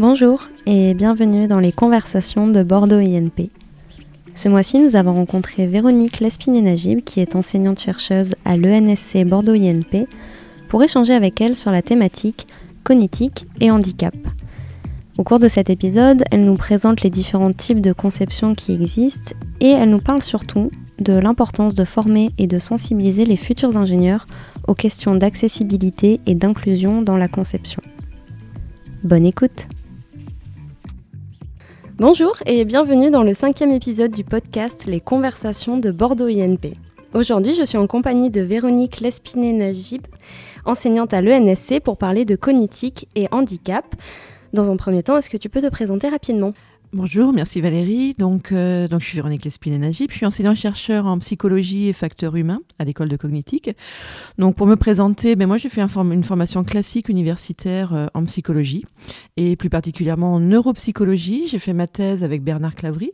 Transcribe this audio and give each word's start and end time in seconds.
Bonjour 0.00 0.48
et 0.64 0.94
bienvenue 0.94 1.46
dans 1.46 1.58
les 1.58 1.72
conversations 1.72 2.48
de 2.48 2.62
Bordeaux 2.62 2.96
INP. 2.96 3.50
Ce 4.34 4.48
mois-ci, 4.48 4.78
nous 4.78 4.96
avons 4.96 5.12
rencontré 5.12 5.66
Véronique 5.66 6.20
Lespiné-Najib, 6.20 7.04
qui 7.04 7.20
est 7.20 7.36
enseignante-chercheuse 7.36 8.34
à 8.46 8.56
l'ENSC 8.56 9.26
Bordeaux 9.26 9.52
INP, 9.52 10.06
pour 10.70 10.82
échanger 10.82 11.12
avec 11.12 11.38
elle 11.42 11.54
sur 11.54 11.70
la 11.70 11.82
thématique 11.82 12.46
cognitique 12.82 13.46
et 13.60 13.70
handicap. 13.70 14.14
Au 15.18 15.22
cours 15.22 15.38
de 15.38 15.48
cet 15.48 15.68
épisode, 15.68 16.24
elle 16.30 16.46
nous 16.46 16.56
présente 16.56 17.02
les 17.02 17.10
différents 17.10 17.52
types 17.52 17.82
de 17.82 17.92
conceptions 17.92 18.54
qui 18.54 18.72
existent 18.72 19.34
et 19.60 19.68
elle 19.68 19.90
nous 19.90 20.00
parle 20.00 20.22
surtout 20.22 20.70
de 20.98 21.12
l'importance 21.12 21.74
de 21.74 21.84
former 21.84 22.30
et 22.38 22.46
de 22.46 22.58
sensibiliser 22.58 23.26
les 23.26 23.36
futurs 23.36 23.76
ingénieurs 23.76 24.26
aux 24.66 24.74
questions 24.74 25.14
d'accessibilité 25.14 26.22
et 26.24 26.34
d'inclusion 26.34 27.02
dans 27.02 27.18
la 27.18 27.28
conception. 27.28 27.82
Bonne 29.04 29.26
écoute 29.26 29.68
Bonjour 32.00 32.32
et 32.46 32.64
bienvenue 32.64 33.10
dans 33.10 33.22
le 33.22 33.34
cinquième 33.34 33.72
épisode 33.72 34.10
du 34.10 34.24
podcast 34.24 34.86
Les 34.86 35.02
conversations 35.02 35.76
de 35.76 35.90
Bordeaux 35.90 36.28
INP. 36.28 36.72
Aujourd'hui, 37.12 37.52
je 37.52 37.62
suis 37.62 37.76
en 37.76 37.86
compagnie 37.86 38.30
de 38.30 38.40
Véronique 38.40 39.00
Lespiné-Najib, 39.00 40.06
enseignante 40.64 41.12
à 41.12 41.20
l'ENSC 41.20 41.78
pour 41.84 41.98
parler 41.98 42.24
de 42.24 42.36
cognitique 42.36 43.06
et 43.16 43.28
handicap. 43.32 43.84
Dans 44.54 44.70
un 44.70 44.76
premier 44.76 45.02
temps, 45.02 45.18
est-ce 45.18 45.28
que 45.28 45.36
tu 45.36 45.50
peux 45.50 45.60
te 45.60 45.66
présenter 45.66 46.08
rapidement? 46.08 46.54
Bonjour, 46.92 47.32
merci 47.32 47.60
Valérie. 47.60 48.14
Donc, 48.18 48.50
euh, 48.50 48.88
donc 48.88 49.00
je 49.00 49.06
suis 49.06 49.14
Véronique 49.14 49.44
Lespine-Najib. 49.44 50.10
Je 50.10 50.16
suis 50.16 50.26
enseignant-chercheur 50.26 51.06
en 51.06 51.20
psychologie 51.20 51.86
et 51.86 51.92
facteurs 51.92 52.34
humains 52.34 52.62
à 52.80 52.84
l'école 52.84 53.08
de 53.08 53.16
cognitique. 53.16 53.70
Donc, 54.38 54.56
pour 54.56 54.66
me 54.66 54.74
présenter, 54.74 55.36
ben 55.36 55.46
moi, 55.46 55.56
j'ai 55.56 55.68
fait 55.68 55.82
une 55.82 56.24
formation 56.24 56.64
classique 56.64 57.08
universitaire 57.08 57.94
euh, 57.94 58.06
en 58.14 58.24
psychologie 58.24 58.84
et 59.36 59.54
plus 59.54 59.70
particulièrement 59.70 60.34
en 60.34 60.40
neuropsychologie. 60.40 61.46
J'ai 61.46 61.60
fait 61.60 61.74
ma 61.74 61.86
thèse 61.86 62.24
avec 62.24 62.42
Bernard 62.42 62.74
Clavry 62.74 63.12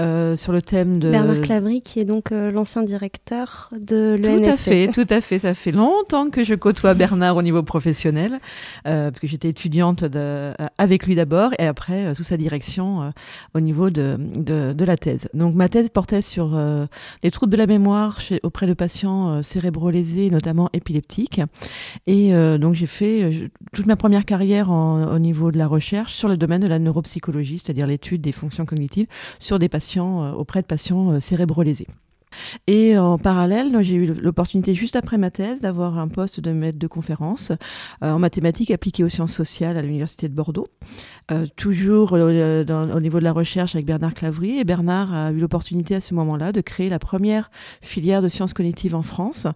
euh, 0.00 0.36
sur 0.36 0.52
le 0.52 0.62
thème 0.62 1.00
de. 1.00 1.10
Bernard 1.10 1.40
Clavry, 1.40 1.80
qui 1.80 1.98
est 1.98 2.04
donc 2.04 2.30
l'ancien 2.30 2.84
directeur 2.84 3.70
de 3.76 4.16
l'ENSC. 4.16 4.44
Tout 4.44 4.48
à 4.48 4.56
fait, 4.56 4.88
tout 4.92 5.06
à 5.10 5.20
fait. 5.20 5.38
Ça 5.40 5.54
fait 5.54 5.72
longtemps 5.72 6.30
que 6.30 6.44
je 6.44 6.54
côtoie 6.54 6.94
Bernard 6.94 7.36
au 7.36 7.42
niveau 7.42 7.64
professionnel, 7.64 8.38
parce 8.84 9.18
que 9.18 9.26
j'étais 9.26 9.48
étudiante 9.48 10.04
de, 10.04 10.52
avec 10.78 11.04
lui 11.04 11.16
d'abord 11.16 11.50
et 11.58 11.66
après 11.66 12.14
sous 12.14 12.22
sa 12.22 12.36
direction 12.36 13.07
euh, 13.08 13.58
au 13.58 13.60
niveau 13.60 13.90
de, 13.90 14.74
la 14.84 14.96
thèse. 14.96 15.28
Donc 15.34 15.54
ma 15.54 15.68
thèse 15.68 15.90
portait 15.90 16.22
sur 16.22 16.54
euh, 16.54 16.86
les 17.22 17.30
troubles 17.30 17.52
de 17.52 17.56
la 17.56 17.66
mémoire 17.66 18.20
auprès 18.42 18.66
de 18.66 18.74
patients 18.74 19.40
euh, 19.40 20.30
notamment 20.30 20.70
épileptiques. 20.72 21.40
Et 22.06 22.32
donc 22.58 22.74
j'ai 22.74 22.86
fait 22.86 23.50
toute 23.72 23.86
ma 23.86 23.96
première 23.96 24.24
carrière 24.24 24.70
au 24.70 25.18
niveau 25.18 25.50
de 25.50 25.58
la 25.58 25.66
recherche 25.66 26.14
sur 26.14 26.28
le 26.28 26.36
domaine 26.36 26.60
de 26.60 26.66
la 26.66 26.78
neuropsychologie, 26.78 27.58
c'est-à-dire 27.58 27.86
l'étude 27.86 28.20
des 28.20 28.32
fonctions 28.32 28.66
cognitives 28.66 29.06
sur 29.38 29.58
des 29.58 29.68
patients 29.68 30.32
auprès 30.34 30.62
de 30.62 30.66
patients 30.66 31.20
cérébro-lésés. 31.20 31.86
Et 32.66 32.96
en 32.98 33.18
parallèle, 33.18 33.76
j'ai 33.82 33.94
eu 33.96 34.06
l'opportunité 34.06 34.74
juste 34.74 34.96
après 34.96 35.18
ma 35.18 35.30
thèse 35.30 35.60
d'avoir 35.60 35.98
un 35.98 36.08
poste 36.08 36.40
de 36.40 36.52
maître 36.52 36.78
de 36.78 36.86
conférence 36.86 37.52
euh, 38.02 38.12
en 38.12 38.18
mathématiques 38.18 38.70
appliquées 38.70 39.04
aux 39.04 39.08
sciences 39.08 39.32
sociales 39.32 39.76
à 39.76 39.82
l'Université 39.82 40.28
de 40.28 40.34
Bordeaux, 40.34 40.68
euh, 41.30 41.46
toujours 41.56 42.12
euh, 42.12 42.64
au 42.94 43.00
niveau 43.00 43.18
de 43.18 43.24
la 43.24 43.32
recherche 43.32 43.74
avec 43.74 43.86
Bernard 43.86 44.14
Clavry. 44.14 44.58
Et 44.58 44.64
Bernard 44.64 45.14
a 45.14 45.32
eu 45.32 45.38
l'opportunité 45.38 45.94
à 45.94 46.00
ce 46.00 46.14
moment-là 46.14 46.52
de 46.52 46.60
créer 46.60 46.88
la 46.88 46.98
première 46.98 47.50
filière 47.82 48.22
de 48.22 48.28
sciences 48.28 48.52
cognitives 48.52 48.94
en 48.94 49.02
France, 49.02 49.46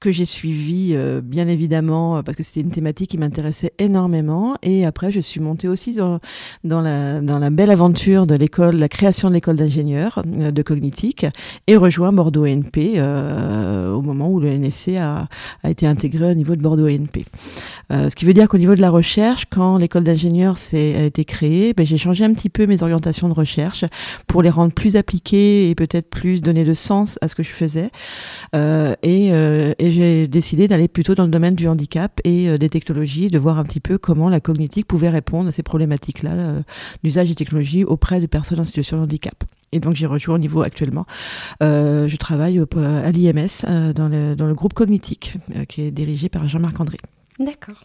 que 0.00 0.12
j'ai 0.12 0.26
suivie 0.26 0.96
bien 1.22 1.48
évidemment 1.48 2.22
parce 2.22 2.36
que 2.36 2.42
c'était 2.42 2.60
une 2.60 2.70
thématique 2.70 3.10
qui 3.10 3.18
m'intéressait 3.18 3.72
énormément. 3.78 4.56
Et 4.62 4.84
après, 4.86 5.10
je 5.10 5.20
suis 5.20 5.40
montée 5.40 5.68
aussi 5.68 5.96
dans, 6.64 6.80
la, 6.80 7.50
belle 7.50 7.70
aventure 7.70 8.26
de 8.26 8.34
l'école, 8.34 8.76
la 8.76 8.88
création 8.88 9.28
de 9.28 9.34
l'école 9.34 9.56
d'ingénieurs 9.56 10.22
de 10.26 10.62
cognitique 10.62 11.26
et 11.66 11.76
rejoint 11.76 12.12
Bordeaux 12.12 12.46
NP 12.46 12.94
euh, 12.96 13.92
au 13.92 14.02
moment 14.02 14.30
où 14.30 14.40
le 14.40 14.50
NSC 14.50 14.96
a, 14.98 15.28
été 15.68 15.86
intégré 15.86 16.30
au 16.30 16.34
niveau 16.34 16.56
de 16.56 16.62
Bordeaux 16.62 16.88
NP. 16.88 17.24
Euh, 17.92 18.10
ce 18.10 18.16
qui 18.16 18.24
veut 18.24 18.34
dire 18.34 18.48
qu'au 18.48 18.58
niveau 18.58 18.74
de 18.74 18.80
la 18.80 18.90
recherche, 18.90 19.44
quand 19.50 19.76
l'école 19.78 20.04
d'ingénieurs 20.04 20.56
a 20.72 20.76
été 20.76 21.24
créée, 21.24 21.72
ben, 21.72 21.86
j'ai 21.86 21.96
changé 21.96 22.24
un 22.24 22.32
petit 22.32 22.50
peu 22.50 22.66
mes 22.66 22.82
orientations 22.82 23.28
de 23.28 23.34
recherche 23.34 23.84
pour 24.26 24.42
les 24.42 24.50
rendre 24.50 24.72
plus 24.72 24.96
appliquées 24.96 25.70
et 25.70 25.74
peut-être 25.74 26.08
plus 26.10 26.42
donner 26.42 26.64
de 26.64 26.74
sens 26.74 27.18
à 27.22 27.28
ce 27.28 27.34
que 27.34 27.42
je 27.42 27.50
faisais. 27.50 27.90
Euh, 28.54 28.94
j'ai 29.90 30.28
décidé 30.28 30.68
d'aller 30.68 30.88
plutôt 30.88 31.14
dans 31.14 31.24
le 31.24 31.30
domaine 31.30 31.54
du 31.54 31.68
handicap 31.68 32.20
et 32.24 32.58
des 32.58 32.68
technologies, 32.68 33.28
de 33.28 33.38
voir 33.38 33.58
un 33.58 33.64
petit 33.64 33.80
peu 33.80 33.98
comment 33.98 34.28
la 34.28 34.40
cognitique 34.40 34.86
pouvait 34.86 35.10
répondre 35.10 35.48
à 35.48 35.52
ces 35.52 35.62
problématiques-là 35.62 36.62
d'usage 37.02 37.28
des 37.28 37.34
technologies 37.34 37.84
auprès 37.84 38.20
de 38.20 38.26
personnes 38.26 38.60
en 38.60 38.64
situation 38.64 38.98
de 38.98 39.02
handicap. 39.02 39.44
Et 39.72 39.80
donc 39.80 39.94
j'ai 39.94 40.06
rejoint 40.06 40.36
au 40.36 40.38
niveau 40.38 40.62
actuellement. 40.62 41.06
Euh, 41.62 42.08
je 42.08 42.16
travaille 42.16 42.58
à 42.58 43.10
l'IMS 43.12 43.64
euh, 43.64 43.92
dans, 43.92 44.08
le, 44.08 44.34
dans 44.34 44.46
le 44.46 44.54
groupe 44.54 44.72
Cognitique, 44.72 45.36
euh, 45.56 45.64
qui 45.64 45.82
est 45.82 45.90
dirigé 45.90 46.28
par 46.28 46.48
Jean-Marc 46.48 46.80
André. 46.80 46.96
D'accord. 47.38 47.84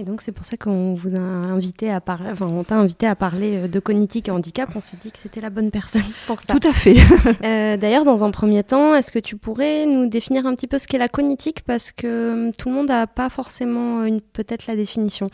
Et 0.00 0.04
donc 0.04 0.22
c'est 0.22 0.32
pour 0.32 0.46
ça 0.46 0.56
qu'on 0.56 0.94
vous 0.94 1.14
a 1.14 1.18
invité 1.18 1.90
à 1.90 2.00
parler, 2.00 2.30
enfin 2.30 2.46
on 2.46 2.64
t'a 2.64 2.78
invité 2.78 3.06
à 3.06 3.14
parler 3.14 3.64
euh, 3.64 3.68
de 3.68 3.80
cognitique 3.80 4.28
et 4.28 4.30
handicap. 4.30 4.70
On 4.74 4.80
s'est 4.80 4.96
dit 4.98 5.10
que 5.10 5.18
c'était 5.18 5.42
la 5.42 5.50
bonne 5.50 5.70
personne 5.70 6.00
pour 6.26 6.40
ça. 6.40 6.54
Tout 6.58 6.66
à 6.66 6.72
fait. 6.72 6.96
euh, 7.44 7.76
D'ailleurs, 7.76 8.06
dans 8.06 8.24
un 8.24 8.30
premier 8.30 8.64
temps, 8.64 8.94
est-ce 8.94 9.12
que 9.12 9.18
tu 9.18 9.36
pourrais 9.36 9.84
nous 9.84 10.08
définir 10.08 10.46
un 10.46 10.54
petit 10.54 10.66
peu 10.66 10.78
ce 10.78 10.88
qu'est 10.88 10.96
la 10.96 11.08
cognitique? 11.08 11.60
Parce 11.66 11.92
que 11.92 12.32
hum, 12.46 12.52
tout 12.58 12.70
le 12.70 12.76
monde 12.76 12.88
n'a 12.88 13.06
pas 13.06 13.28
forcément 13.28 14.02
une 14.04 14.22
peut-être 14.22 14.66
la 14.68 14.74
définition. 14.74 15.26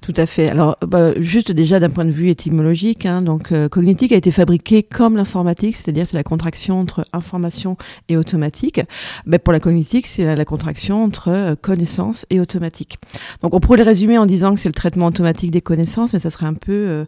Tout 0.00 0.14
à 0.16 0.26
fait. 0.26 0.50
Alors 0.50 0.76
bah, 0.86 1.10
juste 1.16 1.50
déjà 1.50 1.80
d'un 1.80 1.90
point 1.90 2.04
de 2.04 2.12
vue 2.12 2.28
étymologique, 2.28 3.06
hein, 3.06 3.22
donc 3.22 3.50
euh, 3.50 3.68
cognitique 3.68 4.12
a 4.12 4.16
été 4.16 4.30
fabriqué 4.30 4.84
comme 4.84 5.16
l'informatique, 5.16 5.74
c'est-à-dire 5.74 6.06
c'est 6.06 6.16
la 6.16 6.22
contraction 6.22 6.78
entre 6.78 7.04
information 7.12 7.76
et 8.08 8.16
automatique. 8.16 8.82
Mais 9.26 9.40
pour 9.40 9.52
la 9.52 9.58
cognitique, 9.58 10.06
c'est 10.06 10.24
la, 10.24 10.36
la, 10.36 10.44
contraction 10.44 11.02
entre 11.02 11.28
euh, 11.30 11.56
connaissance 11.60 12.24
et 12.30 12.38
automatique. 12.38 12.98
Donc 13.42 13.52
on 13.54 13.63
pourrait 13.64 13.78
le 13.78 13.84
résumer 13.84 14.18
en 14.18 14.26
disant 14.26 14.52
que 14.52 14.60
c'est 14.60 14.68
le 14.68 14.74
traitement 14.74 15.06
automatique 15.06 15.50
des 15.50 15.62
connaissances, 15.62 16.12
mais 16.12 16.18
ça 16.18 16.28
serait 16.28 16.44
un 16.44 16.52
peu 16.52 16.72
euh, 16.72 17.04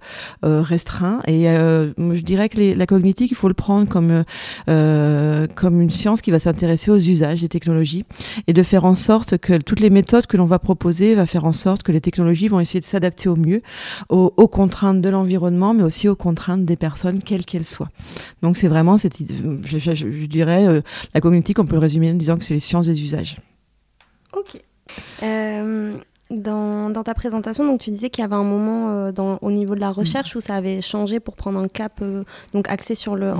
euh, 0.46 0.62
restreint. 0.62 1.20
Et 1.26 1.50
euh, 1.50 1.92
je 1.98 2.22
dirais 2.22 2.48
que 2.48 2.74
la 2.74 2.86
cognitique, 2.86 3.30
il 3.30 3.36
faut 3.36 3.48
le 3.48 3.54
prendre 3.54 3.86
comme, 3.86 4.24
comme 4.66 5.80
une 5.82 5.90
science 5.90 6.22
qui 6.22 6.30
va 6.30 6.38
s'intéresser 6.38 6.90
aux 6.90 6.96
usages 6.96 7.42
des 7.42 7.50
technologies 7.50 8.06
et 8.46 8.54
de 8.54 8.62
faire 8.62 8.86
en 8.86 8.94
sorte 8.94 9.36
que 9.36 9.58
toutes 9.58 9.80
les 9.80 9.90
méthodes 9.90 10.26
que 10.26 10.38
l'on 10.38 10.46
va 10.46 10.58
proposer 10.58 11.14
va 11.14 11.26
faire 11.26 11.44
en 11.44 11.52
sorte 11.52 11.82
que 11.82 11.92
les 11.92 12.00
technologies 12.00 12.48
vont 12.48 12.58
essayer 12.58 12.80
de 12.80 12.86
s'adapter 12.86 13.28
au 13.28 13.36
mieux 13.36 13.60
aux, 14.08 14.48
contraintes 14.48 15.02
de 15.02 15.08
l'environnement, 15.10 15.74
mais 15.74 15.82
aussi 15.82 16.08
aux 16.08 16.16
contraintes 16.16 16.64
des 16.64 16.76
personnes, 16.76 17.22
quelles 17.22 17.44
qu'elles 17.44 17.66
soient. 17.66 17.90
Donc 18.40 18.56
c'est 18.56 18.68
vraiment 18.68 18.96
cette, 18.96 19.18
je, 19.18 20.26
dirais, 20.26 20.82
la 21.12 21.20
cognitique, 21.20 21.58
on 21.58 21.66
peut 21.66 21.74
le 21.74 21.80
résumer 21.80 22.10
en 22.10 22.14
disant 22.14 22.38
que 22.38 22.44
c'est 22.44 22.54
les 22.54 22.60
sciences 22.60 22.86
des 22.86 23.02
usages. 23.02 23.36
Ok. 24.32 24.62
Dans, 26.30 27.02
ta 27.04 27.14
présentation, 27.14 27.64
donc 27.64 27.80
tu 27.80 27.90
disais 27.90 28.10
qu'il 28.10 28.22
y 28.22 28.24
avait 28.24 28.34
un 28.34 28.42
moment 28.42 28.90
euh, 28.90 29.12
dans, 29.12 29.38
au 29.42 29.52
niveau 29.52 29.74
de 29.74 29.80
la 29.80 29.92
recherche 29.92 30.34
où 30.34 30.40
ça 30.40 30.56
avait 30.56 30.80
changé 30.80 31.20
pour 31.20 31.36
prendre 31.36 31.58
un 31.58 31.68
cap 31.68 32.00
euh, 32.02 32.24
donc 32.52 32.68
axé 32.68 32.94
sur 32.96 33.14
le, 33.14 33.32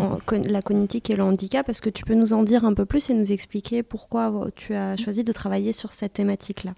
la 0.45 0.63
cognitique 0.63 1.11
et 1.11 1.17
le 1.17 1.25
handicap. 1.25 1.69
Est-ce 1.69 1.83
que 1.83 1.91
tu 1.91 2.05
peux 2.05 2.15
nous 2.15 2.33
en 2.33 2.45
dire 2.45 2.65
un 2.65 2.75
peu 2.75 2.85
plus 2.85 3.11
et 3.11 3.15
nous 3.15 3.33
expliquer 3.33 3.83
pourquoi 3.83 4.31
euh, 4.33 4.51
tu 4.55 4.75
as 4.75 4.97
choisi 4.97 5.25
de 5.25 5.33
travailler 5.33 5.73
sur 5.73 5.93
cette 5.93 6.13
thématique-là? 6.13 6.75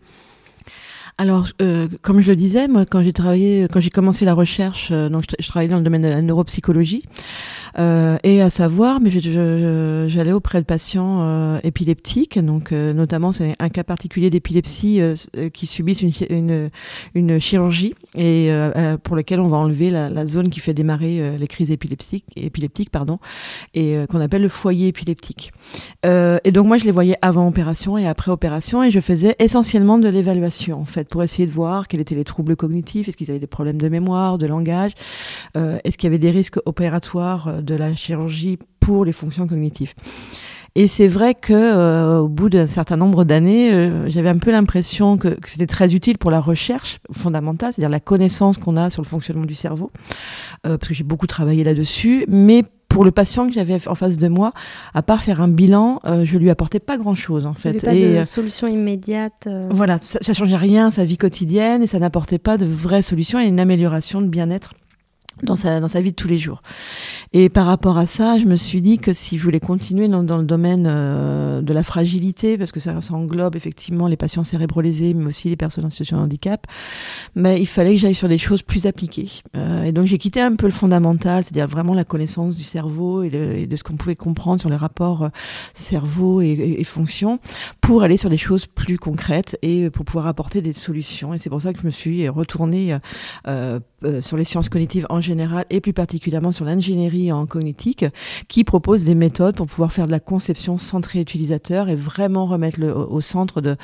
Alors, 1.21 1.49
euh, 1.61 1.89
comme 2.03 2.21
je 2.21 2.29
le 2.29 2.37
disais, 2.37 2.69
moi, 2.69 2.87
quand 2.87 3.03
j'ai 3.03 3.13
travaillé, 3.13 3.67
quand 3.73 3.81
j'ai 3.81 3.91
commencé 3.91 4.25
la 4.25 4.35
recherche, 4.35 4.91
euh, 4.93 5.09
donc 5.09 5.25
je, 5.37 5.49
travaillais 5.49 5.69
dans 5.69 5.79
le 5.79 5.83
domaine 5.83 6.03
de 6.03 6.09
la 6.09 6.23
neuropsychologie, 6.23 7.03
euh, 7.79 8.17
et 8.23 8.43
à 8.43 8.51
savoir, 8.51 9.01
mais 9.01 9.11
j'allais 9.11 10.33
auprès 10.33 10.61
de 10.61 10.65
patients 10.65 11.21
euh, 11.23 11.59
épileptiques, 11.63 12.39
donc 12.39 12.73
euh, 12.73 12.93
notamment 12.93 13.33
c'est 13.33 13.55
un 13.59 13.69
cas 13.69 13.85
particulier 13.85 14.31
d'épilepsie 14.31 15.01
qui 15.53 15.67
subissent 15.67 16.03
une, 16.03 16.13
une, 16.31 16.71
une, 17.15 17.39
chirurgie 17.39 17.95
et 18.17 18.51
pour 19.03 19.17
lequel 19.17 19.41
on 19.41 19.49
va 19.49 19.57
enlever 19.57 19.91
la, 19.91 20.11
la 20.11 20.27
zone 20.27 20.51
qui 20.51 20.61
fait 20.61 20.75
démarrer 20.75 21.37
les 21.39 21.47
crises 21.47 21.71
épileptiques, 21.71 22.25
épileptiques 22.37 22.91
pardon, 22.91 23.19
et 23.75 23.97
qu'on 24.09 24.21
appelle 24.21 24.43
le 24.43 24.49
foyer 24.49 24.89
épileptique. 24.89 25.53
et 26.05 26.53
donc 26.53 26.67
moi, 26.67 26.79
je 26.79 26.85
les 26.85 26.91
voyais 26.91 27.17
avant 27.23 27.47
opération 27.47 27.99
et 27.99 28.07
après 28.07 28.31
opération, 28.31 28.83
et 28.83 28.91
je 28.91 29.01
faisais 29.01 29.37
essentiellement 29.39 29.99
de 29.99 30.09
l'évaluation 30.09 30.81
en 30.81 30.85
fait 30.85 31.08
pour 31.09 31.23
essayer 31.23 31.47
de 31.47 31.53
voir 31.53 31.89
quels 31.89 32.01
étaient 32.01 32.15
les 32.15 32.25
troubles 32.25 32.57
cognitifs, 32.57 33.09
est-ce 33.09 33.17
qu'ils 33.17 33.31
avaient 33.31 33.39
des 33.39 33.47
problèmes 33.47 33.81
de 33.81 33.89
mémoire, 33.89 34.39
de 34.39 34.47
langage, 34.47 34.93
euh, 35.57 35.79
est-ce 35.85 35.99
qu'il 35.99 36.07
y 36.07 36.11
avait 36.11 36.19
des 36.19 36.31
risques 36.31 36.59
opératoires 36.67 37.49
euh, 37.49 37.61
de 37.61 37.75
la 37.75 37.95
chirurgie 37.95 38.59
pour 38.81 39.05
les 39.05 39.13
fonctions 39.13 39.47
cognitives. 39.47 39.95
Et 40.75 40.87
c'est 40.87 41.09
vrai 41.09 41.35
que 41.35 41.53
euh, 41.53 42.21
au 42.21 42.29
bout 42.29 42.49
d'un 42.49 42.67
certain 42.67 42.97
nombre 42.97 43.25
d'années, 43.25 43.91
j'avais 44.07 44.29
un 44.29 44.39
peu 44.39 44.53
l'impression 44.53 45.19
que, 45.19 45.29
que 45.29 45.51
c'était 45.51 45.67
très 45.67 45.95
utile 45.95 46.19
pour 46.19 46.31
la 46.31 46.41
recherche 46.41 47.01
fondamentale, 47.13 47.73
c'est-à-dire 47.73 47.91
la 47.91 48.01
connaissance 48.01 48.59
qu'on 48.59 48.77
a 48.77 48.89
sur 48.89 49.03
le 49.03 49.09
fonctionnement 49.09 49.45
du 49.45 49.55
cerveau, 49.55 49.91
parce 50.63 50.87
que 50.87 50.95
j'ai 50.95 51.05
beaucoup 51.05 51.27
travaillé 51.27 51.65
là-dessus, 51.65 52.25
mais 52.29 52.65
pour 52.89 53.05
le 53.05 53.11
patient 53.11 53.47
que 53.47 53.53
j'avais 53.53 53.87
en 53.87 53.95
face 53.95 54.17
de 54.17 54.29
moi, 54.29 54.53
à 54.95 55.03
part 55.03 55.23
faire 55.23 55.41
un 55.41 55.49
bilan, 55.49 56.01
euh, 56.05 56.25
je 56.25 56.39
lui 56.39 56.51
apportais 56.51 56.81
pas 56.81 56.97
grand-chose 56.97 57.47
en 57.47 57.55
fait. 57.55 57.85
pas 57.85 57.95
de 57.95 58.25
solution 58.25 58.67
immédiate. 58.67 59.49
Voilà, 59.71 59.99
ça, 60.03 60.19
ça 60.23 60.33
changeait 60.33 60.57
rien 60.57 60.89
à 60.89 60.91
sa 60.91 61.05
vie 61.05 61.17
quotidienne 61.19 61.83
et 61.83 61.87
ça 61.87 61.99
n'apportait 61.99 62.39
pas 62.39 62.57
de 62.57 62.67
vraies 62.67 63.03
solutions 63.03 63.39
et 63.39 63.47
une 63.47 63.61
amélioration 63.61 64.21
de 64.21 64.27
bien-être 64.27 64.73
dans 65.43 65.57
sa, 65.57 65.81
dans 65.81 65.89
sa 65.89 66.01
vie 66.01 66.11
de 66.11 66.17
tous 66.17 66.29
les 66.29 66.39
jours. 66.39 66.63
Et 67.33 67.49
par 67.49 67.67
rapport 67.67 67.99
à 67.99 68.07
ça, 68.07 68.39
je 68.39 68.47
me 68.47 68.57
suis 68.57 68.81
dit 68.81 68.99
que 68.99 69.13
si 69.13 69.39
je 69.39 69.43
voulais 69.43 69.61
continuer 69.61 70.09
dans, 70.09 70.23
dans 70.23 70.39
le 70.39 70.45
domaine 70.45 70.87
euh, 70.87 71.61
de 71.61 71.73
la 71.73 71.83
fragilité, 71.83 72.57
parce 72.57 72.73
que 72.73 72.81
ça, 72.81 72.99
englobe 73.11 73.57
effectivement 73.57 74.07
les 74.07 74.17
patients 74.17 74.45
cérébrolésés, 74.45 75.15
mais 75.15 75.27
aussi 75.27 75.49
les 75.49 75.57
personnes 75.57 75.85
en 75.85 75.91
situation 75.91 76.19
de 76.19 76.23
handicap, 76.23 76.67
mais 77.35 77.61
il 77.61 77.67
fallait 77.67 77.93
que 77.93 78.01
j'aille 78.01 78.15
sur 78.15 78.29
des 78.29 78.39
choses 78.39 78.63
plus 78.63 78.87
appliquées. 78.87 79.31
Euh, 79.57 79.85
et 79.85 79.93
donc 79.93 80.07
j'ai 80.07 80.19
quitté 80.19 80.41
un 80.41 80.57
peu 80.57 80.67
le 80.67 80.73
fondamental, 80.73 81.45
c'est-à-dire 81.45 81.69
vraiment 81.69 81.95
la 81.95 82.05
connaissance 82.05 82.57
du 82.57 82.65
cerveau 82.65 83.23
et, 83.23 83.67
de 83.67 83.77
ce 83.77 83.83
qu'on 83.83 83.97
pouvait 83.97 84.17
comprendre 84.17 84.61
sur 84.61 84.71
les 84.71 84.77
rapports 84.77 85.25
euh, 85.25 85.29
cerveau 85.75 86.41
et, 86.41 86.77
et, 86.79 86.85
fonction, 86.85 87.39
pour 87.81 88.03
aller 88.03 88.17
sur 88.17 88.31
des 88.31 88.37
choses 88.37 88.67
plus 88.67 88.99
concrètes 88.99 89.59
et 89.63 89.91
pour 89.91 90.05
pouvoir 90.05 90.27
apporter 90.27 90.63
des 90.63 90.73
solutions. 90.73 91.35
Et 91.35 91.39
c'est 91.39 91.51
pour 91.51 91.61
ça 91.61 91.73
que 91.73 91.81
je 91.81 91.87
me 91.87 91.91
suis 91.91 92.29
retournée 92.29 92.97
sur 94.21 94.37
les 94.37 94.45
sciences 94.45 94.69
cognitives 94.69 95.07
en 95.11 95.21
général 95.29 95.65
et 95.71 95.81
plus 95.81 95.93
particulièrement 95.93 96.53
sur 96.53 96.65
l'ingénierie 96.65 97.31
en 97.31 97.47
cognitique 97.47 98.05
qui 98.49 98.65
propose 98.65 99.05
des 99.05 99.15
méthodes 99.15 99.55
pour 99.55 99.67
pouvoir 99.67 99.93
faire 99.93 100.07
de 100.07 100.11
la 100.11 100.21
conception 100.21 100.79
centrée 100.79 101.21
utilisateur 101.21 101.89
et 101.89 101.95
vraiment 101.95 102.47
remettre 102.47 102.81
le, 102.81 102.95
au 102.95 103.21
centre 103.21 103.61
de, 103.61 103.77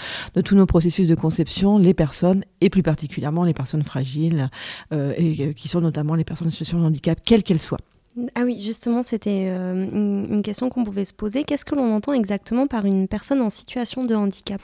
tous 0.45 0.57
nos 0.57 0.67
processus 0.67 1.07
de 1.09 1.15
conception 1.15 1.79
les 1.79 1.95
personnes 1.95 2.43
et 2.61 2.71
plus 2.71 2.83
particulièrement 2.83 3.45
les 3.45 3.55
personnes 3.55 3.85
fragiles 3.85 4.51
euh, 4.93 5.15
et 5.17 5.55
qui 5.55 5.69
sont 5.69 5.81
notamment 5.81 6.15
les 6.15 6.25
personnes 6.25 6.49
en 6.49 6.51
situation 6.51 6.81
de 6.81 6.85
handicap, 6.85 7.19
quelles 7.25 7.43
qu'elles 7.43 7.61
soient. 7.61 7.81
Ah 8.35 8.43
oui, 8.45 8.61
justement, 8.61 9.03
c'était 9.03 9.49
euh, 9.49 9.89
une 9.93 10.43
question 10.43 10.71
qu'on 10.71 10.85
pouvait 10.85 11.05
se 11.05 11.13
poser. 11.13 11.43
Qu'est-ce 11.43 11.65
que 11.65 11.75
l'on 11.75 11.95
entend 11.95 12.13
exactement 12.13 12.69
par 12.69 12.87
une 12.87 13.09
personne 13.09 13.41
en 13.41 13.51
situation 13.51 14.05
de 14.05 14.15
handicap? 14.15 14.61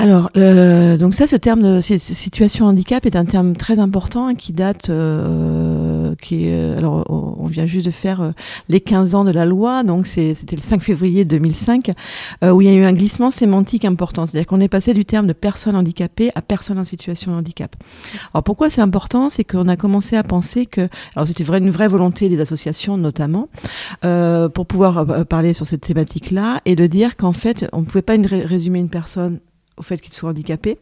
Alors, 0.00 0.30
euh, 0.38 0.96
donc 0.96 1.12
ça, 1.12 1.26
ce 1.26 1.36
terme 1.36 1.60
de 1.60 1.80
situation 1.82 2.64
handicap 2.64 3.04
est 3.04 3.16
un 3.16 3.26
terme 3.26 3.54
très 3.54 3.78
important 3.78 4.34
qui 4.34 4.54
date, 4.54 4.88
euh, 4.88 6.14
qui 6.22 6.46
est, 6.46 6.74
alors 6.78 7.04
on 7.10 7.46
vient 7.46 7.66
juste 7.66 7.84
de 7.84 7.90
faire 7.90 8.22
euh, 8.22 8.30
les 8.70 8.80
15 8.80 9.14
ans 9.14 9.24
de 9.24 9.30
la 9.30 9.44
loi, 9.44 9.82
donc 9.82 10.06
c'était 10.06 10.56
le 10.56 10.62
5 10.62 10.80
février 10.80 11.26
2005, 11.26 11.90
euh, 12.42 12.50
où 12.50 12.62
il 12.62 12.68
y 12.68 12.70
a 12.70 12.74
eu 12.74 12.84
un 12.84 12.94
glissement 12.94 13.30
sémantique 13.30 13.84
important, 13.84 14.24
c'est-à-dire 14.24 14.46
qu'on 14.46 14.60
est 14.60 14.68
passé 14.68 14.94
du 14.94 15.04
terme 15.04 15.26
de 15.26 15.34
personne 15.34 15.76
handicapée 15.76 16.30
à 16.34 16.40
personne 16.40 16.78
en 16.78 16.84
situation 16.84 17.34
handicap. 17.34 17.76
Alors 18.32 18.42
pourquoi 18.42 18.70
c'est 18.70 18.80
important? 18.80 19.28
C'est 19.28 19.44
qu'on 19.44 19.68
a 19.68 19.76
commencé 19.76 20.16
à 20.16 20.22
penser 20.22 20.64
que, 20.64 20.88
alors 21.14 21.26
c'était 21.26 21.44
une 21.44 21.68
vraie 21.68 21.88
volonté 21.88 22.30
des 22.30 22.40
associations 22.40 22.96
notamment, 22.96 23.50
euh, 24.06 24.48
pour 24.48 24.64
pouvoir 24.64 25.26
parler 25.26 25.52
sur 25.52 25.66
cette 25.66 25.82
thématique-là 25.82 26.62
et 26.64 26.74
de 26.74 26.86
dire 26.86 27.18
qu'en 27.18 27.32
fait, 27.32 27.66
on 27.74 27.80
ne 27.80 27.84
pouvait 27.84 28.00
pas 28.00 28.16
résumer 28.16 28.78
une 28.78 28.88
personne 28.88 29.40
au 29.76 29.82
fait 29.82 29.98
qu'ils 29.98 30.12
soient 30.12 30.30
handicapés. 30.30 30.78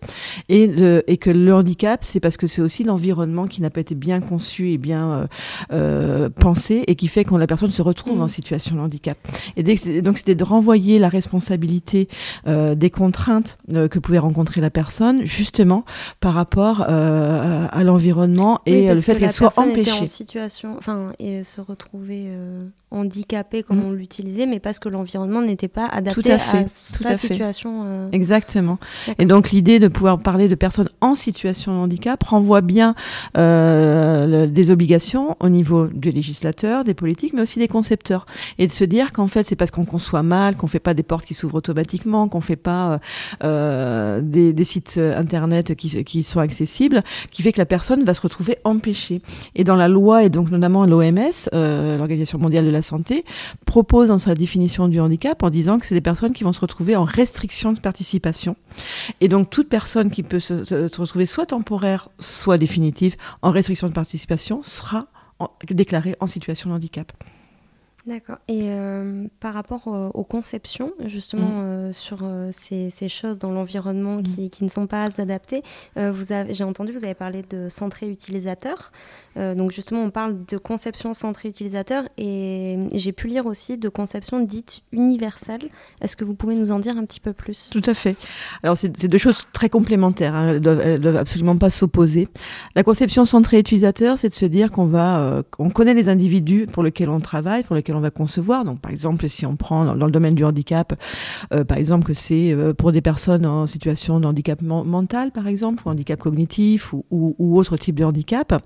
Et, 0.48 0.66
le, 0.66 1.02
et 1.06 1.16
que 1.16 1.30
le 1.30 1.54
handicap 1.54 2.02
c'est 2.02 2.20
parce 2.20 2.36
que 2.36 2.46
c'est 2.46 2.62
aussi 2.62 2.84
l'environnement 2.84 3.46
qui 3.46 3.62
n'a 3.62 3.70
pas 3.70 3.80
été 3.80 3.94
bien 3.94 4.20
conçu 4.20 4.72
et 4.72 4.78
bien 4.78 5.10
euh, 5.10 5.26
euh, 5.72 6.28
pensé 6.28 6.84
et 6.86 6.94
qui 6.94 7.08
fait 7.08 7.24
que 7.24 7.34
la 7.34 7.46
personne 7.46 7.70
se 7.70 7.82
retrouve 7.82 8.18
mmh. 8.18 8.22
en 8.22 8.28
situation 8.28 8.76
de 8.76 8.80
handicap. 8.80 9.18
Et 9.56 9.62
dès, 9.62 10.02
donc 10.02 10.18
c'était 10.18 10.34
de 10.34 10.44
renvoyer 10.44 10.98
la 10.98 11.08
responsabilité 11.08 12.08
euh, 12.46 12.74
des 12.74 12.90
contraintes 12.90 13.58
que 13.68 13.98
pouvait 13.98 14.18
rencontrer 14.18 14.60
la 14.60 14.70
personne 14.70 15.24
justement 15.24 15.84
par 16.20 16.34
rapport 16.34 16.82
à 16.82 17.84
l'environnement 17.84 18.60
et 18.66 18.92
le 18.92 19.00
fait 19.00 19.18
qu'elle 19.18 19.32
soit 19.32 19.58
empêchée 19.58 19.92
en 19.92 20.04
situation 20.04 20.74
enfin 20.76 21.12
et 21.18 21.42
se 21.42 21.60
retrouver 21.60 22.26
euh, 22.28 22.66
handicapé 22.90 23.62
comme 23.62 23.78
mmh. 23.78 23.86
on 23.86 23.92
l'utilisait 23.92 24.46
mais 24.46 24.60
parce 24.60 24.78
que 24.78 24.88
l'environnement 24.88 25.42
n'était 25.42 25.68
pas 25.68 25.86
adapté 25.86 26.22
tout 26.22 26.28
à, 26.28 26.38
fait, 26.38 26.58
à 26.58 26.62
tout 26.62 26.68
sa 26.68 27.10
à 27.10 27.14
situation 27.14 28.08
exactement 28.12 28.77
et 29.18 29.24
donc 29.24 29.50
l'idée 29.50 29.78
de 29.78 29.88
pouvoir 29.88 30.18
parler 30.18 30.48
de 30.48 30.54
personnes 30.54 30.88
en 31.00 31.14
situation 31.14 31.72
de 31.72 31.78
handicap 31.78 32.22
renvoie 32.22 32.60
bien 32.60 32.94
euh, 33.36 34.46
des 34.46 34.70
obligations 34.70 35.36
au 35.40 35.48
niveau 35.48 35.86
des 35.86 36.12
législateurs, 36.12 36.84
des 36.84 36.94
politiques, 36.94 37.32
mais 37.32 37.42
aussi 37.42 37.58
des 37.58 37.68
concepteurs. 37.68 38.26
Et 38.58 38.66
de 38.66 38.72
se 38.72 38.84
dire 38.84 39.12
qu'en 39.12 39.26
fait, 39.26 39.44
c'est 39.44 39.56
parce 39.56 39.70
qu'on 39.70 39.84
conçoit 39.84 40.22
mal, 40.22 40.56
qu'on 40.56 40.66
fait 40.66 40.78
pas 40.78 40.94
des 40.94 41.02
portes 41.02 41.24
qui 41.24 41.34
s'ouvrent 41.34 41.56
automatiquement, 41.56 42.28
qu'on 42.28 42.40
fait 42.40 42.56
pas 42.56 43.00
euh, 43.44 44.20
des, 44.22 44.52
des, 44.52 44.64
sites 44.64 44.98
internet 44.98 45.74
qui, 45.74 46.04
qui 46.04 46.22
sont 46.22 46.40
accessibles, 46.40 47.02
qui 47.30 47.42
fait 47.42 47.52
que 47.52 47.58
la 47.58 47.66
personne 47.66 48.04
va 48.04 48.14
se 48.14 48.20
retrouver 48.20 48.58
empêchée. 48.64 49.22
Et 49.54 49.64
dans 49.64 49.76
la 49.76 49.88
loi, 49.88 50.24
et 50.24 50.30
donc 50.30 50.50
notamment 50.50 50.84
l'OMS, 50.84 51.48
euh, 51.54 51.96
l'Organisation 51.96 52.38
mondiale 52.38 52.64
de 52.64 52.70
la 52.70 52.82
santé, 52.82 53.24
propose 53.66 54.08
dans 54.08 54.18
sa 54.18 54.34
définition 54.34 54.88
du 54.88 55.00
handicap 55.00 55.42
en 55.42 55.50
disant 55.50 55.78
que 55.78 55.86
c'est 55.86 55.94
des 55.94 56.00
personnes 56.00 56.32
qui 56.32 56.44
vont 56.44 56.52
se 56.52 56.60
retrouver 56.60 56.96
en 56.96 57.04
restriction 57.04 57.72
de 57.72 57.80
participation 57.80 58.56
et 59.20 59.28
donc, 59.28 59.50
toute 59.50 59.68
personne 59.68 60.10
qui 60.10 60.22
peut 60.22 60.40
se, 60.40 60.74
retrouver 61.00 61.26
soit 61.26 61.46
temporaire, 61.46 62.08
soit 62.18 62.58
définitive 62.58 63.16
en 63.42 63.50
restriction 63.50 63.88
de 63.88 63.92
participation 63.92 64.62
sera 64.62 65.06
déclarée 65.70 66.16
en 66.20 66.26
situation 66.26 66.70
de 66.70 66.74
handicap. 66.74 67.12
D'accord. 68.08 68.38
Et 68.48 68.70
euh, 68.70 69.24
par 69.38 69.52
rapport 69.52 69.88
euh, 69.88 70.08
aux 70.14 70.24
conceptions, 70.24 70.92
justement, 71.04 71.48
mmh. 71.48 71.62
euh, 71.62 71.92
sur 71.92 72.26
ces, 72.52 72.88
ces, 72.88 73.08
choses 73.10 73.38
dans 73.38 73.50
l'environnement 73.52 74.16
mmh. 74.16 74.22
qui, 74.22 74.50
qui, 74.50 74.64
ne 74.64 74.70
sont 74.70 74.86
pas 74.86 75.08
adaptées, 75.18 75.62
j'ai 75.96 76.64
entendu, 76.64 76.92
vous 76.92 77.04
avez 77.04 77.14
parlé 77.14 77.42
de 77.42 77.68
centré 77.68 78.08
utilisateur. 78.08 78.92
Donc, 79.36 79.70
justement, 79.70 80.02
on 80.02 80.10
parle 80.10 80.44
de 80.46 80.56
conception 80.56 81.14
centrée 81.14 81.48
utilisateur 81.48 82.08
et 82.16 82.76
j'ai 82.92 83.12
pu 83.12 83.28
lire 83.28 83.46
aussi 83.46 83.78
de 83.78 83.88
conception 83.88 84.40
dite 84.40 84.80
universelle. 84.90 85.68
Est-ce 86.00 86.16
que 86.16 86.24
vous 86.24 86.34
pouvez 86.34 86.56
nous 86.56 86.72
en 86.72 86.80
dire 86.80 86.96
un 86.96 87.04
petit 87.04 87.20
peu 87.20 87.32
plus? 87.32 87.70
Tout 87.70 87.82
à 87.84 87.94
fait. 87.94 88.16
Alors, 88.64 88.76
c'est 88.76 89.06
deux 89.06 89.18
choses 89.18 89.44
très 89.52 89.68
complémentaires. 89.68 90.34
Hein. 90.34 90.54
Elles, 90.54 90.60
doivent, 90.60 90.80
elles 90.80 91.00
doivent 91.00 91.16
absolument 91.16 91.56
pas 91.56 91.70
s'opposer. 91.70 92.26
La 92.74 92.82
conception 92.82 93.24
centrée 93.24 93.60
utilisateur, 93.60 94.18
c'est 94.18 94.28
de 94.28 94.34
se 94.34 94.46
dire 94.46 94.72
qu'on 94.72 94.86
va, 94.86 95.44
on 95.58 95.70
connaît 95.70 95.94
les 95.94 96.08
individus 96.08 96.66
pour 96.66 96.82
lesquels 96.82 97.10
on 97.10 97.20
travaille, 97.20 97.62
pour 97.62 97.76
lesquels 97.76 97.94
on 97.94 97.97
va 98.00 98.10
concevoir. 98.10 98.64
Donc, 98.64 98.80
par 98.80 98.90
exemple, 98.90 99.28
si 99.28 99.46
on 99.46 99.56
prend 99.56 99.84
dans, 99.84 100.06
le 100.06 100.10
domaine 100.10 100.34
du 100.34 100.44
handicap, 100.44 100.94
euh, 101.52 101.64
par 101.64 101.78
exemple, 101.78 102.06
que 102.06 102.12
c'est 102.12 102.52
euh, 102.52 102.72
pour 102.74 102.92
des 102.92 103.00
personnes 103.00 103.46
en 103.46 103.66
situation 103.66 104.20
de 104.20 104.26
handicap 104.26 104.62
mental, 104.62 105.30
par 105.30 105.46
exemple, 105.46 105.82
ou 105.86 105.90
handicap 105.90 106.20
cognitif, 106.20 106.92
ou, 106.92 107.34
autre 107.58 107.76
type 107.76 107.96
de 107.96 108.04
handicap. 108.04 108.62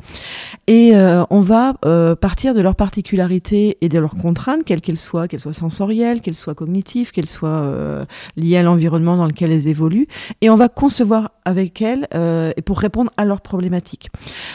Et 0.67 0.93
euh, 0.94 1.25
on 1.31 1.40
va 1.40 1.75
partir 2.20 2.55
de 2.55 2.61
leurs 2.61 2.76
particularités 2.76 3.79
et 3.81 3.88
de 3.88 3.99
leurs 3.99 4.17
contraintes, 4.17 4.64
quelles 4.64 4.81
qu'elles 4.81 4.99
soient, 4.99 5.29
qu'elles 5.29 5.40
soient 5.40 5.52
sensorielles, 5.52 6.20
qu'elles 6.20 6.35
soient 6.35 6.55
cognitives, 6.55 7.11
qu'elles 7.11 7.26
soient 7.26 8.06
liées 8.37 8.56
à 8.56 8.62
l'environnement 8.62 9.17
dans 9.17 9.26
lequel 9.26 9.50
elles 9.50 9.69
évoluent, 9.69 10.06
et 10.40 10.50
on 10.50 10.56
va 10.56 10.69
concevoir 10.69 11.31
avec 11.44 11.83
elles 11.83 12.06
et 12.57 12.62
pour 12.62 12.78
répondre 12.78 13.11
à 13.16 13.25
leurs 13.25 13.40
problématiques. 13.40 14.11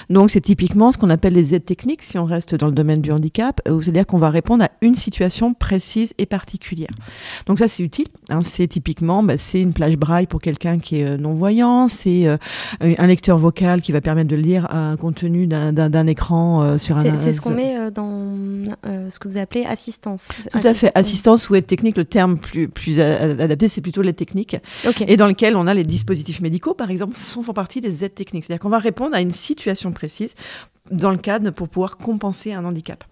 Donc, 0.10 0.30
c'est 0.30 0.42
typiquement 0.42 0.92
ce 0.92 0.98
qu'on 0.98 1.10
appelle 1.10 1.34
les 1.34 1.54
aides 1.56 1.66
techniques, 1.66 2.04
si 2.04 2.18
on 2.18 2.26
reste 2.26 2.56
dans 2.56 2.68
le 2.68 2.74
domaine 2.74 3.02
du 3.02 3.12
handicap, 3.12 3.62
c'est-à-dire 3.66 4.06
qu'on 4.06 4.18
va 4.18 4.30
répondre 4.30 4.64
à 4.64 4.70
une 4.82 4.96
situation 4.96 5.54
précise 5.54 6.14
et 6.18 6.26
particulière. 6.26 6.90
Donc 7.46 7.60
ça, 7.60 7.68
c'est 7.68 7.84
utile. 7.84 8.08
Hein, 8.30 8.42
c'est 8.42 8.68
typiquement, 8.68 9.24
bah, 9.24 9.38
c'est 9.38 9.62
une 9.62 9.74
plage 9.74 9.98
braille 9.98 10.28
pour 10.28 10.42
quelqu'un 10.42 10.80
qui 10.80 11.00
est 11.00 11.06
euh, 11.06 11.18
non-voyant, 11.18 11.88
c'est 11.88 12.28
euh, 12.28 12.38
un 12.82 13.08
lecteur 13.08 13.38
vocal 13.38 13.82
qui 13.82 13.92
va 13.92 14.02
permettre 14.02 14.30
de 14.30 14.36
lire 14.36 14.74
un 14.74 14.98
contenu 14.98 15.48
d'un 15.48 16.08
écran 16.08 16.62
euh, 16.62 16.78
sur 16.78 16.98
un... 16.98 17.16
C'est 17.16 17.32
ce 17.32 17.42
qu'on 17.42 17.52
met 17.52 17.92
dans 17.92 18.36
ce 18.84 19.20
que 19.20 19.28
vous 19.28 19.38
appelez 19.38 19.66
assistance. 19.66 20.30
Tout 20.52 20.60
à 20.64 20.74
fait. 20.74 20.92
Assistance 20.96 21.50
ou 21.50 21.56
aide 21.56 21.68
technique, 21.68 21.98
le 21.98 22.06
terme 22.06 22.38
plus, 22.38 22.68
plus 22.68 23.00
adapté, 23.00 23.68
c'est 23.68 23.82
plutôt 23.82 24.02
l'aide 24.02 24.16
technique. 24.16 24.58
Okay. 24.86 25.06
Et 25.08 25.18
dans 25.18 25.28
lequel 25.28 25.56
on 25.56 25.68
a 25.68 25.74
les 25.74 25.84
dispositifs 25.84 26.42
médicaux, 26.42 26.74
par 26.78 26.92
exemple, 26.92 27.14
font, 27.16 27.44
font 27.44 27.54
partie 27.54 27.82
des 27.82 28.04
aides 28.04 28.16
techniques. 28.16 28.46
C'est-à-dire 28.46 28.62
qu'on 28.62 28.70
va 28.70 28.80
répondre 28.80 29.16
à 29.16 29.22
une 29.22 29.32
situation 29.32 29.92
précise 29.92 30.34
dans 30.92 31.12
le 31.12 31.18
cadre 31.18 31.52
pour 31.52 31.68
pouvoir 31.68 31.98
compenser 31.98 32.54
un 32.54 32.64
handicap. 32.64 33.04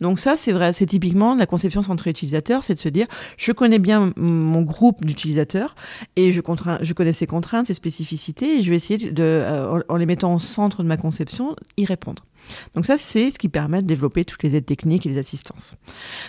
Donc 0.00 0.18
ça, 0.18 0.36
c'est 0.36 0.52
vrai, 0.52 0.72
c'est 0.72 0.86
typiquement 0.86 1.34
la 1.34 1.46
conception 1.46 1.82
centrée 1.82 2.10
utilisateur, 2.10 2.64
c'est 2.64 2.74
de 2.74 2.78
se 2.78 2.88
dire, 2.88 3.06
je 3.36 3.52
connais 3.52 3.78
bien 3.78 4.12
mon 4.16 4.62
groupe 4.62 5.04
d'utilisateurs 5.04 5.74
et 6.16 6.32
je, 6.32 6.40
je 6.80 6.92
connais 6.92 7.12
ses 7.12 7.26
contraintes, 7.26 7.66
ses 7.66 7.74
spécificités, 7.74 8.58
et 8.58 8.62
je 8.62 8.70
vais 8.70 8.76
essayer, 8.76 9.10
de, 9.10 9.22
euh, 9.22 9.82
en 9.88 9.96
les 9.96 10.06
mettant 10.06 10.34
au 10.34 10.38
centre 10.38 10.82
de 10.82 10.88
ma 10.88 10.96
conception, 10.96 11.56
y 11.76 11.84
répondre. 11.84 12.24
Donc 12.74 12.86
ça, 12.86 12.98
c'est 12.98 13.30
ce 13.30 13.38
qui 13.38 13.48
permet 13.48 13.82
de 13.82 13.86
développer 13.86 14.24
toutes 14.24 14.42
les 14.42 14.56
aides 14.56 14.66
techniques 14.66 15.06
et 15.06 15.08
les 15.08 15.18
assistances. 15.18 15.76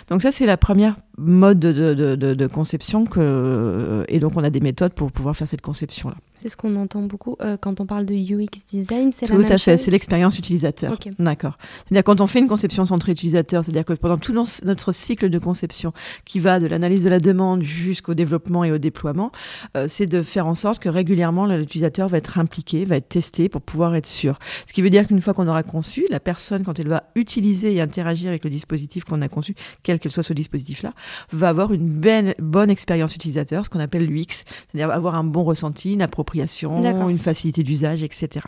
Donc 0.08 0.22
ça, 0.22 0.32
c'est 0.32 0.46
la 0.46 0.56
première 0.56 0.96
mode 1.18 1.58
de, 1.58 1.72
de, 1.72 2.14
de, 2.16 2.34
de, 2.34 2.46
conception 2.46 3.04
que, 3.04 4.04
et 4.08 4.18
donc 4.18 4.32
on 4.36 4.44
a 4.44 4.50
des 4.50 4.60
méthodes 4.60 4.94
pour 4.94 5.12
pouvoir 5.12 5.36
faire 5.36 5.48
cette 5.48 5.60
conception-là. 5.60 6.16
C'est 6.42 6.48
ce 6.48 6.56
qu'on 6.56 6.74
entend 6.74 7.02
beaucoup 7.02 7.36
euh, 7.40 7.56
quand 7.56 7.80
on 7.80 7.86
parle 7.86 8.04
de 8.04 8.14
UX 8.14 8.48
design, 8.68 9.12
c'est 9.12 9.26
Tout 9.26 9.44
à 9.48 9.58
fait, 9.58 9.76
c'est 9.76 9.92
l'expérience 9.92 10.38
utilisateur. 10.40 10.92
Okay. 10.94 11.10
D'accord. 11.20 11.56
C'est-à-dire 11.84 12.02
quand 12.02 12.20
on 12.20 12.26
fait 12.26 12.40
une 12.40 12.48
conception 12.48 12.84
centrée 12.84 13.12
utilisateur, 13.12 13.62
c'est-à-dire 13.62 13.84
que 13.84 13.92
pendant 13.92 14.18
tout 14.18 14.32
notre 14.32 14.92
cycle 14.92 15.30
de 15.30 15.38
conception, 15.38 15.92
qui 16.24 16.40
va 16.40 16.58
de 16.58 16.66
l'analyse 16.66 17.04
de 17.04 17.10
la 17.10 17.20
demande 17.20 17.62
jusqu'au 17.62 18.14
développement 18.14 18.64
et 18.64 18.72
au 18.72 18.78
déploiement, 18.78 19.30
euh, 19.76 19.86
c'est 19.88 20.06
de 20.06 20.22
faire 20.22 20.48
en 20.48 20.56
sorte 20.56 20.80
que 20.80 20.88
régulièrement 20.88 21.46
l'utilisateur 21.46 22.08
va 22.08 22.18
être 22.18 22.38
impliqué, 22.38 22.84
va 22.84 22.96
être 22.96 23.08
testé 23.08 23.48
pour 23.48 23.62
pouvoir 23.62 23.94
être 23.94 24.08
sûr. 24.08 24.40
Ce 24.66 24.72
qui 24.72 24.82
veut 24.82 24.90
dire 24.90 25.06
qu'une 25.06 25.20
fois 25.20 25.34
qu'on 25.34 25.46
aura 25.46 25.62
conçu, 25.62 26.01
la 26.10 26.20
personne, 26.20 26.64
quand 26.64 26.78
elle 26.78 26.88
va 26.88 27.04
utiliser 27.14 27.74
et 27.74 27.80
interagir 27.80 28.28
avec 28.28 28.44
le 28.44 28.50
dispositif 28.50 29.04
qu'on 29.04 29.22
a 29.22 29.28
conçu, 29.28 29.54
quel 29.82 29.98
que 29.98 30.08
soit 30.08 30.22
ce 30.22 30.32
dispositif-là, 30.32 30.92
va 31.32 31.48
avoir 31.48 31.72
une 31.72 31.88
ben, 31.88 32.34
bonne 32.38 32.70
expérience 32.70 33.14
utilisateur, 33.14 33.64
ce 33.64 33.70
qu'on 33.70 33.80
appelle 33.80 34.06
l'UX, 34.06 34.44
c'est-à-dire 34.44 34.90
avoir 34.90 35.14
un 35.14 35.24
bon 35.24 35.44
ressenti, 35.44 35.92
une 35.94 36.02
appropriation, 36.02 36.82
une 37.08 37.18
facilité 37.18 37.62
d'usage, 37.62 38.02
etc. 38.02 38.46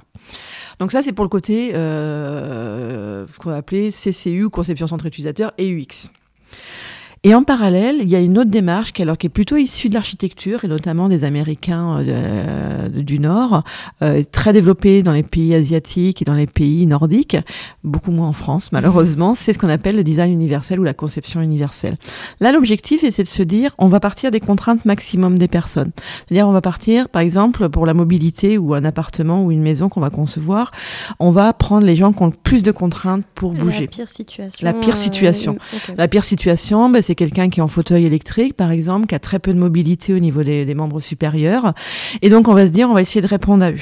Donc 0.78 0.92
ça, 0.92 1.02
c'est 1.02 1.12
pour 1.12 1.24
le 1.24 1.30
côté 1.30 1.72
euh, 1.74 3.26
qu'on 3.38 3.50
va 3.50 3.56
appeler 3.56 3.90
CCU, 3.90 4.48
conception 4.50 4.86
centrée 4.86 5.08
utilisateur, 5.08 5.52
et 5.58 5.68
UX. 5.68 6.10
Et 7.26 7.34
en 7.34 7.42
parallèle, 7.42 7.96
il 8.02 8.08
y 8.10 8.16
a 8.16 8.20
une 8.20 8.36
autre 8.36 8.50
démarche 8.50 8.92
qui, 8.92 9.00
alors, 9.00 9.16
qui 9.16 9.28
est 9.28 9.30
plutôt 9.30 9.56
issue 9.56 9.88
de 9.88 9.94
l'architecture 9.94 10.62
et 10.64 10.68
notamment 10.68 11.08
des 11.08 11.24
Américains 11.24 12.04
euh, 12.06 12.88
du 12.90 13.18
Nord, 13.18 13.64
euh, 14.02 14.22
très 14.30 14.52
développée 14.52 15.02
dans 15.02 15.12
les 15.12 15.22
pays 15.22 15.54
asiatiques 15.54 16.20
et 16.20 16.26
dans 16.26 16.34
les 16.34 16.46
pays 16.46 16.86
nordiques, 16.86 17.38
beaucoup 17.82 18.10
moins 18.10 18.28
en 18.28 18.34
France 18.34 18.72
malheureusement. 18.72 19.34
C'est 19.34 19.54
ce 19.54 19.58
qu'on 19.58 19.70
appelle 19.70 19.96
le 19.96 20.04
design 20.04 20.32
universel 20.32 20.78
ou 20.78 20.84
la 20.84 20.92
conception 20.92 21.40
universelle. 21.40 21.96
Là, 22.40 22.52
l'objectif, 22.52 23.02
c'est 23.08 23.22
de 23.22 23.28
se 23.28 23.42
dire, 23.42 23.74
on 23.78 23.88
va 23.88 24.00
partir 24.00 24.30
des 24.30 24.40
contraintes 24.40 24.84
maximum 24.84 25.38
des 25.38 25.48
personnes. 25.48 25.92
C'est-à-dire, 26.28 26.46
on 26.46 26.52
va 26.52 26.60
partir, 26.60 27.08
par 27.08 27.22
exemple, 27.22 27.70
pour 27.70 27.86
la 27.86 27.94
mobilité 27.94 28.58
ou 28.58 28.74
un 28.74 28.84
appartement 28.84 29.44
ou 29.44 29.50
une 29.50 29.62
maison 29.62 29.88
qu'on 29.88 30.00
va 30.00 30.10
concevoir, 30.10 30.72
on 31.18 31.30
va 31.30 31.54
prendre 31.54 31.86
les 31.86 31.96
gens 31.96 32.12
qui 32.12 32.22
ont 32.22 32.26
le 32.26 32.32
plus 32.32 32.62
de 32.62 32.70
contraintes 32.70 33.24
pour 33.34 33.52
bouger. 33.52 33.84
La 33.84 33.88
pire 33.88 34.08
situation. 34.08 34.66
La 34.66 34.74
pire 34.74 34.96
situation. 34.98 35.56
Euh, 35.72 35.94
la 35.96 36.08
pire 36.08 36.24
situation, 36.24 36.90
ben, 36.90 37.02
c'est 37.02 37.13
quelqu'un 37.14 37.48
qui 37.48 37.60
est 37.60 37.62
en 37.62 37.68
fauteuil 37.68 38.04
électrique, 38.04 38.54
par 38.54 38.70
exemple, 38.70 39.06
qui 39.06 39.14
a 39.14 39.18
très 39.18 39.38
peu 39.38 39.52
de 39.52 39.58
mobilité 39.58 40.14
au 40.14 40.18
niveau 40.18 40.42
des, 40.42 40.74
membres 40.74 41.00
supérieurs. 41.00 41.74
Et 42.22 42.30
donc, 42.30 42.48
on 42.48 42.54
va 42.54 42.66
se 42.66 42.72
dire, 42.72 42.88
on 42.90 42.94
va 42.94 43.02
essayer 43.02 43.20
de 43.20 43.26
répondre 43.26 43.64
à 43.64 43.70
eux. 43.70 43.78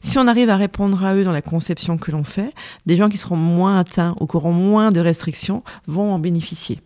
Si 0.00 0.18
on 0.18 0.26
arrive 0.26 0.50
à 0.50 0.56
répondre 0.56 1.04
à 1.04 1.14
eux 1.16 1.24
dans 1.24 1.32
la 1.32 1.42
conception 1.42 1.98
que 1.98 2.12
l'on 2.12 2.24
fait, 2.24 2.52
des 2.86 2.96
gens 2.96 3.08
qui 3.08 3.16
seront 3.16 3.36
moins 3.36 3.78
atteints 3.78 4.14
ou 4.20 4.26
qui 4.26 4.36
auront 4.36 4.52
moins 4.52 4.92
de 4.92 5.00
restrictions 5.00 5.62
vont 5.86 6.12
en 6.12 6.18
bénéficier. 6.18 6.80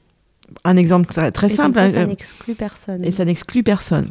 Un 0.65 0.77
exemple 0.77 1.07
très, 1.07 1.31
très 1.31 1.51
simple. 1.51 1.75
Ça, 1.75 1.91
ça 1.91 1.99
euh, 2.01 2.07
n'exclut 2.07 2.55
personne. 2.55 3.05
Et 3.05 3.13
ça 3.13 3.25
n'exclut 3.25 3.63
personne. 3.63 4.11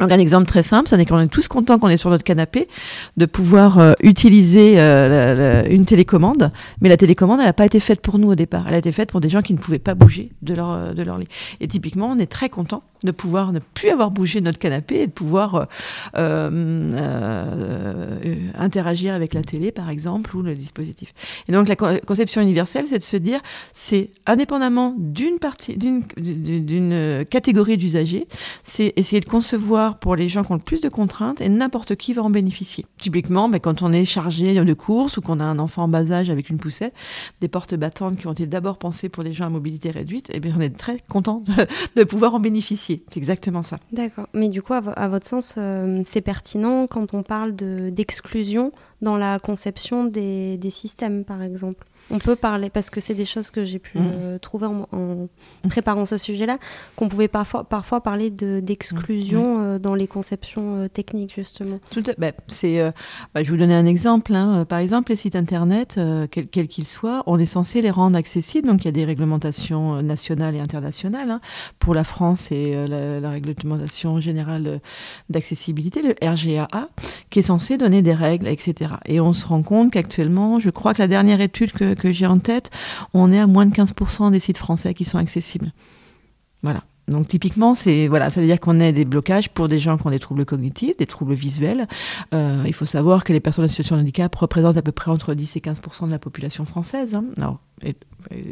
Donc 0.00 0.10
un 0.10 0.18
exemple 0.18 0.46
très 0.46 0.64
simple, 0.64 0.88
c'est 0.88 1.06
qu'on 1.06 1.20
est 1.20 1.28
tous 1.28 1.46
contents 1.46 1.78
qu'on 1.78 1.88
est 1.88 1.96
sur 1.96 2.10
notre 2.10 2.24
canapé 2.24 2.66
de 3.16 3.26
pouvoir 3.26 3.78
euh, 3.78 3.92
utiliser 4.02 4.74
euh, 4.78 5.62
une 5.70 5.84
télécommande, 5.84 6.50
mais 6.80 6.88
la 6.88 6.96
télécommande, 6.96 7.38
elle 7.38 7.46
n'a 7.46 7.52
pas 7.52 7.66
été 7.66 7.78
faite 7.78 8.00
pour 8.00 8.18
nous 8.18 8.28
au 8.28 8.34
départ. 8.34 8.64
Elle 8.66 8.74
a 8.74 8.78
été 8.78 8.90
faite 8.90 9.12
pour 9.12 9.20
des 9.20 9.28
gens 9.28 9.40
qui 9.40 9.52
ne 9.52 9.58
pouvaient 9.58 9.78
pas 9.78 9.94
bouger 9.94 10.32
de 10.42 10.54
leur, 10.54 10.70
euh, 10.72 10.92
de 10.94 11.02
leur 11.04 11.18
lit. 11.18 11.28
Et 11.60 11.68
typiquement, 11.68 12.08
on 12.08 12.18
est 12.18 12.26
très 12.26 12.48
content 12.48 12.82
de 13.04 13.12
pouvoir 13.12 13.52
ne 13.52 13.60
plus 13.60 13.90
avoir 13.90 14.10
bougé 14.10 14.40
notre 14.40 14.58
canapé 14.58 15.02
et 15.02 15.06
de 15.06 15.12
pouvoir 15.12 15.68
interagir 18.54 19.14
avec 19.14 19.34
la 19.34 19.42
télé, 19.42 19.70
par 19.70 19.90
exemple, 19.90 20.36
ou 20.36 20.42
le 20.42 20.54
dispositif. 20.54 21.14
Et 21.48 21.52
donc 21.52 21.68
la 21.68 21.76
conception 21.76 22.40
universelle, 22.40 22.86
c'est 22.86 22.98
de 22.98 23.04
se 23.04 23.16
dire, 23.16 23.40
c'est 23.72 24.10
indépendamment 24.26 24.94
d'une 24.98 25.38
partie, 25.38 25.76
d'une 25.76 26.04
catégorie 27.30 27.76
d'usagers, 27.76 28.26
c'est 28.62 28.92
essayer 28.96 29.20
de 29.20 29.28
concevoir 29.28 29.98
pour 29.98 30.16
les 30.16 30.28
gens 30.28 30.42
qui 30.44 30.52
ont 30.52 30.56
le 30.56 30.60
plus 30.60 30.80
de 30.80 30.88
contraintes 30.88 31.40
et 31.40 31.48
n'importe 31.48 31.96
qui 31.96 32.12
va 32.12 32.22
en 32.22 32.30
bénéficier. 32.30 32.86
Typiquement, 32.98 33.48
ben, 33.48 33.58
quand 33.58 33.82
on 33.82 33.92
est 33.92 34.04
chargé 34.04 34.54
de 34.64 34.74
course 34.74 35.16
ou 35.16 35.20
qu'on 35.20 35.40
a 35.40 35.44
un 35.44 35.58
enfant 35.58 35.84
en 35.84 35.88
bas 35.88 36.10
âge 36.12 36.30
avec 36.30 36.50
une 36.50 36.58
poussette, 36.58 36.94
des 37.40 37.48
portes 37.48 37.74
battantes 37.74 38.16
qui 38.16 38.26
ont 38.26 38.32
été 38.32 38.46
d'abord 38.46 38.78
pensées 38.78 39.08
pour 39.08 39.24
des 39.24 39.32
gens 39.32 39.46
à 39.46 39.50
mobilité 39.50 39.90
réduite, 39.90 40.30
et 40.30 40.34
eh 40.36 40.40
bien, 40.40 40.54
on 40.56 40.60
est 40.60 40.76
très 40.76 40.98
content 41.08 41.42
de, 41.96 42.04
pouvoir 42.04 42.34
en 42.34 42.40
bénéficier. 42.40 42.93
C'est 43.10 43.18
exactement 43.18 43.62
ça. 43.62 43.78
D'accord. 43.92 44.28
Mais 44.34 44.48
du 44.48 44.62
coup, 44.62 44.72
à, 44.74 45.08
votre 45.08 45.26
sens, 45.26 45.54
euh, 45.56 46.02
c'est 46.04 46.20
pertinent 46.20 46.86
quand 46.86 47.14
on 47.14 47.22
parle 47.22 47.54
d'exclusion 47.54 48.72
dans 49.04 49.16
la 49.16 49.38
conception 49.38 50.04
des, 50.04 50.58
des 50.58 50.70
systèmes, 50.70 51.24
par 51.24 51.42
exemple 51.42 51.86
on 52.10 52.18
peut 52.18 52.36
parler, 52.36 52.70
parce 52.70 52.90
que 52.90 53.00
c'est 53.00 53.14
des 53.14 53.24
choses 53.24 53.50
que 53.50 53.64
j'ai 53.64 53.78
pu 53.78 53.98
mm. 53.98 54.12
euh, 54.14 54.38
trouver 54.38 54.66
en, 54.66 55.28
préparant 55.68 56.04
ce 56.04 56.16
sujet-là, 56.16 56.58
qu'on 56.96 57.08
pouvait 57.08 57.28
parfois, 57.28 57.64
parfois 57.64 58.02
parler 58.02 58.30
d'exclusion 58.30 59.58
mm. 59.58 59.62
euh, 59.62 59.78
dans 59.78 59.94
les 59.94 60.06
conceptions 60.06 60.82
euh, 60.82 60.88
techniques, 60.88 61.34
justement. 61.34 61.76
Tout 61.90 62.02
bah, 62.18 62.32
c'est, 62.46 62.78
bah, 63.34 63.42
je 63.42 63.50
vais 63.50 63.50
vous 63.50 63.56
donner 63.56 63.74
un 63.74 63.86
exemple. 63.86 64.34
Hein. 64.34 64.64
Par 64.68 64.78
exemple, 64.78 65.12
les 65.12 65.16
sites 65.16 65.36
Internet, 65.36 65.98
quels 66.30 66.68
qu'ils 66.68 66.86
soient, 66.86 67.22
on 67.26 67.38
est 67.38 67.46
censé 67.46 67.80
les 67.80 67.90
rendre 67.90 68.16
accessibles. 68.16 68.68
Donc, 68.68 68.82
il 68.82 68.86
y 68.86 68.88
a 68.88 68.92
des 68.92 69.04
réglementations 69.04 70.02
nationales 70.02 70.54
et 70.54 70.60
internationales. 70.60 71.30
Hein. 71.30 71.40
Pour 71.78 71.94
la 71.94 72.04
France, 72.04 72.52
et 72.52 72.74
la, 72.86 73.20
la, 73.20 73.30
réglementation 73.30 74.20
générale 74.20 74.80
d'accessibilité, 75.30 76.02
le 76.02 76.14
RGAA, 76.22 76.88
qui 77.30 77.38
est 77.38 77.42
censé 77.42 77.78
donner 77.78 78.02
des 78.02 78.14
règles, 78.14 78.48
etc. 78.48 78.93
Et 79.06 79.20
on 79.20 79.32
se 79.32 79.46
rend 79.46 79.62
compte 79.62 79.92
qu'actuellement, 79.92 80.60
je 80.60 80.70
crois 80.70 80.94
que 80.94 81.02
la 81.02 81.08
dernière 81.08 81.40
étude 81.40 81.72
que 81.72 82.12
j'ai 82.12 82.26
en 82.26 82.38
tête, 82.38 82.70
on 83.12 83.32
est 83.32 83.38
à 83.38 83.46
moins 83.46 83.66
de 83.66 83.74
15% 83.74 84.30
des 84.30 84.40
sites 84.40 84.58
français 84.58 84.94
qui 84.94 85.04
sont 85.04 85.18
accessibles. 85.18 85.72
Voilà. 86.62 86.80
Donc 87.08 87.28
typiquement, 87.28 87.74
c'est 87.74 88.08
voilà, 88.08 88.30
ça 88.30 88.40
veut 88.40 88.46
dire 88.46 88.58
qu'on 88.58 88.80
a 88.80 88.90
des 88.90 89.04
blocages 89.04 89.50
pour 89.50 89.68
des 89.68 89.78
gens 89.78 89.98
qui 89.98 90.06
ont 90.06 90.10
des 90.10 90.18
troubles 90.18 90.46
cognitifs, 90.46 90.96
des 90.96 91.06
troubles 91.06 91.34
visuels. 91.34 91.86
Euh, 92.32 92.62
il 92.66 92.72
faut 92.72 92.86
savoir 92.86 93.24
que 93.24 93.32
les 93.32 93.40
personnes 93.40 93.64
en 93.64 93.68
situation 93.68 93.96
de 93.96 94.00
handicap 94.00 94.34
représentent 94.34 94.78
à 94.78 94.82
peu 94.82 94.92
près 94.92 95.10
entre 95.10 95.34
10 95.34 95.56
et 95.56 95.60
15% 95.60 96.06
de 96.06 96.10
la 96.10 96.18
population 96.18 96.64
française. 96.64 97.14
Hein. 97.14 97.56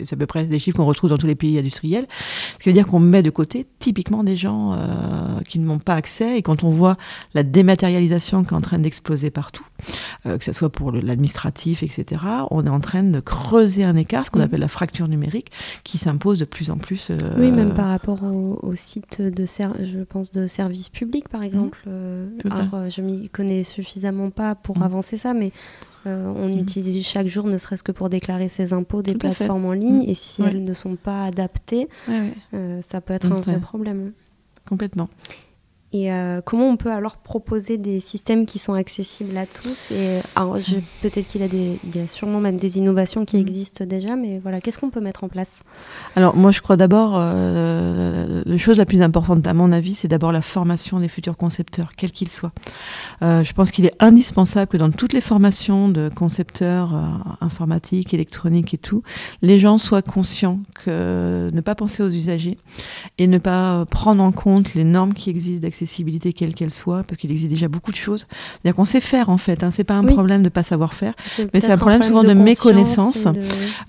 C'est 0.05 0.13
à 0.13 0.17
peu 0.17 0.27
près 0.27 0.45
des 0.45 0.59
chiffres 0.59 0.77
qu'on 0.77 0.85
retrouve 0.85 1.09
dans 1.09 1.17
tous 1.17 1.27
les 1.27 1.35
pays 1.35 1.59
industriels. 1.59 2.07
Ce 2.55 2.59
qui 2.59 2.69
veut 2.69 2.75
dire 2.75 2.87
qu'on 2.87 3.01
met 3.01 3.23
de 3.23 3.31
côté 3.31 3.67
typiquement 3.79 4.23
des 4.23 4.37
gens 4.37 4.75
euh, 4.75 5.41
qui 5.49 5.59
n'ont 5.59 5.79
pas 5.79 5.95
accès. 5.95 6.37
Et 6.37 6.43
quand 6.43 6.63
on 6.63 6.69
voit 6.69 6.99
la 7.33 7.45
dématérialisation 7.45 8.45
qui 8.45 8.51
est 8.51 8.57
en 8.57 8.61
train 8.61 8.79
d'exploser 8.79 9.31
partout, 9.31 9.65
que 10.25 10.45
ce 10.45 10.53
soit 10.53 10.71
pour 10.71 10.93
l'administratif, 10.93 11.83
etc., 11.83 12.23
on 12.51 12.65
est 12.67 12.71
en 12.71 12.81
train 12.81 13.03
de 13.03 13.21
creuser 13.21 13.85
un 13.85 13.97
écart, 13.97 14.27
ce 14.27 14.31
qu'on 14.31 14.39
mmh. 14.39 14.43
appelle 14.43 14.61
la 14.61 14.69
fracture 14.69 15.09
numérique, 15.09 15.51
qui 15.85 15.99
s'impose 15.99 16.39
de 16.39 16.45
plus 16.45 16.71
en 16.71 16.77
plus. 16.77 17.11
Euh, 17.11 17.17
oui, 17.39 17.51
même 17.51 17.75
par 17.75 17.89
rapport 17.89 18.23
aux 18.23 18.77
sites 18.77 19.21
de, 19.21 19.45
je 19.47 20.03
pense, 20.05 20.31
de 20.31 20.47
services 20.47 20.89
publics, 20.89 21.29
par 21.29 21.41
mmh. 21.41 21.45
exemple. 21.45 21.79
alors, 22.51 22.89
je 22.89 23.01
m'y 23.03 23.29
connais 23.29 23.65
suffisamment 23.65 24.31
pas 24.31 24.55
pour 24.55 24.79
mmh. 24.79 24.83
avancer 24.83 25.17
ça, 25.17 25.35
mais 25.35 25.53
euh, 26.07 26.33
on 26.37 26.49
mm. 26.49 26.59
utilise 26.59 27.07
chaque 27.07 27.27
jour, 27.27 27.47
ne 27.47 27.59
serait-ce 27.59 27.83
que 27.83 27.93
pour 27.93 28.09
déclarer 28.09 28.49
ses 28.49 28.73
impôts, 28.73 29.03
des 29.03 29.15
plateformes 29.15 29.67
en 29.67 29.73
ligne. 29.73 30.05
Mm. 30.05 30.11
Et 30.11 30.15
si 30.15 30.43
elles 30.43 30.65
ne 30.65 30.75
sont 30.75 30.97
pas 30.97 31.25
adaptées, 31.25 31.89
euh, 32.55 32.81
ça 32.83 33.01
peut 33.01 33.15
être 33.15 33.31
un 33.31 33.41
vrai 33.41 33.61
problème. 33.61 34.13
Complètement. 34.67 35.09
Et 35.95 36.11
euh, 36.11 36.41
comment 36.43 36.71
on 36.71 36.79
peut 36.79 36.91
alors 36.91 37.17
proposer 37.17 37.77
des 37.77 38.01
systèmes 38.01 38.47
qui 38.47 38.59
sont 38.59 38.73
accessibles 38.73 39.37
à 39.37 39.45
tous 39.45 39.91
Et 39.91 40.21
peut-être 41.03 41.29
qu'il 41.29 41.43
y, 41.43 41.99
a 41.99 42.07
sûrement 42.07 42.41
même 42.41 42.57
des 42.57 42.79
innovations 42.79 43.27
qui 43.27 43.37
mm. 43.37 43.41
existent 43.41 43.85
déjà, 43.85 44.17
mais 44.17 44.39
voilà, 44.39 44.63
qu'est-ce 44.63 44.79
qu'on 44.79 44.89
peut 44.89 45.03
mettre 45.03 45.23
en 45.23 45.29
place? 45.29 45.63
Alors 46.17 46.35
moi, 46.35 46.51
je 46.51 46.63
crois 46.63 46.79
d'abord, 46.79 47.13
euh, 47.17 48.43
la 48.47 48.59
chose 48.59 48.79
la 48.79 48.87
plus 48.87 49.03
importante 49.03 49.47
à 49.47 49.53
mon 49.53 49.71
avis, 49.71 49.95
c'est 49.95 50.09
d'abord 50.09 50.33
la 50.33 50.41
formation 50.41 50.99
des 50.99 51.09
futurs 51.09 51.37
concepteurs, 51.37 51.93
quels 51.95 52.13
qu'ils 52.13 52.31
soient. 52.31 52.53
Euh, 53.21 53.45
je 53.45 53.53
pense 53.53 53.71
qu'il 53.71 53.85
est 53.85 53.95
indispensable 54.01 54.69
que 54.69 54.79
dans 54.79 54.91
toutes 54.91 55.13
les 55.13 55.21
formations 55.21 55.91
de 55.91 56.11
concepteurs 56.15 56.95
informatiques, 57.43 58.15
électroniques 58.15 58.73
et 58.73 58.79
tout, 58.79 59.03
les 59.43 59.59
gens 59.59 59.77
soient 59.77 60.01
conscients 60.01 60.59
que 60.85 61.51
ne 61.53 61.61
pas 61.61 61.75
penser 61.75 62.03
aux 62.03 62.11
usagers 62.11 62.57
et 63.19 63.27
ne 63.27 63.37
pas 63.37 63.85
prendre 63.91 64.23
en 64.23 64.33
compte 64.33 64.73
les 64.73 64.85
normes 64.85 65.13
qui 65.13 65.29
existent 65.29 65.61
d'accessibilité 65.61 65.82
accessibilité 65.83 66.33
quelle 66.33 66.55
qu'elle 66.55 66.73
soit, 66.73 67.03
parce 67.03 67.19
qu'il 67.19 67.31
existe 67.31 67.51
déjà 67.51 67.69
beaucoup 67.69 67.91
de 67.91 67.97
choses. 67.97 68.27
C'est-à-dire 68.53 68.77
qu'on 68.77 68.85
sait 68.85 69.01
faire 69.01 69.31
en 69.31 69.39
fait, 69.39 69.65
hein. 69.65 69.71
c'est 69.73 69.85
pas 69.85 69.95
un 69.95 70.05
problème 70.05 70.43
de 70.43 70.49
pas 70.49 70.63
savoir 70.63 70.95
faire, 70.95 71.15
mais 71.53 71.61
c'est 71.61 71.73
un 71.73 71.77
problème, 71.77 72.03
souvent 72.03 72.23
de, 72.23 72.33
méconnaissance. 72.33 73.27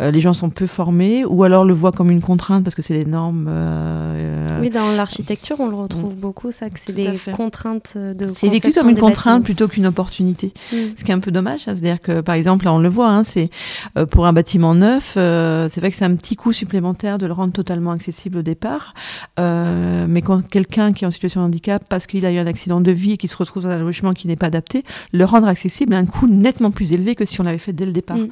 Euh, 0.01 0.11
les 0.11 0.19
gens 0.19 0.33
sont 0.33 0.49
peu 0.49 0.67
formés, 0.67 1.23
ou 1.25 1.43
alors 1.43 1.65
le 1.65 1.73
voient 1.73 1.91
comme 1.91 2.09
une 2.09 2.21
contrainte 2.21 2.63
parce 2.63 2.75
que 2.75 2.81
c'est 2.81 2.97
des 2.97 3.05
normes. 3.05 3.47
Euh, 3.47 4.59
oui, 4.61 4.69
dans 4.69 4.91
l'architecture, 4.91 5.57
on 5.59 5.67
le 5.67 5.75
retrouve 5.75 6.15
beaucoup, 6.15 6.51
ça, 6.51 6.69
que 6.69 6.79
c'est 6.79 6.93
des 6.93 7.13
contraintes 7.35 7.97
de. 7.97 8.27
C'est 8.33 8.49
vécu 8.49 8.71
comme 8.71 8.89
une 8.89 8.97
contrainte 8.97 9.43
plutôt 9.43 9.67
qu'une 9.67 9.85
opportunité, 9.85 10.53
mm. 10.71 10.77
ce 10.97 11.03
qui 11.03 11.11
est 11.11 11.15
un 11.15 11.19
peu 11.19 11.31
dommage. 11.31 11.61
Hein. 11.67 11.75
C'est-à-dire 11.75 12.01
que 12.01 12.21
par 12.21 12.35
exemple, 12.35 12.65
là 12.65 12.73
on 12.73 12.79
le 12.79 12.89
voit, 12.89 13.09
hein, 13.09 13.23
c'est 13.23 13.49
euh, 13.97 14.05
pour 14.05 14.25
un 14.25 14.33
bâtiment 14.33 14.73
neuf, 14.73 15.11
c'est 15.13 15.79
vrai 15.79 15.91
que 15.91 15.95
c'est 15.95 16.05
un 16.05 16.15
petit 16.15 16.35
coût 16.35 16.53
supplémentaire 16.53 17.17
de 17.17 17.27
le 17.27 17.33
rendre 17.33 17.53
totalement 17.53 17.91
accessible 17.91 18.39
au 18.39 18.41
départ, 18.41 18.93
mais 19.37 20.21
quand 20.21 20.41
quelqu'un 20.49 20.93
qui 20.93 21.03
est 21.03 21.07
en 21.07 21.11
situation 21.11 21.41
de 21.41 21.47
handicap 21.47 21.82
parce 21.89 22.07
qu'il 22.07 22.25
a 22.25 22.31
eu 22.31 22.37
un 22.37 22.47
accident 22.47 22.81
de 22.81 22.91
vie 22.91 23.13
et 23.13 23.17
qu'il 23.17 23.29
se 23.29 23.35
retrouve 23.35 23.63
dans 23.63 23.69
un 23.69 23.79
logement 23.79 24.13
qui 24.13 24.27
n'est 24.27 24.35
pas 24.35 24.47
adapté, 24.47 24.83
le 25.11 25.25
rendre 25.25 25.47
accessible 25.47 25.93
à 25.93 25.97
un 25.97 26.05
coût 26.05 26.27
nettement 26.27 26.71
plus 26.71 26.93
élevé 26.93 27.15
que 27.15 27.25
si 27.25 27.39
on 27.41 27.43
l'avait 27.43 27.57
fait 27.57 27.73
dès 27.73 27.85
le 27.85 27.91
départ. 27.91 28.17
Mm. 28.17 28.29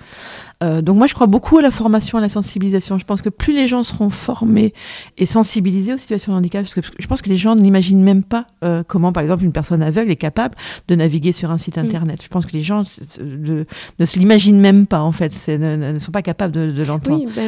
Euh, 0.63 0.81
donc 0.81 0.97
moi, 0.97 1.07
je 1.07 1.13
crois 1.13 1.27
beaucoup 1.27 1.57
à 1.57 1.61
la 1.61 1.71
formation, 1.71 2.17
à 2.17 2.21
la 2.21 2.29
sensibilisation. 2.29 2.97
Je 2.97 3.05
pense 3.05 3.21
que 3.21 3.29
plus 3.29 3.53
les 3.53 3.67
gens 3.67 3.83
seront 3.83 4.09
formés 4.09 4.73
et 5.17 5.25
sensibilisés 5.25 5.93
aux 5.93 5.97
situations 5.97 6.33
de 6.33 6.37
handicap, 6.37 6.63
parce 6.63 6.75
que 6.75 6.81
je 6.99 7.07
pense 7.07 7.21
que 7.21 7.29
les 7.29 7.37
gens 7.37 7.55
n'imaginent 7.55 8.03
même 8.03 8.23
pas 8.23 8.47
euh, 8.63 8.83
comment, 8.87 9.11
par 9.11 9.23
exemple, 9.23 9.43
une 9.43 9.51
personne 9.51 9.81
aveugle 9.81 10.11
est 10.11 10.17
capable 10.17 10.55
de 10.87 10.95
naviguer 10.95 11.31
sur 11.31 11.51
un 11.51 11.57
site 11.57 11.77
mm. 11.77 11.85
internet. 11.85 12.23
Je 12.23 12.27
pense 12.27 12.45
que 12.45 12.53
les 12.53 12.61
gens 12.61 12.83
ne 13.19 14.05
se 14.05 14.19
l'imaginent 14.19 14.59
même 14.59 14.85
pas, 14.85 15.01
en 15.01 15.11
fait, 15.11 15.31
ne, 15.47 15.93
ne, 15.93 15.99
sont 15.99 16.11
pas 16.11 16.21
capables 16.21 16.53
de, 16.53 16.83
l'entendre. 16.83 17.23
Oui, 17.25 17.43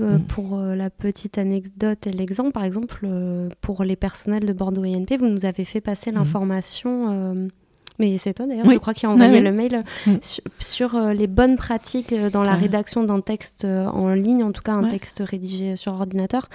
euh, 0.00 0.18
mm. 0.18 0.22
pour 0.24 0.58
la 0.58 0.90
petite 0.90 1.38
anecdote 1.38 2.06
et 2.06 2.12
l'exemple, 2.12 2.52
par 2.52 2.64
exemple, 2.64 3.06
pour 3.60 3.82
les 3.84 3.96
personnels 3.96 4.44
de 4.44 4.52
Bordeaux 4.52 4.84
INP, 4.84 5.16
vous 5.18 5.28
nous 5.28 5.44
avez 5.44 5.47
fait 5.52 5.80
passer 5.80 6.12
mm. 6.12 6.14
l'information 6.14 7.48
Mais 7.98 8.16
c'est 8.18 8.34
toi 8.34 8.46
d'ailleurs, 8.46 8.68
je 8.70 8.78
crois, 8.78 8.94
qui 8.94 9.06
a 9.06 9.10
envoyé 9.10 9.40
le 9.40 9.52
mail 9.52 9.82
mm. 10.06 10.16
sur, 10.58 10.98
les 10.98 11.26
bonnes 11.26 11.56
pratiques 11.56 12.14
dans 12.32 12.42
la 12.42 12.54
rédaction 12.54 13.04
d'un 13.04 13.20
texte 13.20 13.64
en 13.64 14.14
ligne, 14.14 14.44
en 14.44 14.52
tout 14.52 14.62
cas 14.62 14.74
un 14.74 14.88
texte 14.88 15.22
rédigé 15.24 15.76
sur 15.76 15.92
ordinateur, 15.92 16.48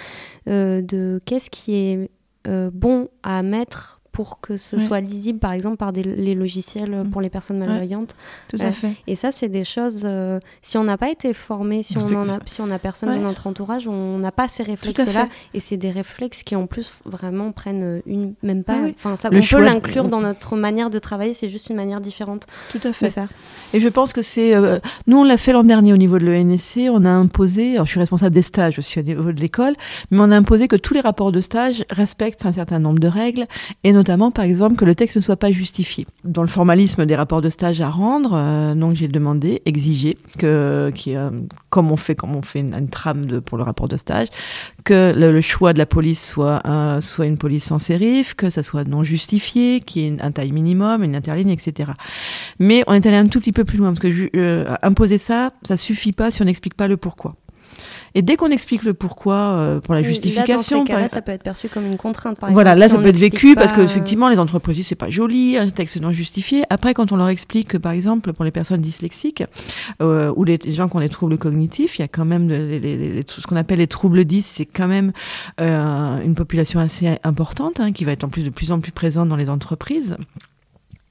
de 0.47 1.21
qu'est-ce 1.25 1.49
qui 1.49 1.75
est 1.75 2.09
bon 2.45 3.09
à 3.23 3.43
mettre 3.43 4.01
pour 4.13 4.39
que 4.39 4.57
ce 4.57 4.77
soit 4.77 5.01
lisible, 5.01 5.39
par 5.39 5.53
exemple, 5.53 5.77
par 5.77 5.91
des, 5.91 6.03
les 6.03 6.35
logiciels 6.35 7.03
mm. 7.03 7.09
pour 7.09 7.19
les 7.19 7.31
personnes 7.31 7.57
malvoyantes. 7.57 8.15
tout 8.47 8.57
à 8.61 8.71
fait. 8.71 8.93
Et 9.07 9.15
ça, 9.15 9.31
c'est 9.31 9.49
des 9.49 9.63
choses, 9.63 10.03
euh, 10.05 10.39
si 10.61 10.77
on 10.77 10.83
n'a 10.83 10.99
pas 10.99 11.09
été 11.09 11.33
formé, 11.33 11.81
si 11.81 11.97
on, 11.97 12.29
a, 12.29 12.37
si 12.45 12.61
on 12.61 12.69
a 12.69 12.77
personne 12.77 13.09
dans 13.11 13.27
notre 13.27 13.47
entourage, 13.47 13.87
on 13.87 14.19
n'a 14.19 14.31
pas 14.31 14.47
ces 14.47 14.61
réflexes-là. 14.61 15.27
Et 15.55 15.59
c'est 15.59 15.77
des 15.77 15.89
réflexes 15.89 16.43
qui, 16.43 16.55
en 16.55 16.67
plus, 16.67 16.93
vraiment 17.05 17.51
prennent 17.51 18.03
une, 18.05 18.35
même 18.43 18.63
pas. 18.63 18.77
Enfin, 18.95 19.17
ça, 19.17 19.29
on 19.33 19.39
peut 19.39 19.63
l'inclure 19.63 20.07
dans 20.07 20.21
notre 20.21 20.55
manière 20.55 20.91
de 20.91 20.99
travailler, 20.99 21.33
c'est 21.33 21.49
juste 21.49 21.71
une 21.71 21.75
manière 21.75 21.99
différente 21.99 22.45
tout 22.71 22.79
à 22.83 22.93
fait. 22.93 23.07
de 23.07 23.11
faire. 23.11 23.29
Et 23.73 23.79
je 23.79 23.87
pense 23.89 24.13
que 24.13 24.21
c'est. 24.21 24.55
Euh, 24.55 24.77
nous, 25.07 25.17
on 25.17 25.23
l'a 25.23 25.37
fait 25.37 25.53
l'an 25.53 25.63
dernier 25.63 25.91
au 25.91 25.97
niveau 25.97 26.19
de 26.19 26.25
l'ENSC. 26.25 26.81
On 26.91 27.03
a 27.03 27.09
imposé. 27.09 27.73
Alors, 27.73 27.87
je 27.87 27.91
suis 27.91 27.99
responsable 27.99 28.35
des 28.35 28.43
stages 28.43 28.77
aussi 28.77 28.99
au 28.99 29.03
niveau 29.03 29.31
de 29.31 29.41
l'école, 29.41 29.73
mais 30.11 30.19
on 30.19 30.29
a 30.29 30.37
imposé 30.37 30.67
que 30.67 30.75
tous 30.75 30.93
les 30.93 31.01
rapports 31.01 31.31
de 31.31 31.41
stage 31.41 31.83
respectent 31.89 32.45
un 32.45 32.51
certain 32.51 32.77
nombre 32.77 32.99
de 32.99 33.07
règles, 33.07 33.47
et 33.83 33.91
notamment, 33.91 34.02
par 34.03 34.45
exemple, 34.45 34.75
que 34.75 34.85
le 34.85 34.95
texte 34.95 35.17
ne 35.17 35.21
soit 35.21 35.37
pas 35.37 35.51
justifié. 35.51 36.05
Dans 36.23 36.41
le 36.41 36.47
formalisme 36.47 37.05
des 37.05 37.15
rapports 37.15 37.41
de 37.41 37.49
stage 37.49 37.81
à 37.81 37.89
rendre, 37.89 38.33
euh, 38.33 38.75
donc 38.75 38.95
j'ai 38.95 39.07
demandé, 39.07 39.61
exigé, 39.65 40.17
que, 40.37 40.91
euh, 41.07 41.29
comme 41.69 41.91
on 41.91 41.97
fait, 41.97 42.15
comme 42.15 42.35
on 42.35 42.41
fait 42.41 42.59
une, 42.59 42.89
trame 42.89 43.41
pour 43.41 43.57
le 43.57 43.63
rapport 43.63 43.87
de 43.87 43.97
stage, 43.97 44.27
que 44.83 45.13
le, 45.15 45.41
choix 45.41 45.73
de 45.73 45.77
la 45.77 45.85
police 45.85 46.23
soit, 46.23 46.61
soit 47.01 47.25
une 47.25 47.37
police 47.37 47.65
sans 47.65 47.79
sérif, 47.79 48.33
que 48.35 48.49
ça 48.49 48.63
soit 48.63 48.83
non 48.83 49.03
justifié, 49.03 49.79
qu'il 49.79 50.01
y 50.01 50.07
ait 50.07 50.21
un 50.21 50.31
taille 50.31 50.51
minimum, 50.51 51.03
une 51.03 51.15
interligne, 51.15 51.49
etc. 51.49 51.91
Mais 52.59 52.83
on 52.87 52.93
est 52.93 53.05
allé 53.05 53.17
un 53.17 53.27
tout 53.27 53.39
petit 53.39 53.51
peu 53.51 53.65
plus 53.65 53.77
loin, 53.77 53.93
parce 53.93 53.99
que 53.99 54.29
euh, 54.35 54.75
imposer 54.81 55.17
ça, 55.17 55.51
ça 55.63 55.77
suffit 55.77 56.13
pas 56.13 56.31
si 56.31 56.41
on 56.41 56.45
n'explique 56.45 56.75
pas 56.75 56.87
le 56.87 56.97
pourquoi. 56.97 57.35
Et 58.15 58.21
dès 58.21 58.35
qu'on 58.35 58.51
explique 58.51 58.83
le 58.83 58.93
pourquoi 58.93 59.35
euh, 59.35 59.79
pour 59.79 59.95
la 59.95 60.03
justification, 60.03 60.83
là, 60.85 61.07
ça 61.07 61.21
peut 61.21 61.31
être 61.31 61.43
perçu 61.43 61.67
comme 61.67 61.85
une 61.85 61.97
contrainte. 61.97 62.37
Par 62.37 62.51
voilà, 62.51 62.75
là, 62.75 62.89
ça 62.89 62.97
peut 62.97 63.07
être 63.07 63.17
vécu 63.17 63.55
parce 63.55 63.71
que 63.71 63.81
effectivement, 63.81 64.29
les 64.29 64.39
entreprises 64.39 64.77
disent 64.77 64.87
c'est 64.87 64.95
pas 64.95 65.09
joli, 65.09 65.57
un 65.57 65.69
texte 65.69 65.99
non 65.99 66.11
justifié. 66.11 66.63
Après, 66.69 66.93
quand 66.93 67.11
on 67.11 67.15
leur 67.15 67.29
explique 67.29 67.69
que, 67.69 67.77
par 67.77 67.91
exemple, 67.91 68.33
pour 68.33 68.45
les 68.45 68.51
personnes 68.51 68.81
dyslexiques 68.81 69.43
euh, 70.01 70.31
ou 70.35 70.43
les 70.43 70.59
gens 70.67 70.87
qui 70.87 70.95
ont 70.95 70.99
des 70.99 71.09
troubles 71.09 71.37
cognitifs, 71.37 71.97
il 71.97 72.01
y 72.01 72.05
a 72.05 72.07
quand 72.07 72.25
même 72.25 72.49
ce 72.49 73.47
qu'on 73.47 73.55
appelle 73.55 73.79
les 73.79 73.87
troubles 73.87 74.25
10, 74.25 74.45
c'est 74.45 74.65
quand 74.65 74.87
même 74.87 75.11
euh, 75.59 76.23
une 76.23 76.35
population 76.35 76.79
assez 76.79 77.17
importante 77.23 77.79
hein, 77.79 77.91
qui 77.91 78.05
va 78.05 78.11
être 78.11 78.23
en 78.23 78.29
plus 78.29 78.43
de 78.43 78.49
plus 78.49 78.71
en 78.71 78.79
plus 78.79 78.91
présente 78.91 79.29
dans 79.29 79.35
les 79.35 79.49
entreprises. 79.49 80.17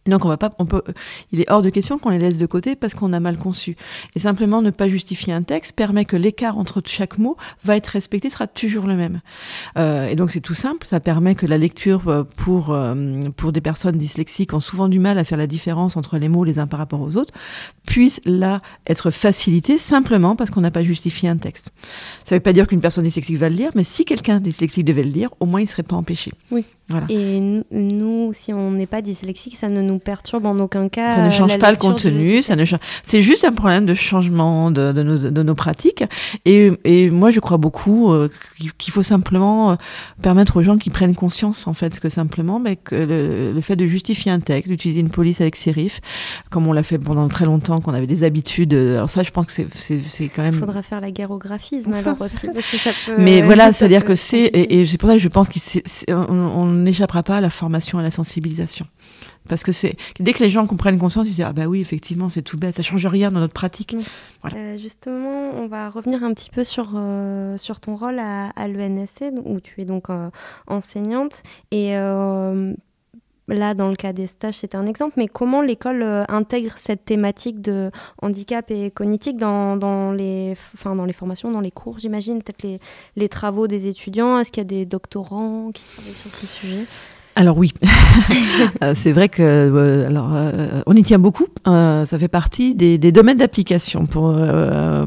Donc 0.07 0.25
on 0.25 0.29
va 0.29 0.37
pas, 0.37 0.51
on 0.59 0.67
peut, 0.67 0.83
il 1.31 1.41
est 1.41 1.51
hors 1.51 1.63
de 1.63 1.71
question 1.71 1.99
qu'on 1.99 2.11
les 2.11 2.19
laisse 2.19 2.39
de 2.39 2.47
côté 2.47 2.75
parce 2.75 2.95
qu'on 2.95 3.13
a 3.13 3.21
mal 3.21 3.37
conçu. 3.37 3.77
Et 4.17 4.19
simplement 4.19 4.61
ne 4.61 4.71
pas 4.71 4.89
justifier 4.89 5.33
un 5.33 5.43
texte 5.43 5.77
permet 5.77 6.05
que 6.05 6.17
l'écart 6.17 6.59
entre 6.59 6.83
chaque 6.85 7.19
mot 7.19 7.37
va 7.65 7.77
être 7.77 7.87
respecté, 7.87 8.29
sera 8.29 8.49
toujours 8.49 8.87
le 8.87 8.95
même. 8.95 9.21
Euh, 9.79 10.09
et 10.09 10.17
donc 10.17 10.33
c'est 10.33 10.41
tout 10.41 10.55
simple, 10.55 10.87
ça 10.89 10.99
permet 10.99 11.37
que 11.37 11.47
la 11.47 11.57
lecture 11.57 12.09
euh, 12.09 12.25
pour 12.25 12.71
euh, 12.71 13.21
pour 13.37 13.53
des 13.53 13.61
personnes 13.61 13.97
dyslexiques 13.97 14.55
ont 14.55 14.61
souvent 14.61 14.89
du 14.89 14.99
mal 14.99 15.19
à 15.19 15.25
faire 15.25 15.39
la 15.39 15.47
différence 15.47 15.97
entre 15.97 16.19
les 16.19 16.29
mots 16.29 16.45
les 16.45 16.59
uns 16.59 16.67
par 16.67 16.81
rapport 16.81 17.01
aux 17.01 17.17
autres, 17.17 17.33
puisse 17.87 18.21
là 18.25 18.61
être 18.89 19.13
facilitée 19.13 19.79
simplement 19.79 20.35
parce 20.35 20.51
qu'on 20.51 20.63
n'a 20.63 20.73
pas 20.73 20.83
justifié 20.83 21.29
un 21.29 21.37
texte. 21.37 21.71
Ça 22.25 22.35
ne 22.35 22.39
veut 22.39 22.43
pas 22.43 22.53
dire 22.53 22.67
qu'une 22.67 22.81
personne 22.81 23.05
dyslexique 23.05 23.39
va 23.39 23.49
le 23.49 23.55
lire, 23.55 23.71
mais 23.77 23.85
si 23.85 24.05
quelqu'un 24.05 24.41
dyslexique 24.41 24.85
devait 24.85 25.05
le 25.05 25.11
lire, 25.11 25.31
au 25.39 25.47
moins 25.47 25.61
il 25.61 25.65
ne 25.65 25.69
serait 25.69 25.85
pas 25.85 25.97
empêché. 25.97 26.33
Oui. 26.51 26.65
Et 27.09 27.63
nous, 27.71 28.33
si 28.33 28.53
on 28.53 28.71
n'est 28.73 28.87
pas 28.87 29.03
dyslexique, 29.03 29.57
ça 29.57 29.69
ne 29.69 29.83
nous 29.83 29.92
perturbe 29.99 30.47
en 30.47 30.59
aucun 30.59 30.89
cas. 30.89 31.13
Ça 31.13 31.25
ne 31.25 31.31
change 31.31 31.59
pas 31.59 31.71
le 31.71 31.77
contenu, 31.77 32.43
ça 32.43 32.57
ne 32.57 32.65
c'est 33.03 33.23
juste 33.23 33.45
un 33.45 33.53
problème 33.53 33.87
de 33.87 33.95
changement 33.95 34.71
de, 34.71 34.93
de, 34.93 35.03
nos, 35.03 35.19
de 35.19 35.43
nos, 35.43 35.55
pratiques. 35.55 36.05
Et, 36.45 36.73
et, 36.85 37.11
moi, 37.11 37.31
je 37.31 37.41
crois 37.41 37.57
beaucoup 37.57 38.13
euh, 38.13 38.29
qu'il 38.79 38.93
faut 38.93 39.03
simplement 39.03 39.73
euh, 39.73 39.75
permettre 40.23 40.57
aux 40.57 40.63
gens 40.63 40.79
qui 40.79 40.91
prennent 40.91 41.15
conscience, 41.15 41.67
en 41.67 41.73
fait, 41.73 42.01
que 42.01 42.09
simplement, 42.09 42.59
mais 42.59 42.77
que 42.77 42.95
le, 43.55 43.61
fait 43.61 43.77
de 43.77 43.87
justifier 43.87 44.33
un 44.33 44.41
texte, 44.41 44.71
d'utiliser 44.71 45.01
une 45.01 45.11
police 45.11 45.41
avec 45.41 45.57
sérif, 45.57 46.01
comme 46.51 46.67
on 46.67 46.73
l'a 46.73 46.83
fait 46.83 46.99
pendant 46.99 47.29
très 47.29 47.45
longtemps, 47.45 47.81
qu'on 47.81 47.95
avait 47.95 48.07
des 48.07 48.25
habitudes. 48.25 48.75
Alors 48.75 49.11
ça, 49.11 49.23
je 49.23 49.31
pense 49.31 49.47
que 49.47 49.53
c'est 49.75 50.29
quand 50.29 50.43
même. 50.43 50.55
Il 50.55 50.61
faudra 50.61 50.83
faire 50.83 51.01
la 51.01 51.11
guerre 51.11 51.31
au 51.31 51.39
graphisme 51.39 51.93
alors 51.93 52.21
aussi, 52.21 52.49
parce 52.53 52.67
que 52.71 52.77
ça 52.77 52.91
peut, 53.07 53.17
Mais 53.19 53.43
voilà, 53.43 53.73
c'est-à-dire 53.73 54.05
que 54.05 54.15
c'est 54.15 54.51
et, 54.53 54.87
c'est 54.87 54.99
pour 54.99 55.09
ça 55.09 55.15
que 55.17 55.23
je 55.23 55.29
pense 55.29 55.49
qu'on 55.49 56.67
n'échappera 56.67 57.23
pas 57.23 57.37
à 57.37 57.41
la 57.41 57.51
formation, 57.51 57.99
à 57.99 58.03
la 58.03 58.11
sensibilisation. 58.11 58.87
Parce 59.49 59.65
que 59.65 59.73
c'est 59.73 59.97
dès 60.21 60.33
que 60.33 60.43
les 60.43 60.51
gens 60.51 60.67
comprennent 60.67 60.99
conscience, 60.99 61.27
ils 61.27 61.35
disent 61.35 61.45
ah 61.47 61.53
bah 61.53 61.67
oui 61.67 61.81
effectivement 61.81 62.29
c'est 62.29 62.43
tout 62.43 62.57
bête, 62.57 62.75
ça 62.75 62.83
change 62.83 63.07
rien 63.07 63.31
dans 63.31 63.41
notre 63.41 63.53
pratique. 63.53 63.97
Euh, 64.55 64.77
justement, 64.77 65.51
on 65.55 65.67
va 65.67 65.89
revenir 65.89 66.23
un 66.23 66.33
petit 66.33 66.51
peu 66.51 66.65
sur 66.65 66.93
euh, 66.95 67.57
sur 67.57 67.81
ton 67.81 67.97
rôle 67.97 68.19
à, 68.19 68.51
à 68.51 68.69
l'ENSC 68.69 69.25
où 69.45 69.61
tu 69.61 69.81
es 69.81 69.85
donc 69.85 70.11
euh, 70.11 70.31
enseignante 70.67 71.43
et 71.71 71.95
là 73.49 73.75
dans 73.75 73.89
le 73.89 73.97
cas 73.97 74.13
des 74.13 74.29
stages 74.29 74.55
c'était 74.55 74.77
un 74.77 74.87
exemple, 74.87 75.15
mais 75.17 75.27
comment 75.27 75.61
l'école 75.61 76.03
intègre 76.29 76.75
cette 76.77 77.05
thématique 77.05 77.61
de 77.61 77.91
handicap 78.23 78.71
et 78.71 78.91
cognitique 78.93 79.37
dans, 79.37 79.77
dans 79.77 80.13
les 80.13 80.55
enfin 80.75 80.95
dans 80.95 81.05
les 81.05 81.13
formations, 81.13 81.51
dans 81.51 81.61
les 81.61 81.73
cours 81.73 81.99
j'imagine, 81.99 82.43
peut-être 82.43 82.63
les, 82.63 82.79
les 83.17 83.29
travaux 83.29 83.67
des 83.67 83.89
étudiants? 83.89 84.39
Est-ce 84.39 84.53
qu'il 84.53 84.61
y 84.61 84.67
a 84.67 84.69
des 84.69 84.87
doctorants 84.87 85.73
qui 85.73 85.83
travaillent 85.85 86.15
sur 86.15 86.33
ce 86.33 86.47
sujet? 86.47 86.87
Alors 87.35 87.57
oui, 87.57 87.73
euh, 88.85 88.93
c'est 88.95 89.13
vrai 89.13 89.29
que 89.29 89.43
euh, 89.43 90.07
alors 90.07 90.31
euh, 90.35 90.83
on 90.87 90.95
y 90.95 91.03
tient 91.03 91.19
beaucoup. 91.19 91.47
ça 91.65 92.19
fait 92.19 92.29
partie 92.29 92.75
des, 92.75 92.99
domaines 93.13 93.39
d'application. 93.39 94.07
Pour 94.07 94.35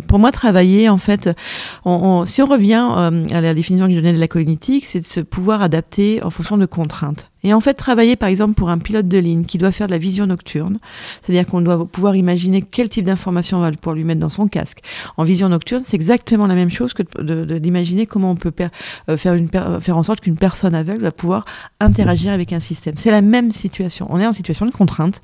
pour 0.08 0.20
moi, 0.20 0.32
travailler 0.32 0.90
en 0.90 0.98
fait, 0.98 1.30
si 2.26 2.42
on 2.42 2.46
revient 2.46 2.90
à 3.32 3.42
la 3.42 3.54
définition 3.54 3.88
que 3.88 3.94
je 3.94 3.98
donnais 3.98 4.14
de 4.14 4.20
la 4.20 4.28
cognitique, 4.28 4.86
c'est 4.86 5.00
de 5.00 5.06
se 5.06 5.20
pouvoir 5.20 5.62
adapter 5.62 6.24
en 6.24 6.30
fonction 6.30 6.58
de 6.58 6.66
contraintes. 6.66 7.30
Et 7.46 7.54
en 7.54 7.60
fait, 7.60 7.76
travailler 7.76 8.16
par 8.16 8.28
exemple 8.28 8.56
pour 8.56 8.70
un 8.70 8.80
pilote 8.80 9.08
de 9.08 9.20
ligne 9.20 9.46
qui 9.46 9.60
doit 9.60 9.72
faire 9.72 9.86
de 9.86 9.92
la 9.92 10.00
vision 10.00 10.26
nocturne, 10.26 10.80
c'est-à-dire 11.22 11.46
qu'on 11.46 11.62
doit 11.62 11.86
pouvoir 11.86 12.16
imaginer 12.16 12.64
quel 12.64 12.90
type 12.90 13.06
d'information 13.06 13.60
on 13.60 13.62
va 13.62 13.72
pouvoir 13.72 13.96
lui 13.96 14.04
mettre 14.04 14.20
dans 14.20 14.30
son 14.30 14.48
casque. 14.48 14.80
En 15.16 15.24
vision 15.24 15.48
nocturne, 15.48 15.84
c'est 15.86 15.96
exactement 15.96 16.48
la 16.48 16.56
même 16.56 16.72
chose 16.72 16.96
que 16.96 17.04
d'imaginer 17.60 18.08
comment 18.08 18.32
on 18.32 18.36
peut 18.36 18.52
euh, 19.10 19.18
faire, 19.18 19.36
une, 19.36 19.48
faire 19.48 19.96
en 19.96 20.02
sorte 20.02 20.22
qu'une 20.22 20.38
personne 20.38 20.74
aveugle 20.74 21.04
va 21.04 21.12
pouvoir 21.12 21.46
interagir 21.80 22.34
avec 22.34 22.52
un 22.52 22.60
système. 22.60 22.96
C'est 22.98 23.12
la 23.12 23.22
même 23.22 23.52
situation. 23.52 24.08
On 24.10 24.20
est 24.20 24.26
en 24.26 24.34
situation 24.34 24.66
de 24.66 24.72
contrainte 24.72 25.22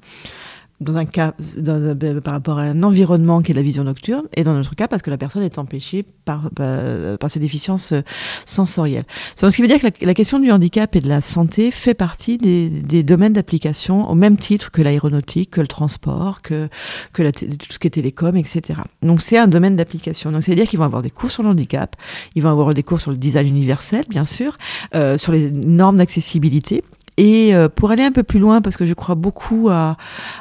dans 0.82 0.98
un 0.98 1.06
cas 1.06 1.34
euh, 1.58 2.22
par 2.22 2.34
rapport 2.34 2.60
à 2.60 2.64
un 2.64 2.84
environnement 2.84 3.42
qui 3.42 3.52
est 3.52 3.56
la 3.56 3.62
vision 3.62 3.84
nocturne, 3.84 4.26
et 4.36 4.44
dans 4.44 4.54
notre 4.54 4.76
cas 4.76 4.88
parce 4.88 5.02
que 5.02 5.10
la 5.10 5.18
personne 5.18 5.44
est 5.44 5.58
empêchée 5.58 6.04
par, 6.26 6.50
par, 6.52 6.82
par 7.20 7.30
ses 7.30 7.40
déficiences 7.40 7.94
euh, 7.94 8.02
sensorielles. 8.46 9.06
ce 9.36 9.48
qui 9.56 9.62
veut 9.62 9.68
dire 9.68 9.80
que 9.80 9.88
la, 10.06 10.14
question 10.14 10.40
du 10.40 10.52
handicap 10.52 10.96
et 10.96 11.00
de 11.00 11.08
la 11.08 11.22
santé 11.22 11.72
fait 11.72 11.94
partie 11.94 12.38
des, 12.38 12.70
des 12.70 13.04
domaines 13.04 13.34
d'application 13.34 14.10
au 14.10 14.16
même 14.16 14.38
titre 14.38 14.72
que 14.72 14.82
l'aéronautique, 14.82 15.52
que 15.52 15.62
le 15.62 15.68
transport, 15.68 16.42
que, 16.42 16.68
que 17.14 17.24
la, 17.24 17.32
tout 17.32 17.48
ce 17.70 17.80
qui 17.80 17.88
est 17.88 17.92
télécom, 17.92 18.36
etc. 18.36 18.82
Donc 19.02 19.22
c'est 19.22 19.38
un 19.38 19.48
domaine 19.48 19.76
d'application. 19.76 20.32
Donc 20.32 20.44
c'est-à-dire 20.44 20.68
qu'ils 20.68 20.80
vont 20.80 20.86
avoir 20.86 21.02
des 21.02 21.12
cours 21.12 21.32
sur 21.32 21.44
le 21.44 21.50
handicap, 21.50 21.96
ils 22.36 22.42
vont 22.42 22.50
avoir 22.50 22.74
des 22.74 22.84
cours 22.84 23.00
sur 23.00 23.12
le 23.12 23.18
design 23.18 23.48
universel, 23.48 24.04
bien 24.10 24.26
sûr, 24.26 24.58
euh, 24.96 25.18
sur 25.18 25.32
les 25.32 25.52
normes 25.52 25.98
d'accessibilité, 25.98 26.84
et 27.22 27.54
euh, 27.54 27.70
pour 27.70 27.92
aller 27.92 28.02
un 28.02 28.12
peu 28.12 28.24
plus 28.24 28.40
loin, 28.40 28.62
parce 28.62 28.78
que 28.78 28.86
je 28.86 28.96
crois 28.96 29.14
beaucoup 29.14 29.70
à, 29.70 29.96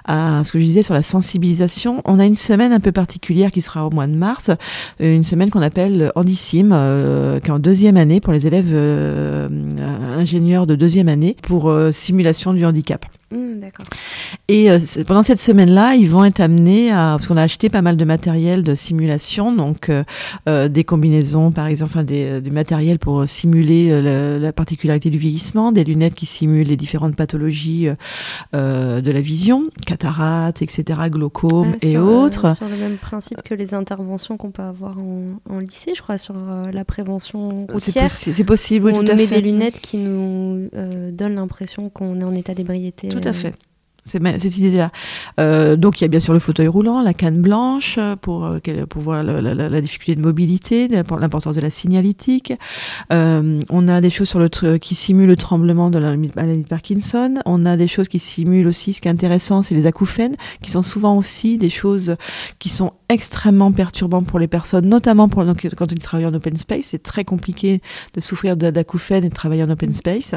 ce 0.09 0.51
que 0.51 0.59
je 0.59 0.65
disais 0.65 0.83
sur 0.83 0.95
la 0.95 1.03
sensibilisation, 1.03 2.01
on 2.07 2.19
a 2.19 2.25
une 2.25 2.37
semaine 2.37 2.73
un 2.73 2.81
peu 2.81 2.91
particulière 2.91 3.51
qui 3.51 3.61
sera 3.61 3.87
au 3.87 3.91
mois 3.91 4.07
de 4.07 4.15
mars, 4.15 4.49
euh, 5.03 5.15
une 5.15 5.23
semaine 5.23 5.51
qu'on 5.51 5.61
appelle 5.61 6.11
Andicim, 6.15 6.71
euh, 6.73 7.39
qui 7.39 7.49
est 7.49 7.51
en 7.51 7.59
deuxième 7.59 7.99
année 7.99 8.21
pour 8.21 8.33
les 8.33 8.47
élèves 8.47 8.75
ingénieurs 10.19 10.67
de 10.67 10.75
deuxième 10.75 11.09
année 11.09 11.37
pour 11.43 11.71
simulation 11.93 12.55
du 12.55 12.65
handicap. 12.65 13.05
Mmh, 13.33 13.61
et 14.49 14.73
euh, 14.73 14.79
pendant 15.07 15.23
cette 15.23 15.39
semaine-là, 15.39 15.95
ils 15.95 16.11
vont 16.11 16.25
être 16.25 16.41
amenés 16.41 16.91
à, 16.91 17.15
parce 17.17 17.29
qu'on 17.29 17.37
a 17.37 17.43
acheté 17.43 17.69
pas 17.69 17.81
mal 17.81 17.97
de 17.97 18.05
matériel 18.05 18.65
de 18.65 18.75
simulation, 18.75 19.55
donc 19.55 19.89
euh, 19.89 20.03
euh 20.49 20.69
des 20.69 20.83
combinaisons, 20.83 21.53
par 21.53 21.69
exemple, 21.69 21.93
enfin, 21.93 22.03
des, 22.03 22.41
du 22.41 22.51
matériel 22.51 22.99
pour 22.99 23.29
simuler 23.29 24.01
la 24.41 24.53
particularité 24.53 25.11
du 25.11 25.19
vieillissement, 25.19 25.71
des 25.71 25.85
lunettes 25.85 26.15
qui 26.15 26.27
simulent 26.27 26.67
les 26.67 26.77
différentes 26.77 27.15
pathologies 27.15 27.89
de 28.53 29.11
la 29.11 29.21
vision, 29.21 29.71
cataracte, 29.87 30.63
etc., 30.63 31.01
glaucome 31.07 31.77
et 31.83 31.99
autres. 31.99 32.57
sur 32.57 32.69
le 32.69 32.77
même 32.77 32.97
principe 32.97 33.43
que 33.43 33.55
les 33.55 33.75
interventions 33.75 34.37
qu'on 34.37 34.51
peut 34.51 34.63
avoir 34.63 34.99
en, 34.99 35.41
en, 35.49 35.59
lycée, 35.59 35.93
je 35.95 36.03
crois, 36.03 36.19
sur 36.19 36.35
la 36.73 36.85
prévention 36.85 37.67
routière. 37.67 38.11
C'est 38.11 38.45
possible, 38.45 38.87
oui, 38.87 38.93
on 38.95 39.05
tout 39.05 39.13
à 39.13 39.15
met 39.15 39.27
des 39.27 39.41
lunettes 39.41 39.81
qui 39.81 39.99
nous 39.99 40.69
donnent 41.13 41.37
l'impression 41.37 41.91
qu'on 41.91 42.21
est 42.21 42.25
en 42.25 42.33
état 42.33 42.55
d'ébriété. 42.55 43.09
Tout 43.21 43.29
à 43.29 43.33
fait. 43.33 43.55
cette 44.05 44.59
idée-là. 44.59 44.91
Euh, 45.39 45.77
donc 45.77 46.01
il 46.01 46.05
y 46.05 46.07
a 46.07 46.09
bien 46.09 46.21
sûr 46.21 46.33
le 46.33 46.39
fauteuil 46.39 46.69
roulant, 46.69 47.03
la 47.03 47.15
canne 47.15 47.41
blanche 47.41 47.97
euh, 47.99 48.17
pour, 48.17 48.45
euh, 48.47 48.59
pour 48.89 49.03
voir 49.03 49.23
la, 49.23 49.41
la, 49.41 49.69
la, 49.69 49.81
difficulté 49.81 50.15
de 50.15 50.21
mobilité, 50.21 50.89
l'importance 50.89 51.55
de 51.55 51.61
la 51.61 51.71
signalétique. 51.71 52.53
Euh, 53.13 53.61
on 53.69 53.89
a 53.89 54.01
des 54.01 54.11
choses 54.11 54.29
sur 54.29 54.39
le 54.39 54.49
qui 54.79 54.95
simulent 54.95 55.29
le 55.29 55.37
tremblement 55.37 55.91
de 55.91 55.99
la 55.99 56.17
maladie 56.17 56.63
de 56.63 56.69
Parkinson. 56.69 57.35
On 57.47 57.65
a 57.67 57.77
des 57.77 57.89
choses 57.89 58.09
qui 58.09 58.19
simulent 58.19 58.67
aussi, 58.67 58.93
ce 58.93 59.01
qui 59.01 59.09
est 59.09 59.11
intéressant, 59.11 59.63
c'est 59.63 59.75
les 59.75 59.87
acouphènes, 59.87 60.37
qui 60.63 60.71
sont 60.71 60.83
souvent 60.83 61.17
aussi 61.17 61.57
des 61.57 61.71
choses 61.71 62.17
qui 62.59 62.69
sont 62.69 62.93
extrêmement 63.11 63.73
perturbantes 63.73 64.27
pour 64.27 64.39
les 64.39 64.47
personnes, 64.47 64.89
notamment 64.89 65.29
pour, 65.29 65.45
donc, 65.45 65.67
quand 65.77 65.91
ils 65.91 65.99
travaillent 65.99 66.27
en 66.27 66.35
open 66.35 66.57
space. 66.57 66.87
C'est 66.87 67.03
très 67.03 67.25
compliqué 67.25 67.83
de 68.15 68.21
souffrir 68.21 68.57
d'acouphènes 68.57 69.25
et 69.25 69.29
de 69.29 69.35
travailler 69.35 69.65
en 69.65 69.71
open 69.71 69.93
space. 69.93 70.37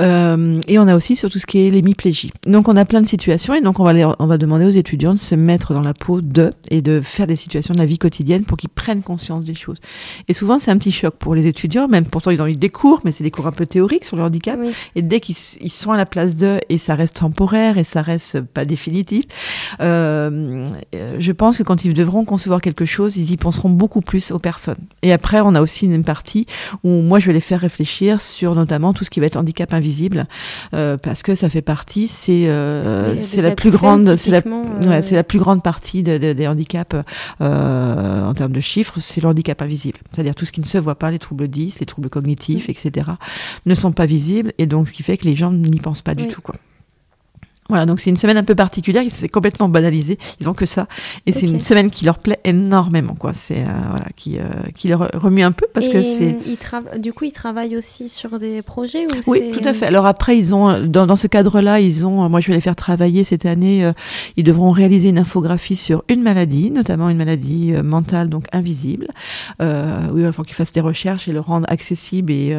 Euh, 0.00 0.60
et 0.66 0.78
on 0.78 0.88
a 0.88 0.96
aussi 0.96 1.16
sur 1.16 1.30
tout 1.30 1.38
ce 1.38 1.46
qui 1.46 1.66
est 1.66 1.70
l'hémiplégie. 1.70 2.32
Donc 2.46 2.68
on 2.68 2.76
a 2.76 2.84
plein 2.84 3.00
de 3.00 3.06
situations 3.06 3.54
et 3.54 3.60
donc 3.60 3.78
on 3.78 3.84
va, 3.84 4.16
on 4.18 4.26
va 4.26 4.38
demander 4.38 4.64
aux 4.64 4.70
étudiants 4.70 5.14
de 5.14 5.18
se 5.18 5.36
mettre 5.36 5.72
dans 5.72 5.80
la 5.80 5.94
peau 5.94 6.20
de 6.20 6.50
et 6.70 6.82
de 6.82 7.00
faire 7.00 7.26
des 7.26 7.36
situations 7.36 7.74
de 7.74 7.78
la 7.78 7.86
vie 7.86 7.98
quotidienne 7.98 8.44
pour 8.44 8.58
qu'ils 8.58 8.70
prennent 8.70 9.02
conscience 9.02 9.44
des 9.44 9.54
choses. 9.54 9.78
Et 10.28 10.34
souvent 10.34 10.58
c'est 10.58 10.72
un 10.72 10.78
petit 10.78 10.92
choc 10.92 11.14
pour 11.16 11.34
les 11.34 11.46
étudiants, 11.46 11.86
même 11.86 12.06
pourtant 12.06 12.30
ils 12.30 12.42
ont 12.42 12.46
eu 12.46 12.56
des 12.56 12.70
cours, 12.70 13.00
mais 13.04 13.12
c'est 13.12 13.24
des 13.24 13.30
cours 13.30 13.46
un 13.46 13.52
peu 13.52 13.66
théoriques 13.66 14.04
sur 14.04 14.16
le 14.16 14.24
handicap. 14.24 14.58
Et 14.96 15.02
dès 15.02 15.20
qu'ils 15.20 15.36
sont 15.36 15.92
à 15.92 15.96
la 15.96 16.06
place 16.06 16.34
d'eux 16.34 16.58
et 16.68 16.78
ça 16.78 16.96
reste 16.96 17.18
temporaire 17.18 17.78
et 17.78 17.84
ça 17.84 18.02
reste 18.02 18.40
pas 18.40 18.64
définitif, 18.64 19.26
je 19.78 21.32
pense 21.32 21.58
que 21.58 21.62
quand 21.62 21.84
ils 21.84 21.94
devront 21.94 22.24
concevoir 22.24 22.60
quelque 22.60 22.84
chose, 22.84 23.16
ils 23.16 23.30
y 23.32 23.36
penseront 23.36 23.70
beaucoup 23.70 24.00
plus 24.00 24.30
aux 24.30 24.38
personnes. 24.38 24.76
Et 25.02 25.12
après 25.12 25.40
on 25.40 25.54
a 25.54 25.60
aussi 25.60 25.86
une 25.86 26.04
partie 26.04 26.46
où 26.84 26.88
moi 26.88 27.18
je 27.18 27.26
vais 27.26 27.32
les 27.32 27.40
faire 27.40 27.60
réfléchir 27.60 28.20
sur 28.20 28.54
notamment 28.54 28.92
tout 28.92 29.04
ce 29.04 29.10
qui 29.10 29.20
va 29.20 29.26
être 29.26 29.36
handicap 29.36 29.72
invisible, 29.72 30.26
euh, 30.74 30.96
parce 30.96 31.22
que 31.22 31.34
ça 31.34 31.48
fait 31.48 31.62
partie, 31.62 32.08
c'est 32.08 32.44
euh, 32.48 33.14
euh, 33.16 33.42
la 33.42 33.54
plus 33.54 33.70
grande, 33.70 34.16
c'est 34.16 34.30
la, 34.30 34.42
ouais, 34.88 35.02
c'est 35.02 35.14
la 35.14 35.24
plus 35.24 35.38
grande 35.38 35.62
partie 35.62 36.02
de, 36.02 36.18
de, 36.18 36.32
des 36.32 36.46
handicaps 36.46 36.96
euh, 37.40 38.24
en 38.24 38.34
termes 38.34 38.52
de 38.52 38.60
chiffres, 38.60 39.00
c'est 39.00 39.20
le 39.20 39.28
handicap 39.28 39.60
invisible. 39.62 39.98
C'est-à-dire 40.12 40.34
tout 40.34 40.44
ce 40.44 40.52
qui 40.52 40.60
ne 40.60 40.66
se 40.66 40.78
voit 40.78 40.94
pas, 40.96 41.10
les 41.10 41.18
troubles 41.18 41.48
10, 41.48 41.80
les 41.80 41.86
troubles 41.86 42.10
cognitifs, 42.10 42.68
etc., 42.68 43.10
ne 43.66 43.74
sont 43.74 43.92
pas 43.92 44.06
visibles, 44.06 44.52
et 44.58 44.66
donc 44.66 44.88
ce 44.88 44.92
qui 44.92 45.02
fait 45.02 45.16
que 45.16 45.24
les 45.24 45.36
gens 45.36 45.52
n'y 45.52 45.80
pensent 45.80 46.02
pas 46.02 46.14
du 46.14 46.28
tout, 46.28 46.40
quoi. 46.40 46.54
Voilà, 47.70 47.86
donc 47.86 48.00
c'est 48.00 48.10
une 48.10 48.16
semaine 48.16 48.36
un 48.36 48.42
peu 48.42 48.56
particulière, 48.56 49.04
c'est 49.08 49.28
complètement 49.28 49.68
banalisé, 49.68 50.18
ils 50.40 50.48
ont 50.48 50.54
que 50.54 50.66
ça, 50.66 50.88
et 51.24 51.32
c'est 51.32 51.46
une 51.46 51.60
semaine 51.60 51.88
qui 51.90 52.04
leur 52.04 52.18
plaît 52.18 52.40
énormément, 52.44 53.14
quoi. 53.14 53.32
C'est 53.32 53.62
euh, 53.62 53.70
voilà, 53.90 54.06
qui 54.16 54.38
euh, 54.38 54.42
qui 54.74 54.88
leur 54.88 55.08
remue 55.14 55.42
un 55.42 55.52
peu 55.52 55.66
parce 55.72 55.88
que 55.88 56.02
c'est. 56.02 56.36
Du 56.98 57.12
coup, 57.12 57.24
ils 57.24 57.32
travaillent 57.32 57.76
aussi 57.76 58.08
sur 58.08 58.40
des 58.40 58.60
projets 58.62 59.06
ou 59.06 59.10
Oui, 59.28 59.52
tout 59.52 59.62
à 59.64 59.72
fait. 59.72 59.86
Alors 59.86 60.04
après, 60.04 60.36
ils 60.36 60.54
ont 60.54 60.80
dans, 60.82 61.06
dans 61.06 61.16
ce 61.16 61.28
cadre-là, 61.28 61.78
ils 61.80 62.06
ont, 62.06 62.28
moi 62.28 62.40
je 62.40 62.48
vais 62.48 62.54
les 62.54 62.60
faire 62.60 62.76
travailler 62.76 63.22
cette 63.22 63.46
année. 63.46 63.84
Euh, 63.84 63.92
ils 64.36 64.44
devront 64.44 64.70
réaliser 64.70 65.08
une 65.08 65.18
infographie 65.18 65.76
sur 65.76 66.02
une 66.08 66.22
maladie, 66.22 66.72
notamment 66.72 67.08
une 67.08 67.18
maladie 67.18 67.72
mentale 67.84 68.28
donc 68.28 68.46
invisible. 68.52 69.06
oui, 69.60 70.22
il 70.24 70.32
faut 70.32 70.42
qu'ils 70.42 70.56
fassent 70.56 70.72
des 70.72 70.80
recherches 70.80 71.28
et 71.28 71.32
le 71.32 71.40
rendre 71.40 71.66
accessible. 71.70 72.32
Et 72.32 72.56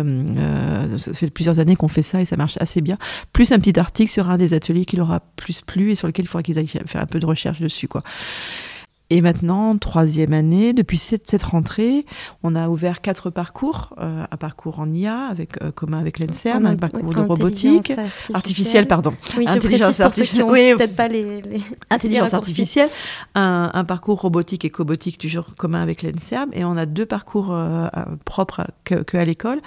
ça 0.98 1.14
fait 1.14 1.30
plusieurs 1.30 1.60
années 1.60 1.76
qu'on 1.76 1.90
fait 1.90 2.02
ça 2.02 2.22
et 2.22 2.26
ça 2.26 2.38
marche 2.38 2.56
assez 2.62 2.80
bien. 2.80 2.98
Plus 3.34 3.52
un 3.52 3.60
petit 3.60 3.78
article 3.78 4.12
sur 4.12 4.30
un 4.30 4.38
des 4.38 4.54
ateliers 4.54 4.86
qui 5.02 5.10
aura 5.10 5.20
plus 5.36 5.62
plu 5.62 5.92
et 5.92 5.96
sur 5.96 6.08
lequel 6.08 6.26
il 6.26 6.28
faudra 6.28 6.44
qu'ils 6.44 6.60
aillent 6.60 6.68
faire 6.68 7.02
un 7.02 7.06
peu 7.06 7.20
de 7.20 7.26
recherche 7.26 7.60
dessus. 7.60 7.88
Quoi. 7.88 8.04
Et 9.14 9.20
maintenant, 9.20 9.78
troisième 9.78 10.32
année, 10.32 10.72
depuis 10.72 10.98
cette, 10.98 11.30
cette, 11.30 11.44
rentrée, 11.44 12.06
on 12.44 12.56
a 12.56 12.70
ouvert 12.70 13.02
quatre 13.02 13.30
parcours. 13.30 13.94
Euh, 14.00 14.24
un 14.32 14.38
parcours 14.38 14.80
en 14.80 14.90
IA, 14.90 15.26
avec, 15.26 15.62
euh, 15.62 15.70
commun 15.70 16.00
avec 16.00 16.18
l'ENSERM, 16.18 16.66
un 16.66 16.78
parcours 16.78 17.14
de 17.14 17.20
robotique, 17.20 17.92
artificielle, 18.34 18.88
pardon. 18.88 19.14
Oui, 19.36 19.46
intelligence 19.50 20.00
artificielle. 20.00 20.46
Oui, 20.48 20.74
peut-être 20.78 20.96
pas 20.96 21.10
les, 21.10 21.42
les... 21.42 21.62
Intelligence 21.90 22.34
artificielle, 22.34 22.88
un, 23.36 23.70
un, 23.74 23.84
parcours 23.84 24.22
robotique 24.22 24.64
et 24.64 24.70
cobotique, 24.70 25.18
toujours 25.18 25.56
commun 25.58 25.82
avec 25.82 26.04
l'ENSERM. 26.04 26.50
Et 26.54 26.64
on 26.64 26.78
a 26.78 26.86
deux 26.86 27.06
parcours 27.06 27.50
euh, 27.52 27.90
propres 28.24 28.66
que, 28.86 28.96
que, 28.96 29.18
à 29.18 29.26
l'école, 29.26 29.60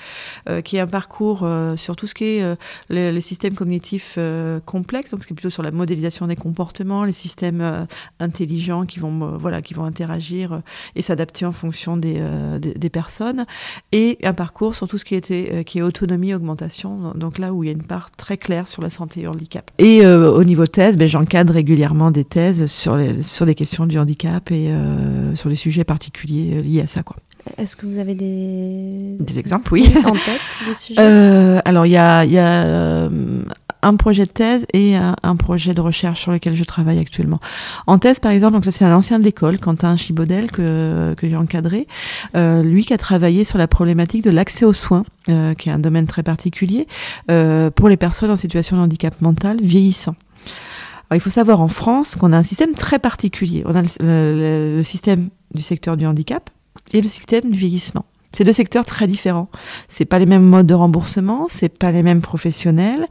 qui 0.65 0.79
est 0.79 0.81
un 0.81 0.87
parcours 0.87 1.47
sur 1.77 1.97
tout 1.97 2.07
ce 2.07 2.15
qui 2.15 2.25
est 2.25 2.57
les, 2.89 3.13
les, 3.13 3.21
systèmes 3.21 3.55
cognitifs 3.55 4.19
complexes, 4.65 5.11
donc 5.11 5.23
ce 5.23 5.27
qui 5.27 5.35
est 5.35 5.37
plutôt 5.37 5.51
sur 5.51 5.63
la 5.63 5.71
modélisation 5.71 6.27
des 6.27 6.37
comportements, 6.37 7.05
les 7.05 7.13
systèmes 7.13 7.87
intelligents 8.21 8.87
qui 8.87 9.01
vont 9.01 9.34
voilà, 9.39 9.63
qui 9.63 9.75
vont 9.75 9.85
interagir 9.85 10.53
euh, 10.53 10.59
et 10.97 11.03
s'adapter 11.03 11.47
en 11.47 11.53
fonction 11.53 11.97
des, 11.97 12.17
euh, 12.19 12.59
des, 12.59 12.75
des, 12.75 12.91
personnes, 12.91 13.47
et 13.93 14.19
un 14.23 14.35
parcours 14.35 14.75
sur 14.75 14.89
tout 14.89 14.99
ce 14.99 15.05
qui, 15.05 15.15
était, 15.15 15.65
qui 15.65 15.79
est 15.79 15.83
autonomie, 15.83 16.35
augmentation, 16.35 17.13
donc 17.15 17.39
là 17.39 17.53
où 17.53 17.65
il 17.65 17.67
y 17.67 17.71
a 17.71 17.73
une 17.73 17.87
part 17.87 18.11
très 18.11 18.37
claire 18.37 18.69
sur 18.69 18.83
la 18.83 18.91
santé 18.91 19.21
et 19.21 19.23
le 19.25 19.31
handicap. 19.31 19.71
Et 19.79 20.07
au 20.07 20.45
niveau 20.45 20.67
thèse, 20.67 20.97
ben, 20.97 21.09
j'encadre 21.09 21.53
régulièrement 21.53 22.11
des 22.11 22.25
thèses 22.25 22.67
sur 22.67 22.97
les, 22.97 23.23
sur 23.23 23.47
les 23.47 23.55
questions 23.55 23.87
du 23.87 23.99
handicap 23.99 24.51
et 24.51 24.71
sur 25.35 25.49
les 25.49 25.55
sujets 25.55 25.85
particuliers 25.85 26.63
liés 26.63 26.83
à 26.83 26.87
ça. 26.87 27.03
Quoi. 27.03 27.17
Est-ce 27.59 27.77
que 27.77 27.87
vous 27.87 27.99
avez 27.99 28.15
des, 28.15 29.17
des 29.21 29.39
exemples, 29.39 29.75
oui. 29.75 29.87
En 30.05 30.13
tête, 30.13 30.41
des 30.67 30.75
sujets? 30.75 31.01
Euh, 31.01 31.61
Alors, 31.65 31.87
il 31.87 31.93
y 31.93 31.97
a, 31.97 32.25
y 32.25 32.39
a 32.39 32.65
euh, 32.65 33.43
un 33.85 33.97
projet 33.97 34.25
de 34.25 34.31
thèse 34.31 34.67
et 34.73 34.97
un, 34.97 35.15
un, 35.23 35.37
projet 35.37 35.75
de 35.75 35.81
recherche 35.81 36.23
sur 36.23 36.33
lequel 36.33 36.55
je 36.55 36.65
travaille 36.65 36.99
actuellement. 36.99 37.41
En 37.87 37.99
thèse, 37.99 38.19
par 38.19 38.33
exemple, 38.33 38.55
donc 38.55 38.65
ça 38.65 38.71
c'est 38.71 38.85
un 38.85 38.95
ancien 38.95 39.19
de 39.19 39.25
l'école, 39.25 39.59
Quentin 39.59 39.97
Chibodel, 39.97 40.51
que, 40.51 41.15
que 41.17 41.29
j'ai 41.29 41.37
encadré, 41.37 41.87
euh, 42.37 42.63
lui 42.63 42.85
qui 42.85 42.95
a 42.95 42.99
travaillé 42.99 43.45
sur 43.45 43.59
la 43.59 43.69
problématique 43.69 44.25
de 44.25 44.31
l'accès 44.31 44.65
aux 44.65 44.73
soins, 44.73 45.05
euh, 45.29 45.55
qui 45.55 45.69
est 45.69 45.73
un 45.73 45.79
domaine 45.79 46.07
très 46.07 46.23
particulier, 46.23 46.87
euh, 47.31 47.71
pour 47.71 47.89
les 47.89 47.97
personnes 47.97 48.31
en 48.31 48.37
situation 48.37 48.77
de 48.77 48.83
handicap 48.83 49.21
mental 49.21 49.59
vieillissant. 49.63 50.17
Il 51.13 51.21
faut 51.21 51.31
savoir 51.31 51.61
en 51.61 51.69
France 51.69 52.17
qu'on 52.17 52.33
a 52.33 52.37
un 52.37 52.43
système 52.43 52.73
très 52.73 52.99
particulier. 52.99 53.63
On 53.67 53.75
a 53.75 53.83
le, 53.83 54.77
le 54.77 54.83
système 54.83 55.29
du 55.55 55.63
secteur 55.63 55.97
du 55.97 56.07
handicap, 56.07 56.51
et 56.93 57.01
le 57.01 57.09
système 57.09 57.51
du 57.51 57.59
vieillissement. 57.59 58.05
C'est 58.35 58.45
deux 58.45 58.53
secteurs 58.53 58.85
très 58.85 59.07
différents. 59.07 59.49
C'est 59.89 60.05
pas 60.05 60.19
les 60.19 60.27
mêmes 60.27 60.45
modes 60.45 60.67
de 60.67 60.75
remboursement, 60.75 61.47
c'est 61.49 61.69
pas 61.69 61.93
les 61.93 62.03
mêmes 62.03 62.21
professionnels. 62.21 63.07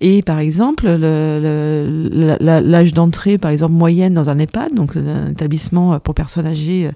Et 0.00 0.22
par 0.22 0.38
exemple, 0.38 0.86
l'âge 0.86 2.92
d'entrée, 2.92 3.38
par 3.38 3.50
exemple 3.50 3.72
moyenne 3.72 4.14
dans 4.14 4.30
un 4.30 4.38
EHPAD, 4.38 4.74
donc 4.74 4.96
un 4.96 5.30
établissement 5.30 5.98
pour 6.00 6.14
personnes 6.14 6.46
âgées 6.46 6.90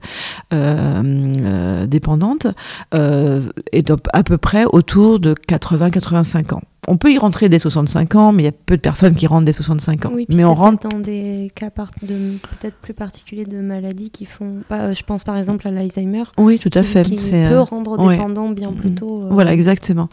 euh, 0.53 1.33
euh, 1.37 1.87
dépendantes, 1.87 2.47
euh, 2.95 3.43
est 3.73 3.93
à 4.13 4.23
peu 4.23 4.39
près 4.39 4.65
autour 4.65 5.21
de 5.21 5.35
80-85 5.35 6.55
ans 6.55 6.63
on 6.89 6.97
peut 6.97 7.13
y 7.13 7.19
rentrer 7.19 7.49
dès 7.49 7.59
65 7.59 8.15
ans, 8.15 8.33
mais 8.33 8.43
il 8.43 8.47
y 8.47 8.49
a 8.49 8.53
peu 8.53 8.77
de 8.77 8.81
personnes 8.81 9.15
qui 9.15 9.27
rentrent 9.27 9.45
dès 9.45 9.53
65 9.53 10.07
ans. 10.07 10.11
Oui, 10.15 10.27
mais 10.29 10.45
on 10.45 10.55
rentre 10.55 10.89
dans 10.89 10.99
des 10.99 11.53
cas 11.55 11.71
peut-être 11.71 12.77
plus 12.77 12.95
particuliers 12.95 13.45
de 13.45 13.61
maladies 13.61 14.11
qui 14.11 14.25
font. 14.25 14.63
Pas, 14.69 14.93
je 14.93 15.03
pense 15.03 15.25
par 15.25 15.37
exemple 15.37 15.69
à 15.69 15.71
l'Alzheimer. 15.71 16.25
Oui, 16.39 16.59
tout 16.59 16.71
à 16.75 16.83
fait. 16.83 17.03
Qui 17.03 17.31
peut 17.31 17.61
rendre 17.61 17.97
dépendant 18.09 18.49
ouais. 18.49 18.55
bien 18.55 18.73
plus 18.73 18.93
tôt. 18.93 19.25
Euh... 19.25 19.29
Voilà, 19.31 19.53
exactement. 19.53 20.09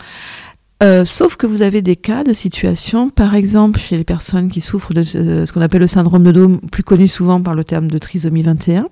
Euh, 0.83 1.05
sauf 1.05 1.37
que 1.37 1.47
vous 1.47 1.63
avez 1.63 1.81
des 1.81 1.95
cas 1.95 2.23
de 2.23 2.33
situation, 2.33 3.09
par 3.09 3.33
exemple 3.33 3.79
chez 3.79 3.97
les 3.97 4.03
personnes 4.03 4.49
qui 4.49 4.61
souffrent 4.61 4.93
de 4.93 5.03
euh, 5.15 5.45
ce 5.45 5.51
qu'on 5.51 5.61
appelle 5.61 5.81
le 5.81 5.87
syndrome 5.87 6.23
de 6.23 6.31
Down, 6.31 6.59
plus 6.59 6.83
connu 6.83 7.07
souvent 7.07 7.41
par 7.41 7.55
le 7.55 7.63
terme 7.63 7.87
de 7.87 7.97
trisomie 7.97 8.43
21. 8.43 8.87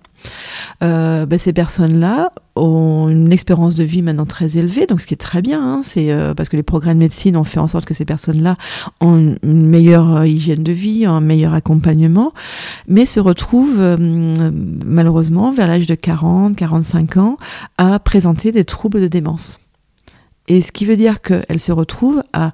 Euh, 0.84 1.26
ben 1.26 1.40
ces 1.40 1.54
personnes-là 1.54 2.32
ont 2.56 3.10
une 3.10 3.32
espérance 3.32 3.76
de 3.76 3.84
vie 3.84 4.02
maintenant 4.02 4.26
très 4.26 4.58
élevée, 4.58 4.88
donc 4.88 5.02
ce 5.02 5.08
qui 5.08 5.14
est 5.14 5.18
très 5.18 5.42
bien, 5.42 5.62
hein, 5.62 5.82
c'est 5.84 6.12
euh, 6.12 6.34
parce 6.34 6.50
que 6.50 6.56
les 6.56 6.64
progrès 6.64 6.94
de 6.94 7.00
médecine 7.00 7.38
ont 7.38 7.44
fait 7.44 7.60
en 7.60 7.68
sorte 7.68 7.86
que 7.86 7.94
ces 7.94 8.06
personnes-là 8.06 8.58
ont 9.02 9.18
une, 9.18 9.38
une, 9.44 9.68
meilleure 9.68 10.26
hygiène 10.26 10.64
de 10.64 10.72
vie, 10.72 11.06
un 11.06 11.22
meilleur 11.22 11.54
accompagnement, 11.54 12.34
mais 12.88 13.06
se 13.06 13.20
retrouvent 13.20 13.80
euh, 13.80 13.98
malheureusement 14.86 15.52
vers 15.52 15.68
l'âge 15.68 15.86
de 15.86 15.96
40, 15.96 16.56
45 16.56 17.18
ans 17.18 17.38
à 17.78 18.00
présenter 18.00 18.52
des 18.52 18.66
troubles 18.66 19.02
de 19.02 19.08
démence. 19.08 19.60
Et 20.48 20.62
ce 20.62 20.72
qui 20.72 20.86
veut 20.86 20.98
dire 20.98 21.22
qu'elles 21.22 21.60
se 21.60 21.72
retrouvent 21.72 22.24
à 22.34 22.54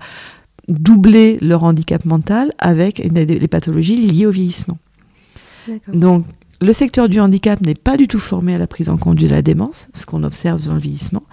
doubler 0.67 1.37
leur 1.41 1.63
handicap 1.63 2.05
mental 2.05 2.53
avec 2.57 3.11
des, 3.11 3.25
des 3.25 3.47
pathologies 3.47 3.95
liées 3.95 4.25
au 4.25 4.31
vieillissement. 4.31 4.77
Donc, 5.87 6.25
le 6.61 6.73
secteur 6.73 7.09
du 7.09 7.19
handicap 7.19 7.59
n'est 7.61 7.75
pas 7.75 7.97
du 7.97 8.07
tout 8.07 8.19
formé 8.19 8.53
à 8.53 8.57
la 8.59 8.67
prise 8.67 8.89
en 8.89 8.97
compte 8.97 9.17
de 9.17 9.27
la 9.27 9.41
démence, 9.41 9.87
ce 9.95 10.05
qu'on 10.05 10.23
observe 10.23 10.63
dans 10.63 10.75
le 10.75 10.79
vieillissement, 10.79 11.23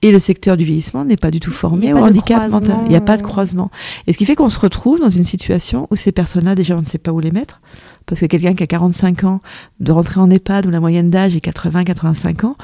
et 0.00 0.12
le 0.12 0.18
secteur 0.20 0.56
du 0.56 0.64
vieillissement 0.64 1.04
n'est 1.04 1.16
pas 1.16 1.32
du 1.32 1.40
tout 1.40 1.50
formé 1.50 1.92
au 1.92 1.98
handicap 1.98 2.48
mental. 2.48 2.76
Il 2.84 2.90
n'y 2.90 2.96
a 2.96 3.00
pas 3.00 3.16
de 3.16 3.22
croisement. 3.22 3.70
Et 4.06 4.12
ce 4.12 4.18
qui 4.18 4.24
fait 4.24 4.36
qu'on 4.36 4.48
se 4.48 4.60
retrouve 4.60 5.00
dans 5.00 5.08
une 5.08 5.24
situation 5.24 5.88
où 5.90 5.96
ces 5.96 6.12
personnes-là, 6.12 6.54
déjà, 6.54 6.76
on 6.76 6.80
ne 6.80 6.86
sait 6.86 6.98
pas 6.98 7.10
où 7.10 7.18
les 7.18 7.32
mettre, 7.32 7.60
parce 8.06 8.20
que 8.20 8.26
quelqu'un 8.26 8.54
qui 8.54 8.62
a 8.62 8.66
45 8.66 9.24
ans, 9.24 9.40
de 9.80 9.92
rentrer 9.92 10.20
en 10.20 10.30
EHPAD 10.30 10.66
où 10.66 10.70
la 10.70 10.80
moyenne 10.80 11.08
d'âge 11.08 11.36
est 11.36 11.44
80-85 11.44 12.46
ans, 12.46 12.56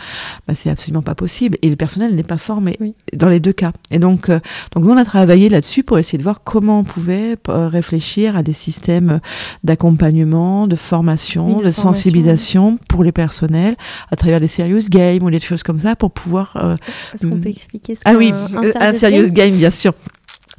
bah, 0.46 0.54
c'est 0.54 0.70
absolument 0.70 1.02
pas 1.02 1.14
possible. 1.14 1.58
Et 1.62 1.68
le 1.68 1.76
personnel 1.76 2.14
n'est 2.14 2.22
pas 2.22 2.38
formé 2.38 2.76
oui. 2.80 2.94
dans 3.12 3.28
les 3.28 3.40
deux 3.40 3.52
cas. 3.52 3.72
Et 3.90 3.98
donc, 3.98 4.28
euh, 4.28 4.40
donc 4.72 4.84
nous, 4.84 4.90
on 4.90 4.96
a 4.96 5.04
travaillé 5.04 5.48
là-dessus 5.48 5.82
pour 5.82 5.98
essayer 5.98 6.18
de 6.18 6.22
voir 6.22 6.42
comment 6.44 6.80
on 6.80 6.84
pouvait 6.84 7.36
euh, 7.48 7.68
réfléchir 7.68 8.36
à 8.36 8.42
des 8.42 8.52
systèmes 8.52 9.20
d'accompagnement, 9.64 10.66
de 10.66 10.76
formation, 10.76 11.46
oui, 11.46 11.52
de, 11.52 11.58
de 11.58 11.62
formation, 11.62 11.92
sensibilisation 11.92 12.70
oui. 12.70 12.78
pour 12.88 13.04
les 13.04 13.12
personnels 13.12 13.74
à 14.10 14.16
travers 14.16 14.40
des 14.40 14.48
serious 14.48 14.88
games 14.88 15.22
ou 15.22 15.30
des 15.30 15.40
choses 15.40 15.62
comme 15.62 15.80
ça 15.80 15.96
pour 15.96 16.12
pouvoir. 16.12 16.56
Euh, 16.56 16.76
Est-ce 17.14 17.26
qu'on 17.26 17.40
peut 17.40 17.48
expliquer 17.48 17.96
ça 17.96 18.02
Ah 18.04 18.14
oui, 18.14 18.32
un, 18.32 18.80
un 18.80 18.92
serious 18.92 19.30
game, 19.30 19.50
game 19.50 19.58
bien 19.58 19.70
sûr. 19.70 19.92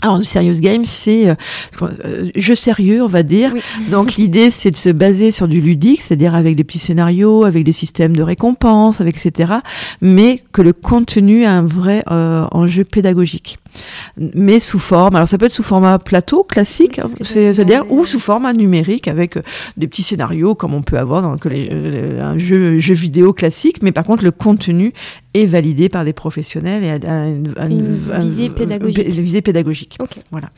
Alors, 0.04 0.18
le 0.18 0.24
serious 0.24 0.60
game, 0.60 0.84
c'est 0.84 1.30
euh, 1.30 1.36
jeu 2.36 2.56
sérieux, 2.56 3.02
on 3.02 3.08
va 3.08 3.24
dire. 3.24 3.54
Donc, 3.90 4.16
l'idée, 4.16 4.52
c'est 4.52 4.70
de 4.70 4.76
se 4.76 4.90
baser 4.90 5.32
sur 5.32 5.48
du 5.48 5.62
ludique, 5.62 6.02
c'est-à-dire 6.02 6.36
avec 6.36 6.58
des 6.58 6.66
petits 6.66 6.80
scénarios, 6.80 7.46
avec 7.46 7.64
des 7.64 7.72
systèmes 7.72 8.14
de 8.14 8.22
récompense, 8.22 9.00
avec 9.00 9.16
etc. 9.16 9.54
Mais 10.02 10.44
que 10.52 10.62
le 10.62 10.74
contenu 10.74 11.46
a 11.46 11.54
un 11.54 11.66
vrai 11.66 12.04
euh, 12.12 12.46
enjeu 12.52 12.84
pédagogique. 12.84 13.60
Mais 14.18 14.60
sous 14.60 14.80
forme, 14.80 15.16
alors 15.16 15.28
ça 15.28 15.38
peut 15.38 15.46
être 15.46 15.52
sous 15.52 15.64
format 15.64 16.00
plateau 16.00 16.44
classique, 16.44 17.00
c'est-à-dire 17.22 17.90
ou 17.92 18.06
sous 18.06 18.20
format 18.20 18.54
numérique 18.54 19.08
avec 19.08 19.38
euh, 19.38 19.42
des 19.78 19.88
petits 19.88 20.04
scénarios 20.04 20.56
comme 20.56 20.74
on 20.74 20.82
peut 20.82 20.98
avoir 20.98 21.22
dans 21.22 21.38
que 21.38 21.50
les, 21.50 21.70
un 22.20 22.38
jeu, 22.38 22.80
jeu 22.80 22.94
vidéo 22.94 23.34
classique, 23.34 23.82
mais 23.82 23.92
par 23.92 24.04
contre 24.04 24.24
le 24.24 24.32
contenu 24.32 24.94
est 25.34 25.46
validé 25.46 25.90
par 25.90 26.06
des 26.06 26.14
professionnels 26.14 26.84
et 26.84 26.92
a, 27.08 27.28
une, 27.28 27.94
visée 28.20 28.50
pédagogique. 28.50 29.08
visée 29.08 29.42
pédagogique. 29.42 29.98
Voilà. 30.32 30.50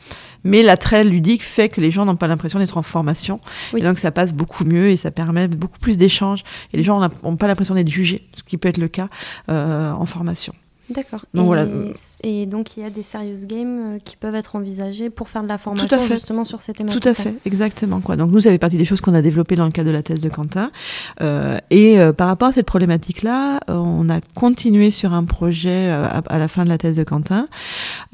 Mais 0.44 0.62
l'attrait 0.62 1.04
ludique 1.04 1.42
fait 1.42 1.68
que 1.68 1.80
les 1.80 1.90
gens 1.90 2.04
n'ont 2.04 2.16
pas 2.16 2.28
l'impression 2.28 2.58
d'être 2.58 2.76
en 2.76 2.82
formation. 2.82 3.40
Et 3.76 3.80
donc 3.80 3.98
ça 3.98 4.10
passe 4.10 4.32
beaucoup 4.32 4.64
mieux 4.64 4.88
et 4.88 4.96
ça 4.96 5.10
permet 5.10 5.48
beaucoup 5.48 5.78
plus 5.78 5.96
d'échanges. 5.96 6.44
Et 6.72 6.76
les 6.76 6.82
gens 6.82 7.00
n'ont 7.00 7.36
pas 7.36 7.46
l'impression 7.46 7.74
d'être 7.74 7.88
jugés, 7.88 8.28
ce 8.36 8.42
qui 8.42 8.56
peut 8.58 8.68
être 8.68 8.78
le 8.78 8.88
cas 8.88 9.08
euh, 9.50 9.92
en 9.92 10.06
formation. 10.06 10.52
D'accord. 10.90 11.24
Et, 11.34 11.40
voilà. 11.40 11.66
et, 12.22 12.46
donc 12.46 12.76
il 12.76 12.82
y 12.82 12.86
a 12.86 12.90
des 12.90 13.02
serious 13.02 13.44
games 13.46 13.94
euh, 13.96 13.98
qui 13.98 14.16
peuvent 14.16 14.34
être 14.34 14.54
envisagés 14.54 15.10
pour 15.10 15.28
faire 15.28 15.42
de 15.42 15.48
la 15.48 15.58
formation 15.58 16.00
justement 16.02 16.44
sur 16.44 16.62
ces 16.62 16.74
thématiques. 16.74 17.02
Tout 17.02 17.08
à 17.08 17.14
fait, 17.14 17.34
exactement. 17.44 18.00
Quoi. 18.00 18.16
Donc 18.16 18.30
nous, 18.30 18.40
ça 18.40 18.50
fait 18.50 18.58
partie 18.58 18.76
des 18.76 18.84
choses 18.84 19.00
qu'on 19.00 19.14
a 19.14 19.22
développées 19.22 19.56
dans 19.56 19.64
le 19.64 19.72
cadre 19.72 19.88
de 19.88 19.92
la 19.92 20.02
thèse 20.02 20.20
de 20.20 20.28
Quentin. 20.28 20.70
Euh, 21.22 21.58
et 21.70 21.98
euh, 21.98 22.12
par 22.12 22.28
rapport 22.28 22.48
à 22.48 22.52
cette 22.52 22.66
problématique-là, 22.66 23.60
on 23.68 24.08
a 24.08 24.20
continué 24.34 24.90
sur 24.90 25.12
un 25.12 25.24
projet 25.24 25.90
à, 25.90 26.38
la 26.38 26.48
fin 26.48 26.64
de 26.64 26.68
la 26.68 26.78
thèse 26.78 26.96
de 26.96 27.04
Quentin, 27.04 27.48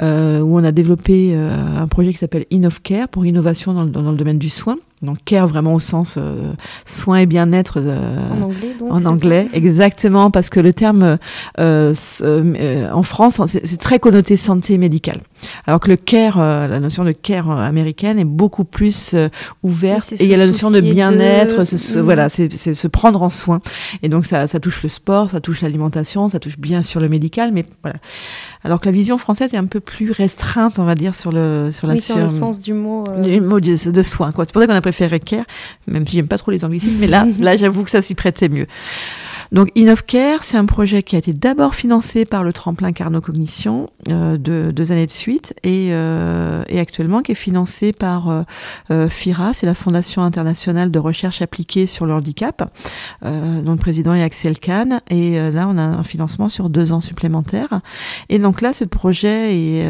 où 0.00 0.04
on 0.04 0.64
a 0.64 0.72
développé 0.72 1.34
un 1.34 1.86
projet 1.88 2.12
qui 2.12 2.18
s'appelle 2.18 2.46
InnovCare 2.50 3.08
pour 3.08 3.26
innovation 3.26 3.72
dans 3.84 4.10
le 4.10 4.16
domaine 4.16 4.38
du 4.38 4.50
soin. 4.50 4.78
Donc 5.02 5.18
care 5.24 5.48
vraiment 5.48 5.74
au 5.74 5.80
sens 5.80 6.16
euh, 6.16 6.52
soin 6.84 7.18
et 7.18 7.26
bien-être 7.26 7.78
euh, 7.80 7.98
en 8.30 8.42
anglais. 8.42 8.74
Donc, 8.78 8.92
en 8.92 9.04
anglais, 9.04 9.48
exactement, 9.52 10.30
parce 10.30 10.48
que 10.48 10.60
le 10.60 10.72
terme 10.72 11.18
euh, 11.58 11.94
euh 12.22 12.90
en 12.92 13.02
France, 13.02 13.40
c'est 13.46 13.80
très 13.80 13.98
connoté 13.98 14.36
santé 14.36 14.78
médicale. 14.78 15.20
Alors 15.66 15.80
que 15.80 15.88
le 15.88 15.96
care, 15.96 16.38
la 16.38 16.80
notion 16.80 17.04
de 17.04 17.12
care 17.12 17.50
américaine 17.50 18.18
est 18.18 18.24
beaucoup 18.24 18.64
plus 18.64 19.14
ouverte. 19.62 20.12
et 20.12 20.24
il 20.24 20.30
y 20.30 20.34
a 20.34 20.36
la 20.36 20.46
notion 20.46 20.70
de 20.70 20.80
bien-être, 20.80 21.56
de... 21.56 21.98
Mhm. 21.98 22.04
voilà, 22.04 22.28
c'est 22.28 22.50
se 22.50 22.88
prendre 22.88 23.22
en 23.22 23.28
soin. 23.28 23.60
Et 24.02 24.08
donc 24.08 24.26
ça, 24.26 24.46
ça 24.46 24.60
touche 24.60 24.82
le 24.82 24.88
sport, 24.88 25.30
ça 25.30 25.40
touche 25.40 25.60
l'alimentation, 25.62 26.28
ça 26.28 26.38
touche 26.38 26.58
bien 26.58 26.82
sûr 26.82 27.00
le 27.00 27.08
médical, 27.08 27.50
mais 27.52 27.64
voilà. 27.82 27.96
Alors 28.64 28.80
que 28.80 28.86
la 28.86 28.92
vision 28.92 29.18
française 29.18 29.52
est 29.54 29.58
un 29.58 29.66
peu 29.66 29.80
plus 29.80 30.10
restreinte, 30.10 30.78
on 30.78 30.84
va 30.84 30.94
dire, 30.94 31.14
sur 31.14 31.32
le 31.32 31.70
sur 31.70 31.86
la 31.86 31.96
sur 31.96 32.18
le 32.18 32.28
sens 32.28 32.60
du 32.60 32.72
mot, 32.72 33.04
du 33.22 33.40
mot 33.40 33.60
de, 33.60 33.90
de 33.90 34.02
soin. 34.02 34.30
C'est 34.30 34.52
pour 34.52 34.62
ça 34.62 34.66
qu'on 34.66 34.74
a 34.74 34.80
préféré 34.80 35.18
care, 35.20 35.44
même 35.86 36.06
si 36.06 36.16
j'aime 36.16 36.28
pas 36.28 36.38
trop 36.38 36.50
les 36.50 36.64
anglicismes, 36.64 37.00
mais 37.00 37.06
là, 37.06 37.26
là, 37.40 37.56
j'avoue 37.56 37.84
que 37.84 37.90
ça 37.90 38.02
s'y 38.02 38.14
prêtait 38.14 38.48
mieux. 38.48 38.66
Donc 39.52 39.68
InnovCare, 39.76 40.42
c'est 40.42 40.56
un 40.56 40.64
projet 40.64 41.02
qui 41.02 41.14
a 41.14 41.18
été 41.18 41.34
d'abord 41.34 41.74
financé 41.74 42.24
par 42.24 42.42
le 42.42 42.54
tremplin 42.54 42.92
Carnot 42.92 43.20
Cognition 43.20 43.90
euh, 44.08 44.38
de 44.38 44.70
deux 44.70 44.92
années 44.92 45.04
de 45.04 45.10
suite 45.10 45.52
et, 45.62 45.88
euh, 45.90 46.62
et, 46.68 46.80
actuellement 46.80 47.20
qui 47.20 47.32
est 47.32 47.36
financé 47.36 47.92
par 47.92 48.30
euh, 48.30 48.42
euh 48.90 49.08
FIRA, 49.10 49.52
c'est 49.52 49.66
la 49.66 49.74
Fondation 49.74 50.22
internationale 50.22 50.90
de 50.90 50.98
recherche 50.98 51.42
appliquée 51.42 51.84
sur 51.84 52.06
le 52.06 52.14
handicap, 52.14 52.72
euh, 53.26 53.60
dont 53.60 53.72
le 53.72 53.78
président 53.78 54.14
est 54.14 54.22
Axel 54.22 54.58
Kahn. 54.58 55.02
Et 55.10 55.38
là, 55.50 55.68
on 55.68 55.76
a 55.76 55.82
un 55.82 56.02
financement 56.02 56.48
sur 56.48 56.70
deux 56.70 56.94
ans 56.94 57.02
supplémentaires. 57.02 57.82
Et 58.30 58.38
donc 58.38 58.62
là, 58.62 58.72
ce 58.72 58.84
projet 58.84 59.84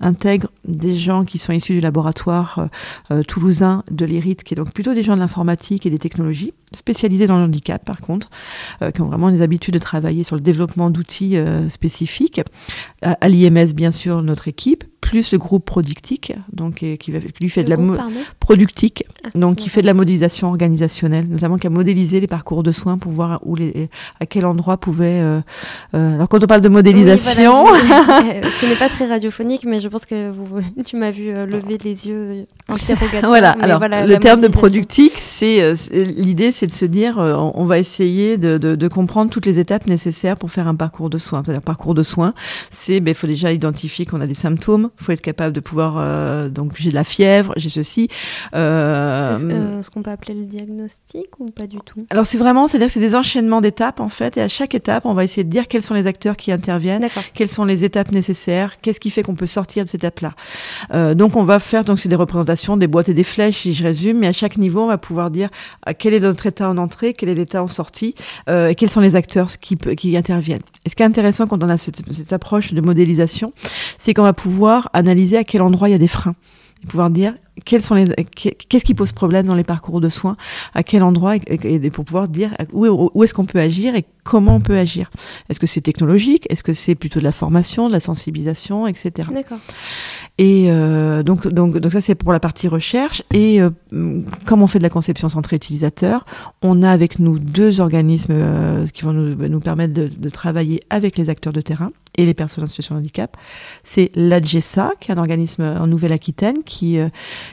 intègre 0.00 0.48
des 0.66 0.94
gens 0.94 1.24
qui 1.24 1.38
sont 1.38 1.52
issus 1.52 1.72
du 1.72 1.80
laboratoire 1.80 2.68
toulousain 3.26 3.82
de 3.90 4.04
l'IRIT, 4.04 4.44
qui 4.44 4.54
est 4.54 4.56
donc 4.56 4.72
plutôt 4.72 4.92
des 4.92 5.02
gens 5.02 5.14
de 5.14 5.20
l'informatique 5.20 5.86
et 5.86 5.90
des 5.90 5.98
technologies 5.98 6.52
spécialisés 6.72 7.26
dans 7.26 7.38
le 7.38 7.44
handicap 7.44 7.84
par 7.84 8.00
contre, 8.00 8.09
euh, 8.82 8.90
qui 8.90 9.00
ont 9.00 9.06
vraiment 9.06 9.30
des 9.30 9.42
habitudes 9.42 9.74
de 9.74 9.78
travailler 9.78 10.22
sur 10.22 10.36
le 10.36 10.42
développement 10.42 10.90
d'outils 10.90 11.36
euh, 11.36 11.68
spécifiques. 11.68 12.40
À, 13.02 13.28
l'IMS, 13.28 13.72
bien 13.74 13.90
sûr, 13.90 14.22
notre 14.22 14.48
équipe, 14.48 14.84
plus 15.10 15.32
le 15.32 15.38
groupe 15.38 15.64
Productique, 15.64 16.32
donc 16.52 16.76
qui, 16.76 17.12
lui 17.40 17.48
fait 17.48 17.64
de 17.64 17.70
la 17.70 17.76
Productique, 18.38 19.04
ah, 19.24 19.28
donc 19.34 19.56
qui 19.56 19.68
fait 19.68 19.80
de 19.80 19.86
la 19.86 19.94
modélisation 19.94 20.46
organisationnelle, 20.46 21.26
notamment 21.28 21.58
qui 21.58 21.66
a 21.66 21.70
modélisé 21.70 22.20
les 22.20 22.28
parcours 22.28 22.62
de 22.62 22.70
soins 22.70 22.96
pour 22.96 23.10
voir 23.10 23.40
où 23.44 23.56
les, 23.56 23.88
à 24.20 24.26
quel 24.26 24.46
endroit 24.46 24.76
pouvait. 24.76 25.20
Euh, 25.20 25.40
alors 25.92 26.28
quand 26.28 26.44
on 26.44 26.46
parle 26.46 26.60
de 26.60 26.68
modélisation, 26.68 27.66
ce 27.74 28.66
n'est 28.66 28.76
pas 28.76 28.88
très 28.88 29.06
radiophonique, 29.06 29.64
mais 29.64 29.80
je 29.80 29.88
pense 29.88 30.06
que 30.06 30.30
vous, 30.30 30.46
tu 30.84 30.96
m'as 30.96 31.10
vu 31.10 31.32
lever 31.32 31.76
les 31.82 32.06
yeux 32.06 32.46
interrogatifs. 32.68 33.20
voilà. 33.24 33.56
Alors 33.60 33.80
le 33.80 34.16
terme 34.18 34.40
de 34.40 34.48
Productique, 34.48 35.16
c'est 35.16 35.74
l'idée, 35.92 36.52
c'est 36.52 36.68
de 36.68 36.72
se 36.72 36.84
dire, 36.84 37.18
on 37.18 37.64
va 37.64 37.80
essayer 37.80 38.38
de, 38.38 38.88
comprendre 38.88 39.32
toutes 39.32 39.46
les 39.46 39.58
étapes 39.58 39.88
nécessaires 39.88 40.36
pour 40.36 40.52
faire 40.52 40.68
un 40.68 40.76
parcours 40.76 41.10
de 41.10 41.18
soins. 41.18 41.42
C'est-à-dire, 41.44 41.62
parcours 41.62 41.94
de 41.94 42.04
soins, 42.04 42.32
c'est, 42.70 42.98
il 42.98 43.00
ben, 43.00 43.12
faut 43.12 43.26
déjà 43.26 43.52
identifier 43.52 44.06
qu'on 44.06 44.20
a 44.20 44.26
des 44.28 44.34
symptômes, 44.34 44.90
il 44.99 44.99
faut 45.00 45.12
être 45.12 45.20
capable 45.20 45.52
de 45.52 45.60
pouvoir, 45.60 45.96
euh, 45.98 46.48
donc 46.48 46.72
j'ai 46.76 46.90
de 46.90 46.94
la 46.94 47.04
fièvre, 47.04 47.52
j'ai 47.56 47.68
ceci. 47.68 48.08
Euh, 48.54 49.34
c'est 49.36 49.44
euh, 49.46 49.82
ce, 49.82 49.90
qu'on 49.90 50.02
peut 50.02 50.10
appeler 50.10 50.34
le 50.34 50.44
diagnostic 50.44 51.38
ou 51.38 51.46
pas 51.46 51.66
du 51.66 51.78
tout? 51.84 52.06
Alors 52.10 52.26
c'est 52.26 52.38
vraiment, 52.38 52.68
c'est-à-dire 52.68 52.88
que 52.88 52.92
c'est 52.92 53.00
des 53.00 53.14
enchaînements 53.14 53.60
d'étapes 53.60 54.00
en 54.00 54.08
fait, 54.08 54.36
et 54.36 54.42
à 54.42 54.48
chaque 54.48 54.74
étape, 54.74 55.06
on 55.06 55.14
va 55.14 55.24
essayer 55.24 55.44
de 55.44 55.50
dire 55.50 55.68
quels 55.68 55.82
sont 55.82 55.94
les 55.94 56.06
acteurs 56.06 56.36
qui 56.36 56.52
interviennent, 56.52 57.08
quelles 57.34 57.48
sont 57.48 57.64
les 57.64 57.84
étapes 57.84 58.12
nécessaires, 58.12 58.76
qu'est-ce 58.80 59.00
qui 59.00 59.10
fait 59.10 59.22
qu'on 59.22 59.34
peut 59.34 59.46
sortir 59.46 59.84
de 59.84 59.88
cette 59.88 60.04
étape-là. 60.04 61.14
donc 61.14 61.36
on 61.36 61.44
va 61.44 61.58
faire, 61.58 61.84
donc 61.84 61.98
c'est 61.98 62.08
des 62.08 62.16
représentations, 62.16 62.76
des 62.76 62.86
boîtes 62.86 63.08
et 63.08 63.14
des 63.14 63.24
flèches, 63.24 63.62
si 63.62 63.72
je 63.72 63.84
résume, 63.84 64.18
mais 64.18 64.26
à 64.26 64.32
chaque 64.32 64.56
niveau, 64.56 64.82
on 64.82 64.86
va 64.86 64.98
pouvoir 64.98 65.30
dire 65.30 65.48
quel 65.98 66.14
est 66.14 66.20
notre 66.20 66.46
état 66.46 66.68
en 66.68 66.78
entrée, 66.78 67.14
quel 67.14 67.28
est 67.28 67.34
l'état 67.34 67.62
en 67.62 67.68
sortie, 67.68 68.14
et 68.48 68.74
quels 68.74 68.90
sont 68.90 69.00
les 69.00 69.16
acteurs 69.16 69.58
qui, 69.58 69.76
qui 69.76 70.16
interviennent. 70.16 70.62
Et 70.84 70.88
ce 70.88 70.94
qui 70.96 71.02
est 71.02 71.06
intéressant 71.06 71.46
quand 71.46 71.62
on 71.62 71.68
a 71.68 71.76
cette, 71.76 72.02
cette 72.12 72.32
approche 72.32 72.72
de 72.72 72.80
modélisation, 72.80 73.52
c'est 73.98 74.14
qu'on 74.14 74.22
va 74.22 74.32
pouvoir 74.32 74.89
analyser 74.92 75.36
à 75.36 75.44
quel 75.44 75.62
endroit 75.62 75.88
il 75.88 75.92
y 75.92 75.94
a 75.94 75.98
des 75.98 76.08
freins 76.08 76.34
et 76.82 76.86
pouvoir 76.86 77.10
dire 77.10 77.34
quels 77.64 77.82
sont 77.82 77.94
les 77.94 78.06
qu'est-ce 78.34 78.84
qui 78.84 78.94
pose 78.94 79.12
problème 79.12 79.46
dans 79.46 79.54
les 79.54 79.64
parcours 79.64 80.00
de 80.00 80.08
soins, 80.08 80.36
à 80.74 80.82
quel 80.82 81.02
endroit 81.02 81.36
et, 81.36 81.90
pour 81.90 82.04
pouvoir 82.04 82.28
dire 82.28 82.50
où, 82.72 83.10
où 83.14 83.24
est-ce 83.24 83.34
qu'on 83.34 83.44
peut 83.44 83.58
agir 83.58 83.94
et 83.94 84.04
comment 84.24 84.56
on 84.56 84.60
peut 84.60 84.78
agir. 84.78 85.10
Est-ce 85.48 85.60
que 85.60 85.66
c'est 85.66 85.80
technologique? 85.80 86.46
Est-ce 86.50 86.62
que 86.62 86.72
c'est 86.72 86.94
plutôt 86.94 87.20
de 87.20 87.24
la 87.24 87.32
formation, 87.32 87.88
de 87.88 87.92
la 87.92 88.00
sensibilisation, 88.00 88.86
etc. 88.86 89.28
D'accord. 89.32 89.58
Et 90.38 90.66
euh, 90.70 91.22
donc, 91.22 91.48
donc, 91.48 91.78
donc 91.78 91.92
ça 91.92 92.00
c'est 92.00 92.14
pour 92.14 92.32
la 92.32 92.40
partie 92.40 92.68
recherche. 92.68 93.22
Et 93.32 93.60
euh, 93.60 93.70
comme 94.46 94.62
on 94.62 94.66
fait 94.66 94.78
de 94.78 94.84
la 94.84 94.90
conception 94.90 95.28
centrée 95.28 95.56
utilisateur, 95.56 96.24
on 96.62 96.82
a 96.82 96.90
avec 96.90 97.18
nous 97.18 97.38
deux 97.38 97.80
organismes 97.80 98.32
euh, 98.32 98.86
qui 98.86 99.02
vont 99.02 99.12
nous, 99.12 99.34
nous 99.34 99.60
permettre 99.60 99.92
de, 99.92 100.08
de, 100.08 100.28
travailler 100.30 100.80
avec 100.90 101.18
les 101.18 101.28
acteurs 101.28 101.52
de 101.52 101.60
terrain 101.60 101.90
et 102.16 102.26
les 102.26 102.34
personnes 102.34 102.64
en 102.64 102.66
situation 102.66 102.94
de 102.94 103.00
handicap. 103.00 103.36
C'est 103.82 104.10
l'ADGESA, 104.14 104.92
qui 105.00 105.10
est 105.10 105.14
un 105.14 105.18
organisme 105.18 105.62
en 105.62 105.86
Nouvelle-Aquitaine 105.86 106.62
qui, 106.64 106.98
euh, 106.98 107.08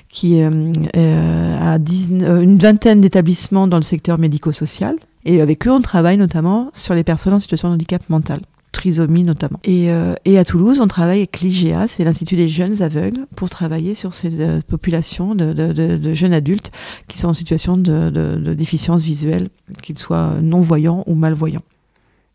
qui 0.09 0.41
euh, 0.41 0.71
a 1.59 1.77
une 1.77 2.57
vingtaine 2.57 3.01
d'établissements 3.01 3.67
dans 3.67 3.77
le 3.77 3.83
secteur 3.83 4.17
médico-social. 4.17 4.95
Et 5.25 5.41
avec 5.41 5.67
eux, 5.67 5.71
on 5.71 5.81
travaille 5.81 6.17
notamment 6.17 6.69
sur 6.73 6.95
les 6.95 7.03
personnes 7.03 7.33
en 7.33 7.39
situation 7.39 7.69
de 7.69 7.73
handicap 7.73 8.01
mental 8.09 8.39
trisomie 8.77 9.23
notamment. 9.23 9.59
Et, 9.63 9.91
euh, 9.91 10.13
à 10.25 10.45
Toulouse, 10.45 10.79
on 10.81 10.87
travaille 10.87 11.19
avec 11.19 11.39
l'IGA, 11.39 11.87
c'est 11.87 12.03
l'Institut 12.03 12.35
des 12.35 12.47
jeunes 12.47 12.81
aveugles, 12.81 13.25
pour 13.35 13.49
travailler 13.49 13.95
sur 13.95 14.13
ces 14.13 14.29
euh, 14.39 14.61
populations 14.67 15.33
de, 15.35 16.13
jeunes 16.13 16.33
adultes 16.33 16.71
qui 17.07 17.17
sont 17.17 17.29
en 17.29 17.33
situation 17.33 17.75
de, 17.75 18.53
déficience 18.53 19.01
visuelle, 19.01 19.49
qu'ils 19.81 19.97
soient 19.97 20.35
non-voyants 20.41 21.03
ou 21.07 21.15
malvoyants. 21.15 21.63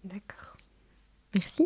D'accord. 0.04 0.56
Merci. 1.34 1.64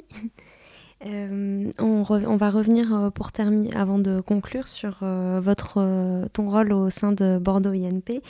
Euh, 1.04 1.70
on, 1.78 2.04
on, 2.08 2.36
va 2.36 2.50
revenir 2.50 3.10
pour 3.14 3.32
terminer, 3.32 3.74
avant 3.74 3.98
de 3.98 4.20
conclure, 4.20 4.66
sur 4.68 4.98
votre, 5.02 6.26
ton 6.32 6.48
rôle 6.48 6.72
au 6.72 6.90
sein 6.90 7.12
de 7.12 7.38
Bordeaux 7.38 7.72
INP. 7.72 8.22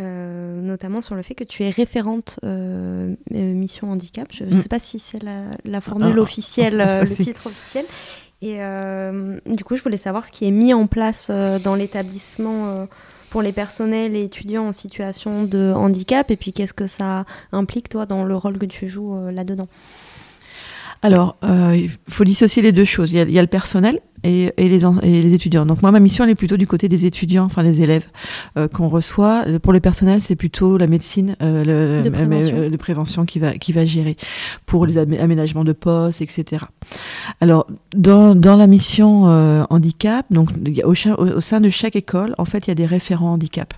Euh, 0.00 0.62
notamment 0.62 1.00
sur 1.00 1.16
le 1.16 1.22
fait 1.22 1.34
que 1.34 1.42
tu 1.42 1.64
es 1.64 1.70
référente 1.70 2.38
euh, 2.44 3.16
euh, 3.34 3.52
mission 3.52 3.90
handicap. 3.90 4.28
Je 4.30 4.44
ne 4.44 4.54
mm. 4.54 4.62
sais 4.62 4.68
pas 4.68 4.78
si 4.78 5.00
c'est 5.00 5.20
la, 5.20 5.80
formule 5.80 6.14
ah, 6.16 6.20
officielle, 6.20 6.76
le 7.02 7.16
titre 7.16 7.48
officiel. 7.48 7.84
Et 8.40 8.58
du 9.46 9.64
coup, 9.64 9.76
je 9.76 9.82
voulais 9.82 9.96
savoir 9.96 10.24
ce 10.24 10.30
qui 10.30 10.46
est 10.46 10.52
mis 10.52 10.72
en 10.72 10.86
place 10.86 11.28
dans 11.28 11.74
l'établissement 11.74 12.86
pour 13.30 13.42
les 13.42 13.50
personnels 13.50 14.14
et 14.14 14.22
étudiants 14.22 14.68
en 14.68 14.72
situation 14.72 15.42
de 15.42 15.72
handicap, 15.74 16.30
et 16.30 16.36
puis 16.36 16.52
qu'est-ce 16.52 16.72
que 16.72 16.86
ça 16.86 17.24
implique, 17.50 17.88
toi, 17.88 18.06
dans 18.06 18.22
le 18.22 18.36
rôle 18.36 18.58
que 18.58 18.66
tu 18.66 18.86
joues 18.86 19.28
là-dedans 19.30 19.66
alors, 21.02 21.36
il 21.42 21.90
faut 22.08 22.24
dissocier 22.24 22.62
les 22.62 22.72
deux 22.72 22.84
choses. 22.84 23.12
Il 23.12 23.30
y, 23.30 23.38
a, 23.38 23.42
le 23.42 23.48
personnel, 23.48 24.00
et, 24.24 24.52
les, 24.56 24.84
et, 24.84 25.22
les, 25.22 25.34
étudiants. 25.34 25.66
Donc 25.66 25.82
moi, 25.82 25.90
ma 25.90 26.00
mission, 26.00 26.24
elle 26.24 26.30
est 26.30 26.34
plutôt 26.34 26.56
du 26.56 26.66
côté 26.66 26.88
des 26.88 27.06
étudiants, 27.06 27.44
enfin 27.44 27.62
les 27.62 27.82
élèves 27.82 28.06
qu'on 28.72 28.88
reçoit. 28.88 29.44
Pour 29.62 29.72
le 29.72 29.80
personnel, 29.80 30.20
c'est 30.20 30.36
plutôt 30.36 30.78
la 30.78 30.86
médecine 30.86 31.36
le, 31.40 32.02
de, 32.02 32.10
prévention. 32.10 32.70
de, 32.70 32.76
prévention. 32.76 33.24
qui 33.24 33.38
va, 33.38 33.52
qui 33.52 33.72
va 33.72 33.84
gérer 33.84 34.16
pour 34.66 34.86
les 34.86 34.98
aménagements 34.98 35.64
de 35.64 35.72
postes, 35.72 36.20
etc. 36.20 36.64
Alors, 37.40 37.66
dans, 37.96 38.34
dans 38.34 38.56
la 38.56 38.66
mission 38.66 39.24
handicap, 39.70 40.26
donc 40.30 40.50
au, 40.84 40.92
au, 40.92 41.40
sein 41.40 41.60
de 41.60 41.70
chaque 41.70 41.96
école, 41.96 42.34
en 42.38 42.44
fait, 42.44 42.66
il 42.66 42.68
y 42.68 42.72
a 42.72 42.76
des 42.76 42.86
référents 42.86 43.32
handicap. 43.32 43.74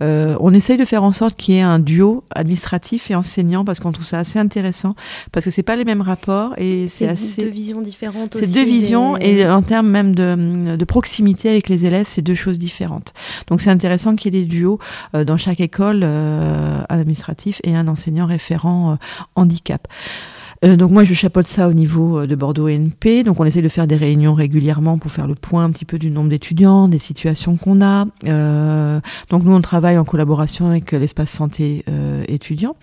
on 0.00 0.52
essaye 0.52 0.76
de 0.76 0.84
faire 0.84 1.04
en 1.04 1.12
sorte 1.12 1.36
qu'il 1.36 1.54
y 1.54 1.58
ait 1.58 1.62
un 1.62 1.78
duo 1.78 2.24
administratif 2.30 3.10
et 3.10 3.14
enseignant 3.14 3.64
parce 3.64 3.80
qu'on 3.80 3.92
trouve 3.92 4.06
ça 4.06 4.18
assez 4.18 4.38
intéressant 4.38 4.94
parce 5.32 5.44
que 5.44 5.50
c'est 5.50 5.62
pas 5.62 5.76
les 5.76 5.84
mêmes 5.84 6.02
rapports 6.02 6.54
et 6.58 6.88
c'est 6.88 7.08
assez 7.08 7.42
deux 7.42 7.50
visions 7.50 7.80
différentes 7.80 8.34
c'est 8.34 8.52
deux 8.52 8.64
visions 8.64 9.16
et 9.16 9.48
en 9.48 9.62
termes 9.62 9.77
même 9.82 10.14
de, 10.14 10.84
proximité 10.84 11.50
avec 11.50 11.68
les 11.68 11.84
élèves 11.84 12.06
c'est 12.08 12.22
deux 12.22 12.34
choses 12.34 12.58
différentes. 12.58 13.12
Donc 13.48 13.60
c'est 13.60 13.70
intéressant 13.70 14.16
qu'il 14.16 14.34
y 14.34 14.38
ait 14.38 14.42
des 14.42 14.46
duos 14.46 14.78
euh, 15.14 15.24
dans 15.24 15.36
chaque 15.36 15.60
école 15.60 16.00
euh, 16.02 16.80
administratif 16.88 17.60
et 17.64 17.76
un 17.76 17.88
enseignant 17.88 18.26
référent 18.26 18.92
euh, 18.92 18.96
handicap 19.34 19.86
euh, 20.64 20.76
donc 20.76 20.90
moi, 20.90 21.04
je 21.04 21.14
chapeaute 21.14 21.46
ça 21.46 21.68
au 21.68 21.72
niveau 21.72 22.20
euh, 22.20 22.26
de 22.26 22.34
Bordeaux 22.34 22.68
NP. 22.68 23.24
Donc 23.24 23.40
on 23.40 23.44
essaie 23.44 23.62
de 23.62 23.68
faire 23.68 23.86
des 23.86 23.96
réunions 23.96 24.34
régulièrement 24.34 24.98
pour 24.98 25.10
faire 25.10 25.26
le 25.26 25.34
point 25.34 25.64
un 25.64 25.70
petit 25.70 25.84
peu 25.84 25.98
du 25.98 26.10
nombre 26.10 26.28
d'étudiants, 26.28 26.88
des 26.88 26.98
situations 26.98 27.56
qu'on 27.56 27.80
a. 27.80 28.06
Euh, 28.26 29.00
donc 29.30 29.44
nous, 29.44 29.52
on 29.52 29.60
travaille 29.60 29.98
en 29.98 30.04
collaboration 30.04 30.68
avec 30.68 30.92
l'espace 30.92 31.30
santé 31.30 31.84
euh, 31.88 32.24
étudiant. 32.28 32.76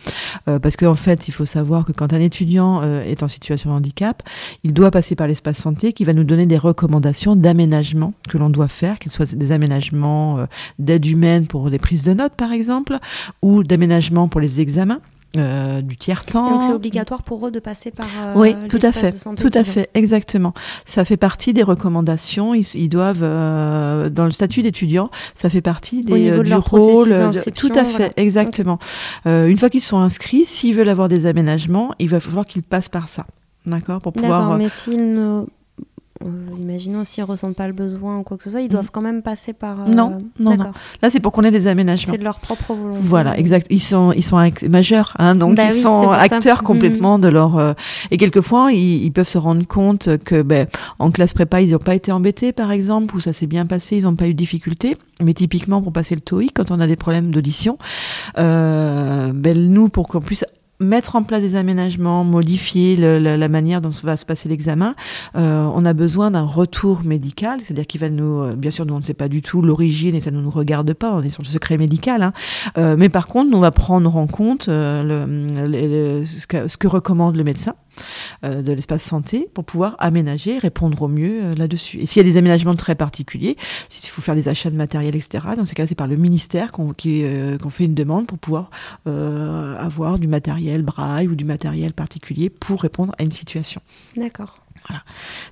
Euh, 0.48 0.60
parce 0.60 0.78
qu'en 0.78 0.92
en 0.92 0.96
fait, 0.96 1.28
il 1.28 1.32
faut 1.32 1.46
savoir 1.46 1.86
que 1.86 1.92
quand 1.92 2.14
un 2.14 2.22
étudiant 2.22 2.82
est 2.82 3.22
en 3.22 3.28
situation 3.28 3.72
de 3.72 3.76
handicap, 3.76 4.24
il 4.64 4.74
doit 4.74 4.92
passer 4.92 5.16
par 5.16 5.28
l'espace 5.28 5.58
santé 5.58 5.92
qui 5.94 6.06
va 6.06 6.14
nous 6.14 6.24
donner 6.24 6.46
des 6.46 6.58
recommandations 6.58 7.36
d'aménagement 7.36 8.14
que 8.30 8.38
l'on 8.38 8.50
doit 8.50 8.68
faire, 8.68 8.98
qu'ils 9.00 9.12
soient 9.12 9.26
des 9.26 9.52
aménagements 9.52 10.46
d'aide 10.80 11.06
humaine 11.06 11.48
pour 11.48 11.70
les 11.70 11.80
prises 11.80 12.04
de 12.04 12.14
notes, 12.14 12.34
par 12.36 12.54
exemple, 12.54 12.98
ou 13.42 13.64
d'aménagement 13.64 14.28
pour 14.28 14.40
les 14.40 14.62
examens. 14.62 15.00
Euh, 15.38 15.82
du 15.82 15.98
tiers 15.98 16.26
temps. 16.26 16.50
Donc 16.50 16.64
c'est 16.64 16.74
obligatoire 16.74 17.24
pour 17.24 17.48
eux 17.48 17.52
de 17.52 17.60
passer 17.60 17.92
par. 17.92 18.08
Euh, 18.24 18.34
oui, 18.36 18.56
tout 18.70 18.80
à 18.82 18.92
fait, 18.92 19.12
tout 19.36 19.52
à 19.54 19.64
fait, 19.64 19.90
exactement. 19.94 20.54
Ça 20.86 21.06
fait 21.06 21.18
partie 21.18 21.54
des 21.54 21.64
recommandations. 21.64 22.54
Ils, 22.54 22.90
doivent, 22.90 23.24
euh, 23.24 24.10
dans 24.10 24.26
le 24.26 24.32
statut 24.32 24.62
d'étudiant, 24.62 25.10
ça 25.34 25.50
fait 25.50 25.62
partie 25.62 26.04
des, 26.04 26.42
du 26.42 26.54
rôle. 26.54 27.14
tout 27.56 27.72
à 27.76 27.86
fait, 27.86 28.14
exactement. 28.18 28.80
une 29.26 29.58
fois 29.58 29.70
qu'ils 29.70 29.82
sont 29.82 30.00
inscrits, 30.00 30.46
s'ils 30.46 30.76
veulent 30.76 30.90
avoir 30.90 31.10
des 31.10 31.26
aménagements, 31.26 31.94
il 32.00 32.10
va 32.10 32.20
falloir 32.20 32.46
qu'ils 32.46 32.64
passent 32.64 32.90
par 32.90 33.08
ça. 33.08 33.26
D'accord? 33.66 34.02
Pour 34.02 34.14
pouvoir. 34.14 34.42
D'accord, 34.42 34.58
mais 34.58 34.70
s'ils 34.70 35.16
ne 35.16 35.46
euh, 36.24 36.28
imaginons 36.62 37.04
s'ils 37.04 37.24
ne 37.24 37.28
ressentent 37.28 37.58
pas 37.58 37.68
le 37.68 37.74
besoin 37.74 38.18
ou 38.18 38.24
quoi 38.24 38.38
que 38.38 38.44
ce 38.44 38.50
soit, 38.50 38.62
ils 38.62 38.70
doivent 38.70 38.86
mm. 38.86 38.94
quand 38.94 39.02
même 39.02 39.22
passer 39.22 39.52
par. 39.52 39.82
Euh, 39.82 39.88
non, 39.88 40.18
non, 40.40 40.56
non, 40.56 40.72
Là, 41.02 41.10
c'est 41.10 41.20
pour 41.20 41.34
qu'on 41.34 41.44
ait 41.44 41.52
des 41.52 41.68
aménagements. 41.68 42.14
C'est 42.14 42.18
de 42.18 42.24
leur 42.24 42.40
propre 42.40 42.74
volonté. 42.74 43.00
Voilà, 43.02 43.38
exact. 43.38 43.68
Ils 43.70 43.82
sont, 43.82 44.14
ils 44.14 44.24
sont 44.24 44.38
majeurs, 44.70 45.14
hein, 45.20 45.36
donc 45.36 45.56
bah 45.56 45.66
ils 45.66 45.82
sont 45.82 46.10
acteurs 46.10 46.62
mm. 46.62 46.66
complètement 46.66 47.20
de 47.20 47.28
leur. 47.28 47.58
Euh, 47.58 47.74
et 48.12 48.18
quelquefois, 48.18 48.72
ils, 48.72 49.12
peuvent 49.12 49.28
se 49.28 49.38
rendre 49.38 49.68
compte 49.68 50.18
que, 50.24 50.42
ben, 50.42 50.68
en 51.00 51.12
classe 51.12 51.34
prépa, 51.34 51.62
ils 51.62 51.72
n'ont 51.72 51.80
pas 51.80 51.96
été 51.96 52.14
embêtés, 52.14 52.54
par 52.54 52.72
exemple, 52.72 53.14
ou 53.16 53.20
ça 53.20 53.34
s'est 53.34 53.48
bien 53.48 53.66
passé, 53.66 53.98
ils 53.98 54.04
n'ont 54.04 54.16
pas 54.16 54.28
eu 54.28 54.34
de 54.34 54.38
difficultés. 54.38 54.96
Mais 55.22 55.34
typiquement, 55.34 55.82
pour 55.82 55.92
passer 55.92 56.16
le 56.16 56.22
TOEIC, 56.22 56.54
quand 56.54 56.72
on 56.72 56.80
a 56.80 56.88
des 56.88 56.96
problèmes 56.96 57.32
d'audition, 57.32 57.78
ben, 58.38 59.34
nous, 59.44 59.90
pour 59.90 60.08
qu'on 60.08 60.22
puisse 60.22 60.46
mettre 60.80 61.16
en 61.16 61.24
place 61.24 61.42
des 61.42 61.56
aménagements, 61.56 62.24
modifier 62.24 62.96
la, 62.98 63.48
manière 63.48 63.82
dont 63.82 63.92
va 64.04 64.18
se 64.18 64.26
passer 64.26 64.50
l'examen, 64.50 64.96
euh, 65.36 65.70
on 65.74 65.86
a 65.86 65.94
besoin 65.94 66.32
d'un 66.32 66.44
retour 66.44 67.04
médical, 67.04 67.62
c'est-à-dire 67.62 67.88
qu'il 67.88 68.02
va 68.02 68.10
nous, 68.10 68.42
euh, 68.42 68.56
bien 68.56 68.72
sûr, 68.72 68.86
nous 68.86 68.94
on 68.94 69.00
ne 69.00 69.04
sait 69.04 69.14
pas 69.14 69.30
du 69.30 69.42
tout 69.42 69.62
l'origine 69.62 70.16
et 70.16 70.20
ça 70.20 70.32
ne 70.32 70.42
nous 70.42 70.50
regarde 70.50 70.94
pas, 70.94 71.14
on 71.14 71.22
est 71.22 71.30
sur 71.30 71.44
le 71.44 71.48
secret 71.48 71.78
médical, 71.78 72.24
hein. 72.24 72.34
euh, 72.78 72.96
mais 72.98 73.10
par 73.10 73.28
contre, 73.28 73.52
nous 73.52 73.58
on 73.58 73.62
va 73.62 73.72
prendre 73.72 74.16
en 74.16 74.28
compte 74.28 74.68
le, 74.68 75.46
que, 76.48 76.68
ce, 76.68 76.78
que, 76.78 76.88
recommande 76.88 77.38
le 77.38 77.44
médecin. 77.44 77.76
Euh, 78.44 78.62
de 78.62 78.74
l'espace 78.74 79.04
santé 79.04 79.48
pour 79.54 79.64
pouvoir 79.64 79.96
aménager, 80.00 80.58
répondre 80.58 81.02
au 81.02 81.08
mieux 81.08 81.44
euh, 81.44 81.56
là-dessus. 81.56 82.00
Et 82.00 82.06
s'il 82.06 82.22
y 82.22 82.26
a 82.26 82.30
des 82.30 82.38
aménagements 82.38 82.76
très 82.76 82.96
particuliers, 82.96 83.56
s'il 83.90 84.10
faut 84.10 84.22
faire 84.22 84.36
des 84.36 84.48
achats 84.48 84.70
de 84.70 84.76
matériel, 84.76 85.16
etc., 85.16 85.46
dans 85.56 85.66
ces 85.66 85.76
cas, 85.76 85.88
c'est 85.88 85.96
par 85.96 86.08
le 86.08 86.16
ministère 86.16 86.72
qu'on 86.72 86.94
euh, 87.06 87.58
fait 87.70 87.86
une 87.86 87.96
demande 87.96 88.28
pour 88.28 88.38
pouvoir 88.38 88.70
avoir 89.06 90.20
du 90.20 90.28
matériel 90.28 90.82
braille 90.82 91.28
ou 91.28 91.36
du 91.36 91.46
matériel 91.46 91.94
particulier 91.94 92.50
pour 92.50 92.82
répondre 92.82 93.14
à 93.18 93.24
une 93.24 93.32
situation. 93.32 93.82
D'accord. 94.16 94.60
Voilà. 94.88 95.04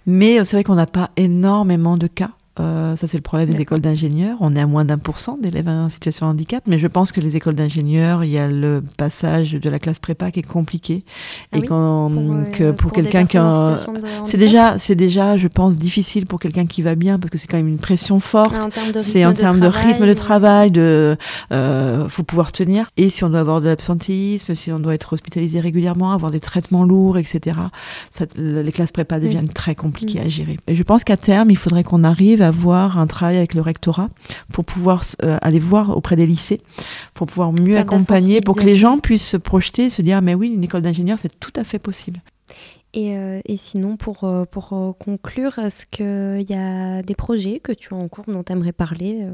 Mais 0.06 0.44
c'est 0.46 0.58
vrai 0.58 0.64
qu'on 0.64 0.76
n'a 0.76 0.86
pas 0.86 1.12
énormément 1.18 1.98
de 1.98 2.08
cas 2.08 2.32
euh, 2.60 2.96
ça, 2.96 3.08
c'est 3.08 3.18
le 3.18 3.24
problème 3.24 3.50
des 3.50 3.62
écoles 3.62 3.82
d'ingénieurs. 3.82 4.38
On 4.40 4.56
est 4.56 4.60
à 4.60 4.68
moins 4.68 4.86
d'un 4.86 5.00
pour 5.00 5.18
cent 5.18 5.38
d'élèves 5.38 5.68
en 5.68 5.90
situation 5.90 6.28
de 6.28 6.32
handicap, 6.34 6.64
mais 6.68 6.78
je 6.78 6.86
pense 6.86 7.12
que 7.12 7.20
les 7.20 7.36
écoles 7.36 7.56
d'ingénieurs, 7.56 8.24
il 8.24 8.30
y 8.30 8.38
a 8.38 8.48
le 8.48 8.84
passage 8.96 9.54
de 9.54 9.70
la 9.72 9.80
classe 9.80 9.98
prépa 9.98 10.30
qui 10.30 10.40
est 10.40 10.44
compliqué. 10.44 11.04
Ah 11.52 11.58
et 11.58 11.62
pour, 11.64 11.76
euh, 11.76 12.44
que 12.52 12.72
pour, 12.72 12.92
quelqu'un 12.92 13.26
qui 13.26 13.40
c'est 14.24 14.38
déjà, 14.38 14.76
déjà, 14.90 15.36
je 15.36 15.48
pense, 15.48 15.78
difficile 15.80 16.28
pour 16.28 16.40
quelqu'un 16.40 16.68
qui 16.68 16.84
va 16.84 16.94
bien 16.94 17.18
parce 17.18 17.32
que 17.32 17.40
c'est 17.40 17.48
quand 17.48 17.58
même 17.58 17.68
une 17.68 17.80
pression 17.80 18.20
forte. 18.20 18.56
Ah, 18.56 19.02
c'est 19.02 19.26
en 19.26 19.34
termes 19.34 19.60
de, 19.60 19.68
rythme 19.68 20.06
de 20.06 20.14
travail, 20.14 20.70
de, 20.70 21.18
euh, 21.52 22.08
faut 22.08 22.24
pouvoir 22.24 22.52
tenir. 22.52 22.92
Et 22.98 23.10
si 23.10 23.24
on 23.24 23.30
doit 23.30 23.40
avoir 23.40 23.62
de 23.62 23.66
l'absentéisme, 23.66 24.54
si 24.54 24.72
on 24.72 24.80
doit 24.80 24.94
être 24.94 25.14
hospitalisé 25.14 25.60
régulièrement, 25.60 26.12
avoir 26.12 26.30
des 26.30 26.40
traitements 26.40 26.84
lourds, 26.84 27.18
etc. 27.18 27.58
Ça, 28.12 28.26
les 28.38 28.72
classes 28.72 28.92
prépa 28.92 29.20
deviennent 29.20 29.50
très 29.50 29.74
compliquées 29.74 30.20
mm. 30.20 30.26
à 30.26 30.28
gérer. 30.28 30.60
Et 30.68 30.76
je 30.76 30.84
pense 30.84 31.04
qu'à 31.04 31.18
terme, 31.18 31.50
il 31.50 31.58
faudrait 31.58 31.84
qu'on 31.84 32.04
arrive 32.04 32.43
avoir 32.44 32.98
un 32.98 33.08
travail 33.08 33.38
avec 33.38 33.54
le 33.54 33.62
rectorat 33.62 34.10
pour 34.52 34.66
pouvoir 34.66 35.04
euh, 35.24 35.38
aller 35.42 35.60
voir 35.60 35.96
auprès 35.98 36.16
des 36.16 36.26
lycées, 36.26 36.62
pour 37.14 37.28
pouvoir 37.28 37.52
mieux 37.52 37.78
accompagner, 37.78 38.42
pour 38.42 38.56
que 38.56 38.64
les 38.64 38.78
gens 38.78 39.00
puissent 39.00 39.28
se 39.28 39.38
projeter, 39.38 39.90
se 39.90 40.02
dire 40.02 40.22
mais 40.22 40.36
oui, 40.36 40.50
une 40.50 40.64
école 40.64 40.82
d'ingénieur, 40.82 41.20
c'est 41.20 41.40
tout 41.40 41.54
à 41.56 41.64
fait 41.64 41.80
possible. 41.80 42.22
Et, 42.94 43.18
euh, 43.18 43.42
et 43.46 43.58
sinon, 43.58 43.98
pour, 43.98 44.24
euh, 44.24 44.46
pour 44.46 44.96
conclure, 45.00 45.58
est-ce 45.58 45.88
qu'il 45.88 46.48
y 46.48 46.54
a 46.54 47.02
des 47.02 47.16
projets 47.16 47.60
que 47.60 47.72
tu 47.72 47.94
as 47.94 47.98
en 47.98 48.08
cours 48.08 48.26
dont 48.28 48.44
tu 48.44 48.52
aimerais 48.52 48.72
parler 48.72 49.26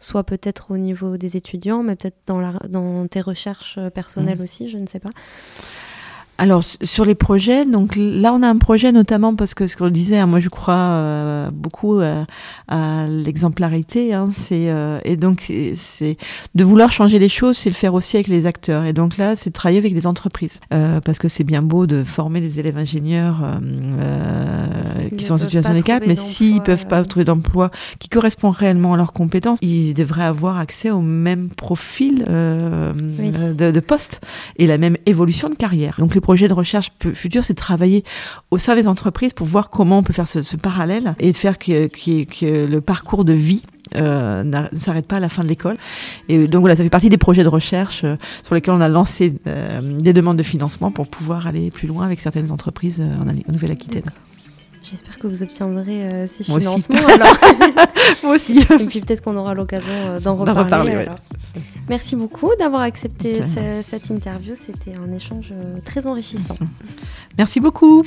soit 0.00 0.22
peut-être 0.24 0.70
au 0.70 0.78
niveau 0.78 1.16
des 1.16 1.36
étudiants, 1.36 1.82
mais 1.82 1.96
peut-être 1.96 2.18
dans, 2.26 2.38
la, 2.38 2.52
dans 2.68 3.08
tes 3.08 3.20
recherches 3.20 3.80
personnelles 3.94 4.38
mmh. 4.38 4.42
aussi, 4.42 4.68
je 4.68 4.78
ne 4.78 4.86
sais 4.86 5.00
pas? 5.00 5.10
Alors 6.40 6.62
sur 6.62 7.04
les 7.04 7.16
projets, 7.16 7.64
donc 7.64 7.96
là 7.96 8.32
on 8.32 8.44
a 8.44 8.48
un 8.48 8.58
projet 8.58 8.92
notamment 8.92 9.34
parce 9.34 9.54
que 9.54 9.66
ce 9.66 9.76
qu'on 9.76 9.88
disait, 9.88 10.18
hein, 10.18 10.26
moi 10.26 10.38
je 10.38 10.48
crois 10.48 10.74
euh, 10.74 11.50
beaucoup 11.50 11.98
euh, 11.98 12.24
à 12.68 13.06
l'exemplarité, 13.08 14.14
hein, 14.14 14.28
c'est 14.32 14.66
euh, 14.68 15.00
et 15.04 15.16
donc 15.16 15.50
c'est 15.74 16.16
de 16.54 16.64
vouloir 16.64 16.92
changer 16.92 17.18
les 17.18 17.28
choses, 17.28 17.56
c'est 17.56 17.70
le 17.70 17.74
faire 17.74 17.92
aussi 17.92 18.16
avec 18.16 18.28
les 18.28 18.46
acteurs. 18.46 18.84
Et 18.84 18.92
donc 18.92 19.16
là 19.16 19.34
c'est 19.34 19.50
de 19.50 19.52
travailler 19.52 19.80
avec 19.80 19.94
des 19.94 20.06
entreprises 20.06 20.60
parce 20.70 21.18
que 21.18 21.26
c'est 21.26 21.42
bien 21.42 21.60
beau 21.60 21.88
de 21.88 22.04
former 22.04 22.40
des 22.40 22.60
élèves 22.60 22.78
ingénieurs 22.78 23.42
qui 25.16 25.24
sont 25.24 25.34
en 25.34 25.38
situation 25.38 25.72
de 25.72 25.74
handicap, 25.74 26.04
mais 26.06 26.14
s'ils 26.14 26.62
peuvent 26.62 26.86
pas 26.86 27.02
trouver 27.02 27.24
d'emploi 27.24 27.72
qui 27.98 28.08
correspond 28.08 28.50
réellement 28.50 28.94
à 28.94 28.96
leurs 28.96 29.12
compétences, 29.12 29.58
ils 29.60 29.92
devraient 29.92 30.22
avoir 30.22 30.58
accès 30.58 30.90
au 30.90 31.00
même 31.00 31.48
profil 31.48 32.24
de, 32.24 33.70
de 33.72 33.80
poste 33.80 34.20
et 34.56 34.68
la 34.68 34.78
même 34.78 34.96
évolution 35.06 35.48
de 35.48 35.56
carrière. 35.56 35.96
Donc 35.98 36.14
les 36.14 36.20
projet 36.28 36.46
de 36.46 36.52
recherche 36.52 36.92
futur, 37.14 37.42
c'est 37.42 37.54
de 37.54 37.58
travailler 37.58 38.04
au 38.50 38.58
sein 38.58 38.74
des 38.74 38.86
entreprises 38.86 39.32
pour 39.32 39.46
voir 39.46 39.70
comment 39.70 39.96
on 39.96 40.02
peut 40.02 40.12
faire 40.12 40.28
ce, 40.28 40.56
parallèle 40.58 41.14
et 41.20 41.30
de 41.32 41.36
faire 41.36 41.56
que, 41.58 41.88
le 42.66 42.80
parcours 42.82 43.24
de 43.24 43.32
vie 43.32 43.62
euh, 43.96 44.44
ne 44.44 44.76
s'arrête 44.76 45.06
pas 45.06 45.16
à 45.16 45.20
la 45.20 45.30
fin 45.30 45.42
de 45.42 45.48
l'école. 45.48 45.78
Et 46.28 46.46
donc 46.46 46.60
voilà, 46.60 46.76
ça 46.76 46.82
fait 46.82 46.90
partie 46.90 47.08
des 47.08 47.16
projets 47.16 47.44
de 47.44 47.48
recherche 47.48 48.04
euh, 48.04 48.16
sur 48.44 48.54
lesquels 48.54 48.74
on 48.74 48.82
a 48.82 48.90
lancé 48.90 49.36
euh, 49.46 49.80
des 49.80 50.12
demandes 50.12 50.36
de 50.36 50.42
financement 50.42 50.90
pour 50.90 51.08
pouvoir 51.08 51.46
aller 51.46 51.70
plus 51.70 51.88
loin 51.88 52.04
avec 52.04 52.20
certaines 52.20 52.52
entreprises 52.52 53.00
en, 53.00 53.50
Nouvelle-Aquitaine. 53.50 54.10
J'espère 54.82 55.18
que 55.18 55.26
vous 55.26 55.42
obtiendrez 55.42 56.26
ces 56.28 56.44
financements. 56.44 56.98
Alors. 57.06 57.36
Moi 58.22 58.34
aussi. 58.36 58.58
Et 58.58 58.86
puis 58.86 59.00
peut-être 59.00 59.22
qu'on 59.22 59.36
aura 59.36 59.54
l'occasion 59.54 60.18
d'en 60.22 60.36
reparler. 60.36 61.06
Merci 61.88 62.16
beaucoup 62.16 62.50
d'avoir 62.58 62.82
accepté 62.82 63.40
cette 63.82 64.10
interview. 64.10 64.54
C'était 64.54 64.94
un 64.94 65.10
échange 65.12 65.52
euh, 65.52 65.78
très 65.84 66.06
enrichissant. 66.06 66.56
Merci 67.38 67.60
beaucoup. 67.60 68.04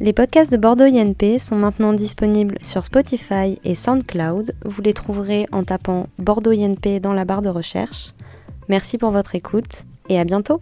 Les 0.00 0.12
podcasts 0.12 0.52
de 0.52 0.56
Bordeaux 0.56 0.84
INP 0.84 1.38
sont 1.38 1.56
maintenant 1.56 1.92
disponibles 1.92 2.56
sur 2.62 2.84
Spotify 2.84 3.58
et 3.64 3.74
SoundCloud. 3.74 4.54
Vous 4.64 4.82
les 4.82 4.92
trouverez 4.92 5.46
en 5.52 5.64
tapant 5.64 6.08
Bordeaux 6.18 6.52
INP 6.52 7.00
dans 7.00 7.12
la 7.12 7.24
barre 7.24 7.42
de 7.42 7.48
recherche. 7.48 8.12
Merci 8.68 8.98
pour 8.98 9.10
votre 9.10 9.34
écoute 9.34 9.84
et 10.08 10.18
à 10.18 10.24
bientôt. 10.24 10.60